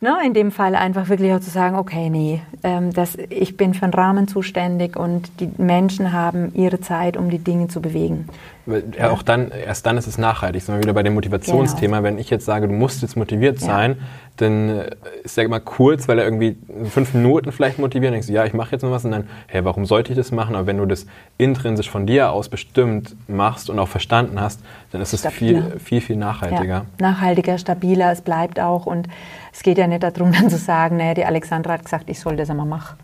ne, 0.00 0.16
in 0.24 0.34
dem 0.34 0.50
Fall 0.50 0.74
einfach 0.74 1.08
wirklich 1.08 1.32
auch 1.32 1.40
zu 1.40 1.50
sagen, 1.50 1.76
okay, 1.76 2.10
nee, 2.10 2.40
ähm, 2.62 2.92
das, 2.92 3.16
ich 3.16 3.56
bin 3.56 3.74
für 3.74 3.84
einen 3.84 3.94
Rahmen 3.94 4.28
zuständig 4.28 4.96
und 4.96 5.40
die 5.40 5.50
Menschen 5.58 6.12
haben 6.12 6.52
ihre 6.54 6.80
Zeit, 6.80 7.16
um 7.16 7.30
die 7.30 7.38
Dinge 7.38 7.68
zu 7.68 7.80
bewegen. 7.80 8.28
Ja, 8.66 9.10
auch 9.10 9.22
dann, 9.22 9.50
erst 9.52 9.86
dann 9.86 9.96
ist 9.96 10.06
es 10.06 10.18
nachhaltig. 10.18 10.62
Sind 10.62 10.74
wir 10.74 10.82
wieder 10.82 10.92
bei 10.92 11.02
dem 11.04 11.14
Motivationsthema. 11.14 11.98
Genau. 11.98 12.08
Wenn 12.08 12.18
ich 12.18 12.30
jetzt 12.30 12.44
sage, 12.44 12.66
du 12.66 12.74
musst 12.74 13.02
jetzt 13.02 13.16
motiviert 13.16 13.60
ja. 13.60 13.66
sein, 13.66 13.96
dann 14.36 14.68
äh, 14.68 14.90
ist 15.22 15.38
er 15.38 15.44
immer 15.44 15.60
kurz, 15.60 16.08
weil 16.08 16.18
er 16.18 16.24
irgendwie 16.24 16.56
fünf 16.90 17.14
Minuten 17.14 17.52
vielleicht 17.52 17.78
motiviert. 17.78 18.12
Denkst 18.12 18.26
du, 18.26 18.32
ja, 18.32 18.44
ich 18.44 18.54
mache 18.54 18.72
jetzt 18.72 18.82
noch 18.82 18.90
was 18.90 19.04
und 19.04 19.12
dann, 19.12 19.28
hey, 19.46 19.64
warum 19.64 19.86
sollte 19.86 20.12
ich 20.12 20.18
das 20.18 20.32
machen? 20.32 20.56
Aber 20.56 20.66
wenn 20.66 20.78
du 20.78 20.86
das 20.86 21.06
intrinsisch 21.38 21.88
von 21.88 22.06
dir 22.06 22.32
aus 22.32 22.48
bestimmt 22.48 23.14
machst 23.28 23.70
und 23.70 23.78
auch 23.78 23.88
verstanden 23.88 24.40
hast, 24.40 24.60
dann 24.90 25.00
ist 25.00 25.12
es 25.12 25.26
viel, 25.26 25.78
viel, 25.78 26.00
viel 26.00 26.16
nachhaltiger. 26.16 26.64
Ja, 26.64 26.86
nachhaltiger, 26.98 27.58
stabiler, 27.58 28.10
es 28.12 28.20
bleibt 28.20 28.58
auch 28.58 28.86
und 28.86 29.08
es 29.52 29.62
geht 29.62 29.78
ja 29.78 29.86
nicht 29.86 30.02
darum, 30.02 30.32
dann 30.38 30.50
zu 30.50 30.58
sagen, 30.58 30.96
naja, 30.96 31.14
die 31.14 31.24
Alexandra 31.24 31.74
hat 31.74 31.84
gesagt, 31.84 32.10
ich 32.10 32.18
soll 32.18 32.36
das 32.36 32.50
einmal 32.50 32.66
machen. 32.66 32.96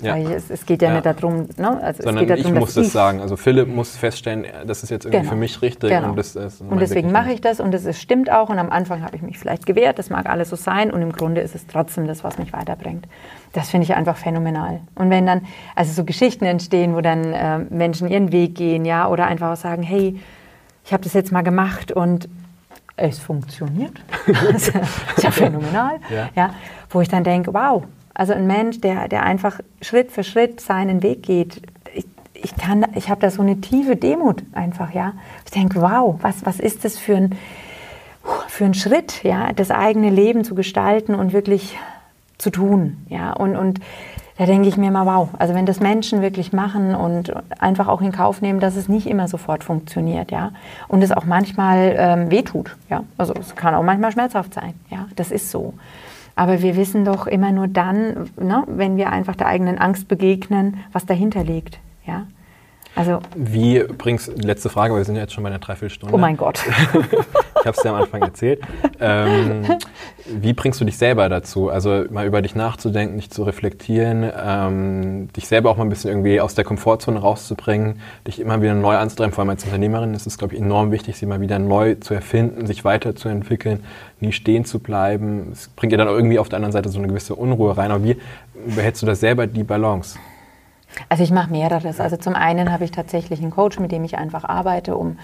Ja. 0.00 0.16
Es, 0.16 0.48
es, 0.48 0.64
geht 0.64 0.80
ja, 0.80 0.88
ja, 0.88 0.94
nicht 0.94 1.06
darum, 1.06 1.48
ne? 1.56 1.82
also 1.82 2.04
Sondern 2.04 2.28
darum, 2.28 2.44
ich 2.44 2.52
muss 2.52 2.74
das 2.74 2.92
sagen. 2.92 3.20
Also 3.20 3.36
Philipp 3.36 3.66
muss 3.66 3.96
feststellen, 3.96 4.46
das 4.64 4.84
ist 4.84 4.90
jetzt 4.90 5.06
irgendwie 5.06 5.22
genau. 5.22 5.30
für 5.30 5.36
mich 5.36 5.60
richtig. 5.60 5.90
Genau. 5.90 6.10
Und, 6.10 6.16
das, 6.16 6.34
das 6.34 6.60
und 6.60 6.78
deswegen 6.80 7.10
mache 7.10 7.32
ich 7.32 7.40
das 7.40 7.58
und 7.58 7.74
es 7.74 8.00
stimmt 8.00 8.30
auch. 8.30 8.48
Und 8.48 8.60
am 8.60 8.70
Anfang 8.70 9.02
habe 9.02 9.16
ich 9.16 9.22
mich 9.22 9.38
vielleicht 9.38 9.66
gewehrt, 9.66 9.98
das 9.98 10.08
mag 10.08 10.26
alles 10.26 10.50
so 10.50 10.56
sein. 10.56 10.92
Und 10.92 11.02
im 11.02 11.10
Grunde 11.10 11.40
ist 11.40 11.56
es 11.56 11.66
trotzdem 11.66 12.06
das, 12.06 12.22
was 12.22 12.38
mich 12.38 12.52
weiterbringt. 12.52 13.08
Das 13.54 13.70
finde 13.70 13.86
ich 13.86 13.94
einfach 13.94 14.16
phänomenal. 14.16 14.80
Und 14.94 15.10
wenn 15.10 15.26
dann 15.26 15.46
also 15.74 15.92
so 15.92 16.04
Geschichten 16.04 16.44
entstehen, 16.44 16.94
wo 16.94 17.00
dann 17.00 17.32
äh, 17.32 17.58
Menschen 17.58 18.08
ihren 18.08 18.30
Weg 18.30 18.54
gehen, 18.54 18.84
ja, 18.84 19.08
oder 19.08 19.26
einfach 19.26 19.52
auch 19.52 19.56
sagen, 19.56 19.82
hey, 19.82 20.20
ich 20.84 20.92
habe 20.92 21.02
das 21.02 21.12
jetzt 21.12 21.32
mal 21.32 21.42
gemacht 21.42 21.90
und 21.90 22.28
es 22.96 23.18
funktioniert. 23.18 24.00
das 24.26 24.68
ist 24.68 25.22
ja 25.22 25.30
phänomenal. 25.32 25.96
Ja. 26.08 26.28
ja. 26.36 26.54
wo 26.88 27.00
ich 27.00 27.08
dann 27.08 27.24
denke, 27.24 27.52
wow, 27.52 27.82
also 28.18 28.32
ein 28.32 28.48
Mensch, 28.48 28.80
der, 28.80 29.08
der 29.08 29.22
einfach 29.22 29.60
Schritt 29.80 30.10
für 30.10 30.24
Schritt 30.24 30.60
seinen 30.60 31.04
Weg 31.04 31.22
geht. 31.22 31.62
Ich, 31.94 32.04
ich, 32.34 32.52
ich 32.94 33.08
habe 33.08 33.20
da 33.20 33.30
so 33.30 33.42
eine 33.42 33.60
tiefe 33.60 33.94
Demut 33.94 34.42
einfach, 34.52 34.92
ja. 34.92 35.12
Ich 35.44 35.52
denke, 35.52 35.80
wow, 35.80 36.18
was, 36.20 36.44
was 36.44 36.58
ist 36.58 36.84
das 36.84 36.98
für 36.98 37.16
ein, 37.16 37.38
für 38.48 38.64
ein 38.64 38.74
Schritt, 38.74 39.22
ja, 39.22 39.52
das 39.52 39.70
eigene 39.70 40.10
Leben 40.10 40.42
zu 40.42 40.56
gestalten 40.56 41.14
und 41.14 41.32
wirklich 41.32 41.78
zu 42.38 42.50
tun, 42.50 42.96
ja. 43.08 43.32
Und, 43.34 43.56
und 43.56 43.78
da 44.36 44.46
denke 44.46 44.68
ich 44.68 44.76
mir 44.76 44.90
mal, 44.90 45.06
wow, 45.06 45.28
also 45.38 45.54
wenn 45.54 45.66
das 45.66 45.78
Menschen 45.78 46.20
wirklich 46.20 46.52
machen 46.52 46.96
und 46.96 47.32
einfach 47.60 47.86
auch 47.86 48.00
in 48.00 48.10
Kauf 48.10 48.40
nehmen, 48.40 48.58
dass 48.58 48.74
es 48.74 48.88
nicht 48.88 49.06
immer 49.06 49.28
sofort 49.28 49.62
funktioniert, 49.62 50.32
ja, 50.32 50.50
und 50.88 51.02
es 51.02 51.12
auch 51.12 51.24
manchmal 51.24 51.94
ähm, 51.96 52.30
wehtut, 52.32 52.76
ja, 52.90 53.04
also 53.16 53.32
es 53.38 53.54
kann 53.54 53.76
auch 53.76 53.84
manchmal 53.84 54.10
schmerzhaft 54.10 54.54
sein, 54.54 54.74
ja, 54.90 55.06
das 55.14 55.30
ist 55.30 55.52
so. 55.52 55.74
Aber 56.38 56.62
wir 56.62 56.76
wissen 56.76 57.04
doch 57.04 57.26
immer 57.26 57.50
nur 57.50 57.66
dann, 57.66 58.30
ne, 58.40 58.62
wenn 58.68 58.96
wir 58.96 59.10
einfach 59.10 59.34
der 59.34 59.48
eigenen 59.48 59.76
Angst 59.76 60.06
begegnen, 60.06 60.76
was 60.92 61.04
dahinter 61.04 61.42
liegt. 61.42 61.80
Ja? 62.06 62.28
Also, 62.98 63.20
Wie 63.36 63.84
bringst, 63.84 64.42
letzte 64.42 64.70
Frage, 64.70 64.92
weil 64.92 64.98
wir 64.98 65.04
sind 65.04 65.14
ja 65.14 65.22
jetzt 65.22 65.32
schon 65.32 65.44
bei 65.44 65.50
einer 65.50 65.60
Dreiviertelstunde. 65.60 66.12
Oh 66.12 66.18
mein 66.18 66.36
Gott. 66.36 66.60
ich 66.92 67.64
habe 67.64 67.76
es 67.76 67.84
ja 67.84 67.92
am 67.94 68.02
Anfang 68.02 68.22
erzählt. 68.22 68.60
Ähm, 68.98 69.62
wie 70.26 70.52
bringst 70.52 70.80
du 70.80 70.84
dich 70.84 70.98
selber 70.98 71.28
dazu? 71.28 71.68
Also 71.70 72.06
mal 72.10 72.26
über 72.26 72.42
dich 72.42 72.56
nachzudenken, 72.56 73.18
dich 73.18 73.30
zu 73.30 73.44
reflektieren, 73.44 74.28
ähm, 74.44 75.28
dich 75.32 75.46
selber 75.46 75.70
auch 75.70 75.76
mal 75.76 75.84
ein 75.84 75.90
bisschen 75.90 76.10
irgendwie 76.10 76.40
aus 76.40 76.56
der 76.56 76.64
Komfortzone 76.64 77.20
rauszubringen, 77.20 78.00
dich 78.26 78.40
immer 78.40 78.60
wieder 78.62 78.74
neu 78.74 78.96
anzutreiben. 78.96 79.32
Vor 79.32 79.42
allem 79.42 79.50
als 79.50 79.62
Unternehmerin 79.62 80.12
ist 80.14 80.26
es, 80.26 80.36
glaube 80.36 80.54
ich, 80.54 80.60
enorm 80.60 80.90
wichtig, 80.90 81.18
sich 81.18 81.28
mal 81.28 81.40
wieder 81.40 81.60
neu 81.60 81.94
zu 81.94 82.14
erfinden, 82.14 82.66
sich 82.66 82.84
weiterzuentwickeln, 82.84 83.84
nie 84.18 84.32
stehen 84.32 84.64
zu 84.64 84.80
bleiben. 84.80 85.50
Es 85.52 85.68
bringt 85.68 85.92
ja 85.92 85.98
dann 85.98 86.08
auch 86.08 86.16
irgendwie 86.16 86.40
auf 86.40 86.48
der 86.48 86.56
anderen 86.56 86.72
Seite 86.72 86.88
so 86.88 86.98
eine 86.98 87.06
gewisse 87.06 87.36
Unruhe 87.36 87.76
rein. 87.76 87.92
Aber 87.92 88.02
wie 88.02 88.16
behältst 88.74 89.02
du 89.02 89.06
da 89.06 89.14
selber 89.14 89.46
die 89.46 89.62
Balance? 89.62 90.18
Also 91.08 91.22
ich 91.22 91.30
mache 91.30 91.50
mehreres. 91.50 92.00
Also 92.00 92.16
zum 92.16 92.34
einen 92.34 92.72
habe 92.72 92.84
ich 92.84 92.90
tatsächlich 92.90 93.40
einen 93.40 93.50
Coach, 93.50 93.78
mit 93.78 93.92
dem 93.92 94.04
ich 94.04 94.18
einfach 94.18 94.44
arbeite, 94.44 94.96
um 94.96 95.18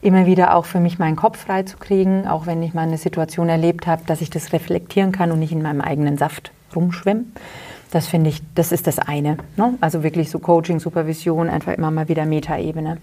immer 0.00 0.26
wieder 0.26 0.56
auch 0.56 0.64
für 0.64 0.80
mich 0.80 0.98
meinen 0.98 1.16
Kopf 1.16 1.38
frei 1.38 1.62
zu 1.62 1.76
kriegen, 1.76 2.26
auch 2.26 2.46
wenn 2.46 2.62
ich 2.62 2.74
mal 2.74 2.82
eine 2.82 2.98
Situation 2.98 3.48
erlebt 3.48 3.86
habe, 3.86 4.02
dass 4.06 4.20
ich 4.20 4.30
das 4.30 4.52
reflektieren 4.52 5.12
kann 5.12 5.30
und 5.30 5.38
nicht 5.38 5.52
in 5.52 5.62
meinem 5.62 5.80
eigenen 5.80 6.18
Saft 6.18 6.52
rumschwimme. 6.74 7.24
Das 7.92 8.08
finde 8.08 8.30
ich, 8.30 8.42
das 8.54 8.72
ist 8.72 8.86
das 8.86 8.98
eine. 8.98 9.36
Ne? 9.56 9.74
Also 9.80 10.02
wirklich 10.02 10.30
so 10.30 10.38
Coaching, 10.38 10.80
Supervision, 10.80 11.48
einfach 11.48 11.72
immer 11.74 11.90
mal 11.90 12.08
wieder 12.08 12.26
Metaebene. 12.26 12.98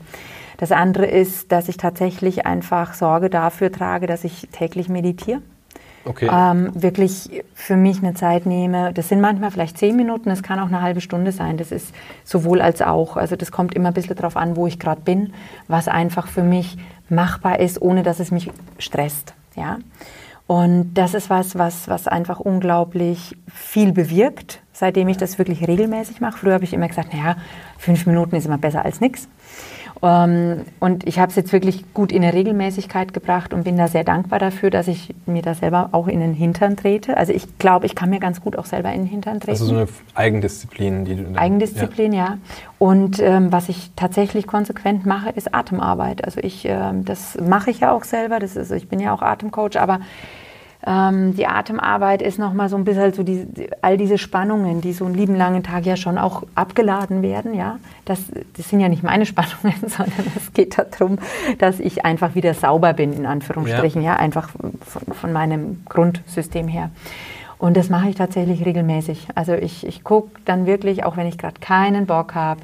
Das 0.57 0.71
andere 0.71 1.05
ist, 1.05 1.51
dass 1.53 1.69
ich 1.69 1.77
tatsächlich 1.77 2.45
einfach 2.45 2.93
Sorge 2.93 3.29
dafür 3.29 3.71
trage, 3.71 4.07
dass 4.07 4.25
ich 4.25 4.49
täglich 4.51 4.89
meditiere 4.89 5.41
okay. 6.05 6.29
ähm, 6.31 6.71
wirklich 6.73 7.43
für 7.53 7.75
mich 7.75 7.99
eine 7.99 8.13
Zeit 8.13 8.45
nehme. 8.45 8.93
Das 8.93 9.09
sind 9.09 9.21
manchmal 9.21 9.51
vielleicht 9.51 9.77
zehn 9.77 9.95
Minuten, 9.95 10.29
das 10.29 10.43
kann 10.43 10.59
auch 10.59 10.67
eine 10.67 10.81
halbe 10.81 11.01
Stunde 11.01 11.31
sein. 11.31 11.57
Das 11.57 11.71
ist 11.71 11.93
sowohl 12.23 12.61
als 12.61 12.81
auch. 12.81 13.17
Also 13.17 13.35
das 13.35 13.51
kommt 13.51 13.73
immer 13.73 13.89
ein 13.89 13.93
bisschen 13.93 14.15
darauf 14.15 14.37
an, 14.37 14.55
wo 14.55 14.67
ich 14.67 14.79
gerade 14.79 15.01
bin, 15.01 15.33
was 15.67 15.87
einfach 15.87 16.27
für 16.27 16.43
mich 16.43 16.77
machbar 17.09 17.59
ist, 17.59 17.81
ohne 17.81 18.03
dass 18.03 18.19
es 18.19 18.31
mich 18.31 18.51
stresst. 18.77 19.33
Ja? 19.55 19.79
Und 20.49 20.95
das 20.95 21.13
ist 21.13 21.29
was, 21.29 21.59
was, 21.59 21.87
was 21.89 22.07
einfach 22.07 22.39
unglaublich 22.39 23.37
viel 23.53 23.91
bewirkt, 23.91 24.63
seitdem 24.73 25.07
ich 25.07 25.17
das 25.17 25.37
wirklich 25.37 25.67
regelmäßig 25.67 26.21
mache. 26.21 26.39
Früher 26.39 26.55
habe 26.55 26.63
ich 26.63 26.73
immer 26.73 26.87
gesagt, 26.87 27.13
naja, 27.13 27.35
fünf 27.77 28.07
Minuten 28.07 28.35
ist 28.35 28.47
immer 28.47 28.57
besser 28.57 28.83
als 28.83 28.99
nichts. 28.99 29.29
Ähm, 30.01 30.65
und 30.79 31.07
ich 31.07 31.19
habe 31.19 31.29
es 31.29 31.35
jetzt 31.35 31.51
wirklich 31.51 31.93
gut 31.93 32.11
in 32.11 32.23
eine 32.23 32.33
Regelmäßigkeit 32.33 33.13
gebracht 33.13 33.53
und 33.53 33.63
bin 33.63 33.77
da 33.77 33.87
sehr 33.87 34.03
dankbar 34.03 34.39
dafür, 34.39 34.69
dass 34.69 34.87
ich 34.87 35.13
mir 35.25 35.41
da 35.41 35.53
selber 35.53 35.89
auch 35.91 36.07
in 36.07 36.19
den 36.19 36.33
Hintern 36.33 36.77
trete. 36.77 37.17
Also 37.17 37.33
ich 37.33 37.57
glaube, 37.57 37.85
ich 37.85 37.95
kann 37.95 38.09
mir 38.09 38.19
ganz 38.19 38.41
gut 38.41 38.57
auch 38.57 38.65
selber 38.65 38.91
in 38.93 39.01
den 39.01 39.07
Hintern 39.07 39.39
treten. 39.39 39.51
Also 39.51 39.65
so 39.65 39.75
eine 39.75 39.87
Eigendisziplin, 40.15 41.05
die 41.05 41.15
du 41.15 41.23
dann, 41.23 41.37
Eigendisziplin, 41.37 42.13
ja. 42.13 42.25
ja. 42.25 42.37
Und 42.77 43.19
ähm, 43.19 43.51
was 43.51 43.67
ich 43.67 43.91
tatsächlich 43.95 44.47
konsequent 44.47 45.05
mache, 45.05 45.29
ist 45.31 45.53
Atemarbeit. 45.53 46.23
Also 46.23 46.39
ich, 46.41 46.65
ähm, 46.65 47.03
das 47.03 47.37
mache 47.41 47.69
ich 47.69 47.81
ja 47.81 47.91
auch 47.91 48.05
selber. 48.05 48.39
Das 48.39 48.55
ist, 48.55 48.71
ich 48.71 48.87
bin 48.87 48.99
ja 48.99 49.13
auch 49.13 49.21
Atemcoach, 49.21 49.77
aber 49.77 49.99
ähm, 50.87 51.35
die 51.35 51.45
Atemarbeit 51.45 52.21
ist 52.21 52.39
nochmal 52.39 52.69
so 52.69 52.77
ein 52.77 52.85
bisschen 52.85 53.13
so 53.13 53.23
die, 53.23 53.45
all 53.81 53.97
diese 53.97 54.17
Spannungen, 54.17 54.79
die 54.79 54.93
so 54.93 55.05
einen 55.05 55.13
lieben 55.13 55.35
langen 55.35 55.61
Tag 55.61 55.85
ja 55.85 55.97
schon 55.97 56.17
auch 56.17 56.43
abgeladen 56.55 57.21
werden, 57.21 57.53
ja. 57.53 57.79
Das, 58.05 58.21
das 58.55 58.69
sind 58.69 58.79
ja 58.79 58.87
nicht 58.87 59.03
meine 59.03 59.25
Spannungen, 59.27 59.79
sondern 59.81 60.25
es 60.37 60.53
geht 60.53 60.77
darum, 60.77 61.19
dass 61.57 61.79
ich 61.79 62.05
einfach 62.05 62.33
wieder 62.35 62.53
sauber 62.53 62.93
bin, 62.93 63.11
in 63.11 63.25
Anführungsstrichen, 63.25 64.01
ja, 64.01 64.13
ja 64.13 64.17
einfach 64.17 64.49
von, 64.49 65.13
von 65.13 65.33
meinem 65.33 65.83
Grundsystem 65.89 66.67
her. 66.67 66.91
Und 67.57 67.75
das 67.75 67.89
mache 67.89 68.07
ich 68.07 68.15
tatsächlich 68.15 68.65
regelmäßig. 68.65 69.27
Also 69.35 69.53
ich, 69.53 69.85
ich 69.85 70.05
gucke 70.05 70.39
dann 70.45 70.65
wirklich, 70.65 71.03
auch 71.03 71.17
wenn 71.17 71.27
ich 71.27 71.37
gerade 71.37 71.59
keinen 71.59 72.05
Bock 72.05 72.33
habe, 72.33 72.61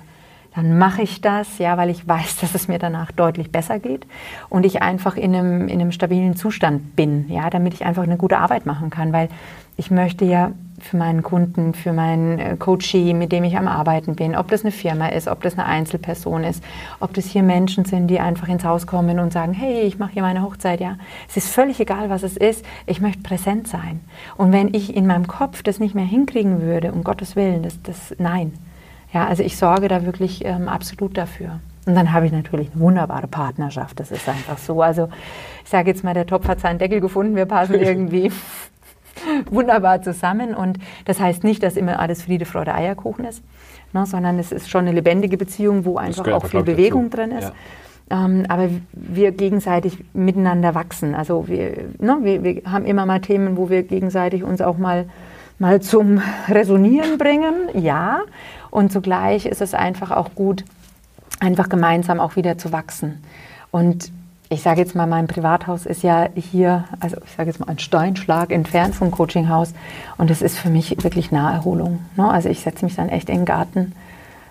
dann 0.56 0.78
mache 0.78 1.02
ich 1.02 1.20
das, 1.22 1.58
ja, 1.58 1.78
weil 1.78 1.90
ich 1.90 2.08
weiß, 2.08 2.38
dass 2.42 2.56
es 2.56 2.68
mir 2.68 2.80
danach 2.80 3.12
deutlich 3.12 3.52
besser 3.52 3.80
geht 3.80 4.06
und 4.50 4.66
ich 4.66 4.82
einfach 4.82 5.18
in 5.18 5.36
einem, 5.36 5.68
in 5.68 5.82
einem 5.82 5.92
stabilen 5.92 6.36
Zustand 6.36 6.96
bin, 6.96 7.28
ja, 7.30 7.50
damit 7.50 7.74
ich 7.74 7.86
einfach 7.86 8.04
eine 8.04 8.18
gute 8.18 8.38
Arbeit 8.38 8.66
machen 8.66 8.90
kann, 8.90 9.14
weil 9.14 9.30
ich 9.78 9.92
möchte 9.92 10.24
ja 10.24 10.52
für 10.80 10.98
meinen 10.98 11.24
Kunden, 11.24 11.74
für 11.74 11.94
meinen 11.94 12.40
äh, 12.40 12.56
Coachee, 12.58 13.14
mit 13.14 13.32
dem 13.32 13.44
ich 13.44 13.58
am 13.58 13.68
Arbeiten 13.68 14.16
bin, 14.16 14.36
ob 14.36 14.50
das 14.50 14.62
eine 14.62 14.72
Firma 14.72 15.08
ist, 15.08 15.28
ob 15.28 15.42
das 15.42 15.54
eine 15.54 15.66
Einzelperson 15.66 16.44
ist, 16.44 16.64
ob 17.00 17.14
das 17.14 17.26
hier 17.26 17.44
Menschen 17.44 17.86
sind, 17.86 18.08
die 18.08 18.20
einfach 18.20 18.48
ins 18.48 18.64
Haus 18.64 18.86
kommen 18.86 19.20
und 19.20 19.34
sagen, 19.34 19.54
hey, 19.54 19.82
ich 19.82 19.98
mache 19.98 20.14
hier 20.14 20.22
meine 20.22 20.44
Hochzeit, 20.44 20.80
ja. 20.80 20.98
Es 21.28 21.38
ist 21.38 21.50
völlig 21.50 21.80
egal, 21.80 22.10
was 22.10 22.24
es 22.24 22.38
ist. 22.38 22.66
Ich 22.86 23.02
möchte 23.02 23.24
präsent 23.24 23.68
sein. 23.68 24.02
Und 24.38 24.52
wenn 24.52 24.74
ich 24.74 24.96
in 24.96 25.08
meinem 25.08 25.28
Kopf 25.28 25.64
das 25.64 25.80
nicht 25.80 25.96
mehr 25.96 26.06
hinkriegen 26.06 26.62
würde, 26.62 26.92
um 26.92 27.04
Gottes 27.04 27.36
Willen, 27.36 27.64
das, 27.64 27.82
das, 27.82 28.16
nein, 28.18 28.54
ja, 29.16 29.28
also 29.28 29.44
ich 29.44 29.56
sorge 29.56 29.88
da 29.88 30.06
wirklich 30.06 30.44
ähm, 30.44 30.68
absolut 30.68 31.18
dafür. 31.18 31.62
Und 31.86 31.96
dann 31.96 32.12
habe 32.12 32.26
ich 32.26 32.34
natürlich 32.34 32.70
eine 32.74 32.82
wunderbare 32.82 33.28
Partnerschaft. 33.28 33.98
Das 34.02 34.12
ist 34.12 34.28
einfach 34.28 34.58
so. 34.58 34.82
Also 34.82 35.08
ich 35.64 35.70
sage 35.70 35.90
jetzt 35.90 36.04
mal, 36.04 36.14
der 36.14 36.26
Topf 36.26 36.50
hat 36.50 36.60
seinen 36.60 36.80
Deckel 36.80 37.00
gefunden. 37.00 37.38
Wir 37.38 37.46
passen 37.46 37.76
irgendwie 37.80 38.30
wunderbar 39.50 40.02
zusammen. 40.02 40.54
Und 40.54 40.80
das 41.06 41.22
heißt 41.22 41.46
nicht, 41.46 41.64
dass 41.64 41.78
immer 41.78 41.98
alles 42.00 42.24
Friede, 42.24 42.44
Freude, 42.44 42.76
Eierkuchen 42.76 43.24
ist, 43.24 43.42
ne, 43.94 44.06
sondern 44.06 44.38
es 44.38 44.52
ist 44.52 44.70
schon 44.70 44.82
eine 44.82 44.92
lebendige 44.92 45.38
Beziehung, 45.38 45.86
wo 45.86 45.96
einfach 45.96 46.28
auch 46.34 46.48
viel 46.48 46.64
Bewegung 46.64 47.10
dazu. 47.10 47.24
drin 47.24 47.32
ist. 47.38 47.54
Ja. 48.12 48.26
Ähm, 48.26 48.46
aber 48.50 48.68
wir 48.92 49.32
gegenseitig 49.32 50.04
miteinander 50.14 50.76
wachsen. 50.76 51.16
Also 51.16 51.48
wir, 51.48 51.86
ne, 52.00 52.18
wir, 52.22 52.44
wir 52.44 52.62
haben 52.70 52.84
immer 52.84 53.06
mal 53.06 53.22
Themen, 53.22 53.56
wo 53.56 53.70
wir 53.70 53.84
gegenseitig 53.84 54.44
uns 54.44 54.60
auch 54.60 54.78
mal 54.78 55.06
mal 55.58 55.82
zum 55.82 56.22
Resonieren 56.50 57.18
bringen, 57.18 57.70
ja. 57.74 58.22
Und 58.76 58.92
zugleich 58.92 59.46
ist 59.46 59.62
es 59.62 59.74
einfach 59.74 60.12
auch 60.12 60.36
gut, 60.36 60.66
einfach 61.40 61.70
gemeinsam 61.70 62.20
auch 62.20 62.36
wieder 62.36 62.58
zu 62.58 62.74
wachsen. 62.74 63.24
Und 63.72 64.12
ich 64.50 64.64
sage 64.64 64.82
jetzt 64.82 64.96
mal, 64.96 65.08
mein 65.08 65.28
Privathaus 65.28 65.86
ist 65.86 66.04
ja 66.04 66.28
hier, 66.36 66.84
also 67.00 67.16
ich 67.26 67.32
sage 67.38 67.50
jetzt 67.50 67.62
mal 67.62 67.70
ein 67.70 67.80
Steinschlag 67.80 68.52
entfernt 68.52 68.94
vom 68.94 69.12
Coachinghaus 69.12 69.74
und 70.18 70.30
es 70.30 70.42
ist 70.42 70.60
für 70.60 70.70
mich 70.70 71.02
wirklich 71.06 71.32
Naherholung. 71.32 72.02
Ne? 72.18 72.30
Also 72.30 72.50
ich 72.50 72.60
setze 72.60 72.84
mich 72.84 72.96
dann 72.96 73.08
echt 73.08 73.30
in 73.30 73.38
den 73.38 73.46
Garten, 73.46 73.94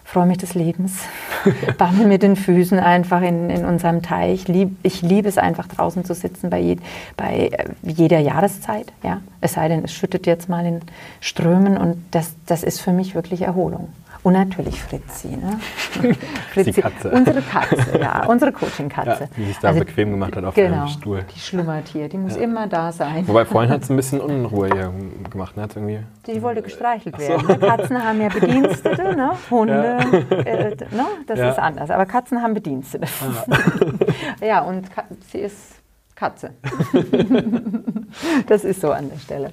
freue 0.04 0.24
mich 0.24 0.38
des 0.38 0.54
Lebens, 0.54 1.00
bammel 1.78 2.06
mit 2.06 2.22
den 2.22 2.36
Füßen 2.36 2.78
einfach 2.78 3.20
in, 3.20 3.50
in 3.50 3.66
unserem 3.66 4.00
Teich. 4.00 4.48
Lieb, 4.48 4.74
ich 4.82 5.02
liebe 5.02 5.28
es 5.28 5.36
einfach 5.36 5.68
draußen 5.68 6.06
zu 6.06 6.14
sitzen 6.14 6.48
bei, 6.48 6.60
je, 6.60 6.78
bei 7.18 7.50
äh, 7.52 7.66
jeder 7.82 8.20
Jahreszeit. 8.20 8.90
Ja? 9.02 9.20
Es 9.42 9.52
sei 9.52 9.68
denn, 9.68 9.84
es 9.84 9.92
schüttet 9.92 10.26
jetzt 10.26 10.48
mal 10.48 10.64
in 10.64 10.80
Strömen 11.20 11.76
und 11.76 12.02
das, 12.10 12.32
das 12.46 12.62
ist 12.62 12.80
für 12.80 12.92
mich 12.92 13.14
wirklich 13.14 13.42
Erholung. 13.42 13.92
Und 14.24 14.32
natürlich 14.32 14.82
Fritzi. 14.82 15.28
Ne? 15.28 15.60
Fritzi, 16.50 16.72
die 16.72 16.80
Katze. 16.80 17.10
Unsere 17.10 17.42
Katze, 17.42 17.98
ja, 18.00 18.24
unsere 18.26 18.52
Coaching-Katze. 18.52 19.24
Ja, 19.24 19.28
die 19.36 19.44
sich 19.44 19.58
da 19.58 19.68
also, 19.68 19.80
bequem 19.80 20.12
gemacht 20.12 20.34
hat 20.34 20.44
auf 20.44 20.54
genau, 20.54 20.86
dem 20.86 20.88
Stuhl. 20.88 21.26
Die 21.34 21.38
schlummert 21.38 21.88
hier, 21.88 22.08
die 22.08 22.16
muss 22.16 22.36
ja. 22.36 22.42
immer 22.42 22.66
da 22.66 22.90
sein. 22.90 23.28
Wobei 23.28 23.44
vorhin 23.44 23.70
hat 23.70 23.82
es 23.82 23.90
ein 23.90 23.96
bisschen 23.96 24.22
Unruhe 24.22 24.68
hier 24.72 24.94
gemacht. 25.30 25.58
Ne? 25.58 25.68
irgendwie 25.76 26.00
die 26.26 26.42
wollte 26.42 26.62
gestreichelt 26.62 27.18
werden. 27.18 27.46
So. 27.46 27.54
Katzen 27.54 28.02
haben 28.02 28.18
ja 28.18 28.28
Bedienstete, 28.30 29.14
ne? 29.14 29.32
Hunde, 29.50 29.98
ja. 30.30 30.36
äh, 30.36 30.70
ne? 30.70 31.06
das 31.26 31.38
ist 31.38 31.58
anders. 31.58 31.90
Aber 31.90 32.06
Katzen 32.06 32.40
haben 32.40 32.54
Bedienstete. 32.54 33.06
ja, 34.40 34.62
und 34.62 34.86
sie 35.30 35.40
ist 35.40 35.82
Katze. 36.14 36.52
das 38.46 38.64
ist 38.64 38.80
so 38.80 38.90
an 38.90 39.10
der 39.10 39.18
Stelle. 39.18 39.50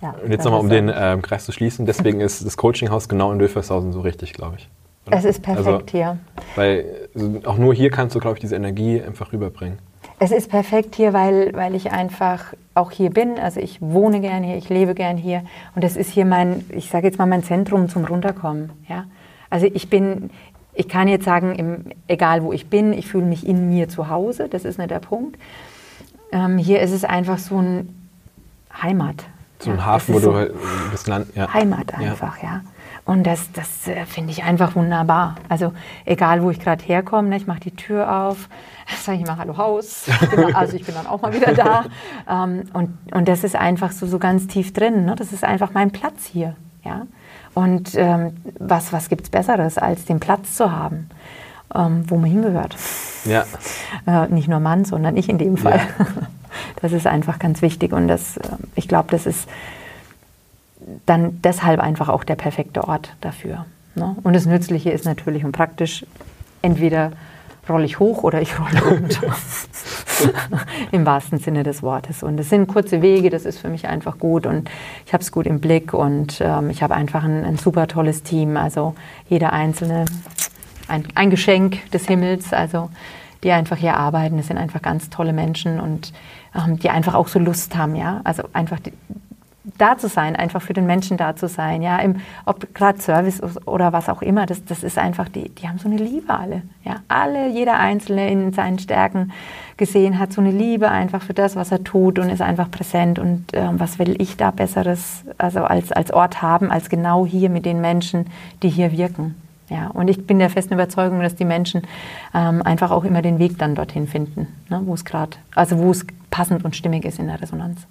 Ja, 0.00 0.14
und 0.22 0.30
jetzt 0.30 0.44
nochmal, 0.44 0.60
um 0.60 0.68
den 0.68 0.88
äh, 0.88 1.18
Kreis 1.22 1.44
zu 1.44 1.52
schließen, 1.52 1.86
deswegen 1.86 2.20
ist 2.20 2.44
das 2.44 2.56
Coachinghaus 2.56 3.08
genau 3.08 3.32
in 3.32 3.40
Wilfershausen 3.40 3.92
so 3.92 4.00
richtig, 4.00 4.32
glaube 4.32 4.56
ich. 4.58 4.68
Oder? 5.06 5.16
Es 5.16 5.24
ist 5.24 5.42
perfekt 5.42 5.66
also, 5.66 5.82
hier. 5.90 6.18
Weil 6.54 7.08
also 7.14 7.40
auch 7.44 7.56
nur 7.56 7.74
hier 7.74 7.90
kannst 7.90 8.14
du, 8.14 8.20
glaube 8.20 8.36
ich, 8.36 8.40
diese 8.40 8.56
Energie 8.56 9.02
einfach 9.02 9.32
rüberbringen. 9.32 9.78
Es 10.20 10.32
ist 10.32 10.50
perfekt 10.50 10.96
hier, 10.96 11.12
weil, 11.12 11.52
weil 11.54 11.74
ich 11.74 11.92
einfach 11.92 12.54
auch 12.74 12.90
hier 12.90 13.10
bin. 13.10 13.38
Also 13.38 13.60
ich 13.60 13.80
wohne 13.80 14.20
gern 14.20 14.42
hier, 14.42 14.56
ich 14.56 14.68
lebe 14.68 14.94
gern 14.94 15.16
hier. 15.16 15.42
Und 15.74 15.84
das 15.84 15.96
ist 15.96 16.10
hier 16.10 16.24
mein, 16.24 16.64
ich 16.70 16.90
sage 16.90 17.06
jetzt 17.06 17.18
mal, 17.18 17.26
mein 17.26 17.44
Zentrum 17.44 17.88
zum 17.88 18.04
Runterkommen. 18.04 18.70
Ja? 18.88 19.04
Also 19.48 19.66
ich 19.66 19.88
bin, 19.88 20.30
ich 20.74 20.88
kann 20.88 21.08
jetzt 21.08 21.24
sagen, 21.24 21.54
im, 21.54 21.84
egal 22.08 22.42
wo 22.42 22.52
ich 22.52 22.68
bin, 22.68 22.92
ich 22.92 23.06
fühle 23.06 23.26
mich 23.26 23.46
in 23.46 23.68
mir 23.68 23.88
zu 23.88 24.08
Hause. 24.08 24.48
Das 24.48 24.64
ist 24.64 24.78
nicht 24.78 24.90
der 24.90 24.98
Punkt. 24.98 25.38
Ähm, 26.32 26.58
hier 26.58 26.80
ist 26.80 26.92
es 26.92 27.04
einfach 27.04 27.38
so 27.38 27.58
ein 27.58 28.10
Heimat. 28.82 29.24
So 29.60 29.70
ein 29.70 29.78
ja, 29.78 29.84
Hafen, 29.84 30.14
wo 30.14 30.18
so 30.20 30.30
du 30.30 30.36
halt 30.36 30.54
das 30.92 31.06
Land. 31.06 31.34
Ja. 31.34 31.52
Heimat 31.52 31.94
einfach, 31.94 32.42
ja. 32.42 32.48
ja. 32.48 32.60
Und 33.04 33.26
das, 33.26 33.50
das 33.52 33.88
äh, 33.88 34.04
finde 34.04 34.32
ich 34.32 34.44
einfach 34.44 34.76
wunderbar. 34.76 35.36
Also 35.48 35.72
egal, 36.04 36.42
wo 36.42 36.50
ich 36.50 36.60
gerade 36.60 36.84
herkomme, 36.84 37.30
ne, 37.30 37.36
ich 37.38 37.46
mache 37.46 37.60
die 37.60 37.74
Tür 37.74 38.12
auf, 38.12 38.50
sage 39.02 39.18
ich 39.18 39.26
mal 39.26 39.38
Hallo 39.38 39.56
Haus. 39.56 40.06
Ich 40.06 40.30
bin, 40.30 40.54
also 40.54 40.76
ich 40.76 40.84
bin 40.84 40.94
dann 40.94 41.06
auch 41.06 41.22
mal 41.22 41.32
wieder 41.32 41.54
da. 41.54 41.84
Ähm, 42.30 42.64
und, 42.74 42.98
und 43.12 43.26
das 43.26 43.42
ist 43.42 43.56
einfach 43.56 43.90
so, 43.90 44.06
so 44.06 44.18
ganz 44.18 44.48
tief 44.48 44.74
drin. 44.74 45.06
Ne? 45.06 45.14
Das 45.16 45.32
ist 45.32 45.44
einfach 45.44 45.70
mein 45.72 45.90
Platz 45.90 46.26
hier. 46.26 46.56
Ja? 46.84 47.06
Und 47.54 47.94
ähm, 47.94 48.36
was, 48.58 48.92
was 48.92 49.08
gibt 49.08 49.22
es 49.22 49.30
Besseres, 49.30 49.78
als 49.78 50.04
den 50.04 50.20
Platz 50.20 50.54
zu 50.54 50.70
haben, 50.70 51.08
ähm, 51.74 52.04
wo 52.08 52.16
man 52.16 52.30
hingehört? 52.30 52.76
Ja. 53.24 53.44
Äh, 54.06 54.28
nicht 54.28 54.48
nur 54.48 54.60
Mann, 54.60 54.84
sondern 54.84 55.16
ich 55.16 55.28
in 55.28 55.38
dem 55.38 55.56
Fall. 55.56 55.80
Ja. 55.98 56.06
Das 56.80 56.92
ist 56.92 57.06
einfach 57.06 57.38
ganz 57.38 57.60
wichtig 57.60 57.92
und 57.92 58.08
das, 58.08 58.36
äh, 58.36 58.48
ich 58.74 58.88
glaube, 58.88 59.08
das 59.10 59.26
ist 59.26 59.48
dann 61.06 61.40
deshalb 61.42 61.80
einfach 61.80 62.08
auch 62.08 62.24
der 62.24 62.36
perfekte 62.36 62.84
Ort 62.84 63.14
dafür. 63.20 63.66
Ne? 63.94 64.16
Und 64.22 64.34
das 64.34 64.46
Nützliche 64.46 64.90
ist 64.90 65.04
natürlich 65.04 65.44
und 65.44 65.52
praktisch, 65.52 66.06
entweder 66.62 67.12
rolle 67.68 67.84
ich 67.84 67.98
hoch 67.98 68.22
oder 68.22 68.40
ich 68.40 68.58
rolle 68.58 68.82
runter. 68.82 69.34
Im 70.90 71.04
wahrsten 71.04 71.38
Sinne 71.38 71.62
des 71.62 71.82
Wortes. 71.82 72.22
Und 72.22 72.40
es 72.40 72.48
sind 72.48 72.66
kurze 72.66 73.02
Wege, 73.02 73.30
das 73.30 73.44
ist 73.44 73.58
für 73.58 73.68
mich 73.68 73.86
einfach 73.86 74.18
gut 74.18 74.46
und 74.46 74.70
ich 75.06 75.12
habe 75.12 75.22
es 75.22 75.30
gut 75.30 75.46
im 75.46 75.60
Blick 75.60 75.92
und 75.92 76.40
ähm, 76.40 76.70
ich 76.70 76.82
habe 76.82 76.94
einfach 76.94 77.24
ein, 77.24 77.44
ein, 77.44 77.56
super 77.56 77.86
tolles 77.86 78.22
Team. 78.22 78.56
Also 78.56 78.94
jeder 79.28 79.52
Einzelne 79.52 80.06
ein, 80.88 81.04
ein 81.14 81.30
Geschenk 81.30 81.90
des 81.90 82.06
Himmels. 82.06 82.52
Also 82.52 82.90
die 83.42 83.52
einfach 83.52 83.76
hier 83.76 83.96
arbeiten. 83.96 84.36
Das 84.36 84.48
sind 84.48 84.58
einfach 84.58 84.82
ganz 84.82 85.10
tolle 85.10 85.32
Menschen 85.32 85.80
und 85.80 86.12
ähm, 86.54 86.78
die 86.78 86.90
einfach 86.90 87.14
auch 87.14 87.28
so 87.28 87.38
Lust 87.38 87.76
haben, 87.76 87.94
ja. 87.94 88.20
Also 88.24 88.44
einfach 88.52 88.80
die, 88.80 88.92
da 89.76 89.98
zu 89.98 90.08
sein, 90.08 90.34
einfach 90.34 90.62
für 90.62 90.72
den 90.72 90.86
Menschen 90.86 91.16
da 91.18 91.36
zu 91.36 91.46
sein, 91.46 91.82
ja, 91.82 91.98
Im, 91.98 92.16
ob 92.46 92.74
gerade 92.74 93.00
Service 93.00 93.40
oder 93.66 93.92
was 93.92 94.08
auch 94.08 94.22
immer, 94.22 94.46
das, 94.46 94.64
das 94.64 94.82
ist 94.82 94.98
einfach, 94.98 95.28
die, 95.28 95.50
die 95.50 95.68
haben 95.68 95.78
so 95.78 95.88
eine 95.88 95.98
Liebe 95.98 96.32
alle, 96.32 96.62
ja, 96.84 96.96
alle, 97.06 97.48
jeder 97.48 97.78
Einzelne 97.78 98.30
in 98.30 98.52
seinen 98.52 98.78
Stärken 98.78 99.32
gesehen 99.76 100.18
hat 100.18 100.32
so 100.32 100.40
eine 100.40 100.50
Liebe 100.50 100.90
einfach 100.90 101.22
für 101.22 101.34
das, 101.34 101.54
was 101.54 101.70
er 101.70 101.84
tut 101.84 102.18
und 102.18 102.30
ist 102.30 102.42
einfach 102.42 102.70
präsent 102.70 103.18
und 103.18 103.54
äh, 103.54 103.68
was 103.72 103.98
will 103.98 104.20
ich 104.20 104.36
da 104.36 104.50
Besseres, 104.50 105.22
also 105.36 105.62
als, 105.62 105.92
als 105.92 106.12
Ort 106.12 106.42
haben, 106.42 106.72
als 106.72 106.88
genau 106.88 107.26
hier 107.26 107.50
mit 107.50 107.64
den 107.64 107.80
Menschen, 107.80 108.26
die 108.62 108.70
hier 108.70 108.90
wirken. 108.90 109.36
Ja, 109.70 109.88
und 109.88 110.08
ich 110.08 110.26
bin 110.26 110.38
der 110.38 110.50
festen 110.50 110.74
Überzeugung, 110.74 111.20
dass 111.20 111.34
die 111.34 111.44
Menschen 111.44 111.82
ähm, 112.34 112.62
einfach 112.62 112.90
auch 112.90 113.04
immer 113.04 113.20
den 113.20 113.38
Weg 113.38 113.58
dann 113.58 113.74
dorthin 113.74 114.06
finden, 114.06 114.46
ne, 114.70 114.80
wo 114.84 114.94
es 114.94 115.04
gerade, 115.04 115.36
also 115.54 115.78
wo 115.78 115.90
es 115.90 116.06
passend 116.30 116.64
und 116.64 116.74
stimmig 116.74 117.04
ist 117.04 117.18
in 117.18 117.26
der 117.26 117.40
Resonanz. 117.40 117.86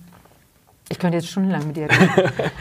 Ich 0.90 1.00
könnte 1.00 1.18
jetzt 1.18 1.28
stundenlang 1.28 1.68
mit 1.68 1.76
dir 1.76 1.84
reden. 1.84 2.10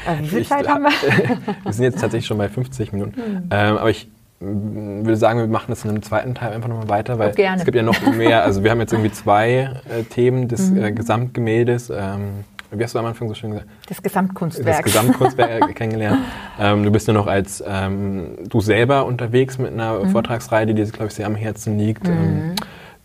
äh, 0.07 0.21
wie 0.21 0.27
viel 0.27 0.39
ich 0.41 0.49
Zeit 0.49 0.69
haben 0.69 0.83
wir? 0.83 0.91
wir 1.65 1.73
sind 1.73 1.85
jetzt 1.85 2.01
tatsächlich 2.01 2.27
schon 2.27 2.39
bei 2.39 2.49
50 2.49 2.93
Minuten. 2.93 3.21
Mhm. 3.21 3.49
Ähm, 3.51 3.77
aber 3.79 3.91
ich 3.91 4.09
würde 4.39 5.17
sagen, 5.17 5.39
wir 5.39 5.47
machen 5.47 5.67
das 5.69 5.85
in 5.85 5.91
einem 5.91 6.03
zweiten 6.03 6.35
Teil 6.35 6.53
einfach 6.53 6.69
nochmal 6.69 6.91
weiter, 6.91 7.19
weil 7.19 7.31
es 7.31 7.65
gibt 7.65 7.75
ja 7.75 7.83
noch 7.83 7.99
mehr. 8.13 8.45
Also 8.45 8.63
wir 8.63 8.71
haben 8.71 8.81
jetzt 8.81 8.93
irgendwie 8.93 9.13
zwei 9.13 9.71
äh, 9.89 10.03
Themen 10.03 10.49
des 10.49 10.71
mhm. 10.71 10.85
äh, 10.85 10.93
Gesamtgemäldes. 10.93 11.91
Ähm, 11.91 12.45
wie 12.79 12.85
hast 12.85 12.95
du 12.95 12.99
am 12.99 13.07
Anfang 13.07 13.29
so 13.29 13.35
schön 13.35 13.51
gesagt? 13.51 13.69
Das 13.89 14.03
Gesamtkunstwerk. 14.03 14.85
Das 14.85 14.85
Gesamtkunstwerk 14.85 15.75
kennengelernt. 15.75 16.21
Ähm, 16.59 16.85
du 16.85 16.91
bist 16.91 17.09
ja 17.09 17.15
noch 17.15 17.27
als 17.27 17.63
ähm, 17.67 18.39
du 18.49 18.61
selber 18.61 19.07
unterwegs 19.07 19.59
mit 19.59 19.73
einer 19.73 20.05
mhm. 20.05 20.11
Vortragsreihe, 20.11 20.67
die 20.67 20.75
dir, 20.75 20.85
glaube 20.87 21.07
ich, 21.07 21.15
sehr 21.15 21.27
am 21.27 21.35
Herzen 21.35 21.79
liegt. 21.79 22.07
Mhm. 22.07 22.13
Ähm, 22.13 22.55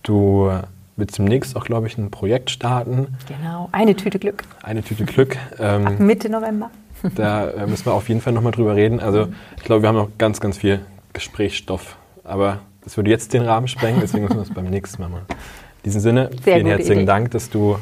du 0.04 0.52
willst 0.96 1.18
demnächst 1.18 1.56
auch, 1.56 1.66
glaube 1.66 1.88
ich, 1.88 1.98
ein 1.98 2.12
Projekt 2.12 2.50
starten. 2.50 3.08
Genau, 3.28 3.70
eine 3.72 3.96
Tüte 3.96 4.20
Glück. 4.20 4.44
Eine 4.62 4.84
Tüte 4.84 5.06
Glück. 5.06 5.38
Ähm, 5.60 5.88
Ab 5.88 6.00
Mitte 6.00 6.30
November. 6.30 6.70
da 7.16 7.50
äh, 7.50 7.68
müssen 7.68 7.86
wir 7.86 7.94
auf 7.94 8.10
jeden 8.10 8.22
Fall 8.22 8.34
nochmal 8.34 8.52
drüber 8.52 8.76
reden. 8.76 9.00
Also 9.00 9.28
ich 9.58 9.64
glaube, 9.64 9.82
wir 9.82 9.90
haben 9.90 9.96
noch 9.96 10.10
ganz, 10.18 10.40
ganz 10.40 10.58
viel 10.58 10.82
Gesprächsstoff. 11.14 11.98
Aber 12.24 12.60
das 12.84 12.98
würde 12.98 13.10
jetzt 13.10 13.34
den 13.34 13.44
Rahmen 13.44 13.68
sprengen, 13.68 14.00
deswegen 14.02 14.24
müssen 14.24 14.38
wir 14.38 14.44
es 14.44 14.54
beim 14.54 14.66
nächsten 14.66 15.02
Mal 15.02 15.10
machen. 15.10 15.26
In 15.30 15.84
diesem 15.86 16.02
Sinne, 16.02 16.30
Sehr 16.44 16.56
vielen 16.56 16.68
herzlichen 16.68 16.94
Idee. 17.00 17.06
Dank, 17.06 17.32
dass 17.32 17.50
du 17.50 17.78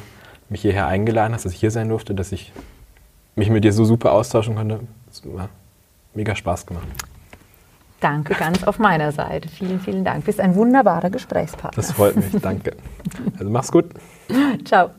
mich 0.50 0.62
hierher 0.62 0.88
eingeladen 0.88 1.34
hast, 1.34 1.46
dass 1.46 1.54
ich 1.54 1.60
hier 1.60 1.72
sein 1.72 1.90
durfte, 1.90 2.16
dass 2.16 2.32
ich 2.32 2.52
mich 3.36 3.50
mit 3.50 3.64
dir 3.64 3.74
so 3.74 3.86
super 3.86 4.12
austauschen 4.12 4.56
konnte. 4.56 4.82
Es 5.10 5.22
hat 5.38 5.50
mega 6.14 6.36
Spaß 6.36 6.66
gemacht. 6.66 6.88
Danke 8.00 8.34
ganz 8.34 8.64
auf 8.64 8.80
meiner 8.80 9.12
Seite. 9.12 9.50
Vielen, 9.50 9.80
vielen 9.80 10.06
Dank. 10.06 10.22
Du 10.22 10.26
bist 10.28 10.40
ein 10.40 10.56
wunderbarer 10.56 11.10
Gesprächspartner. 11.10 11.76
Das 11.76 11.92
freut 11.92 12.16
mich. 12.16 12.42
Danke. 12.42 12.76
Also 13.40 13.50
mach's 13.50 13.72
gut. 13.72 13.86
Ciao. 14.66 14.92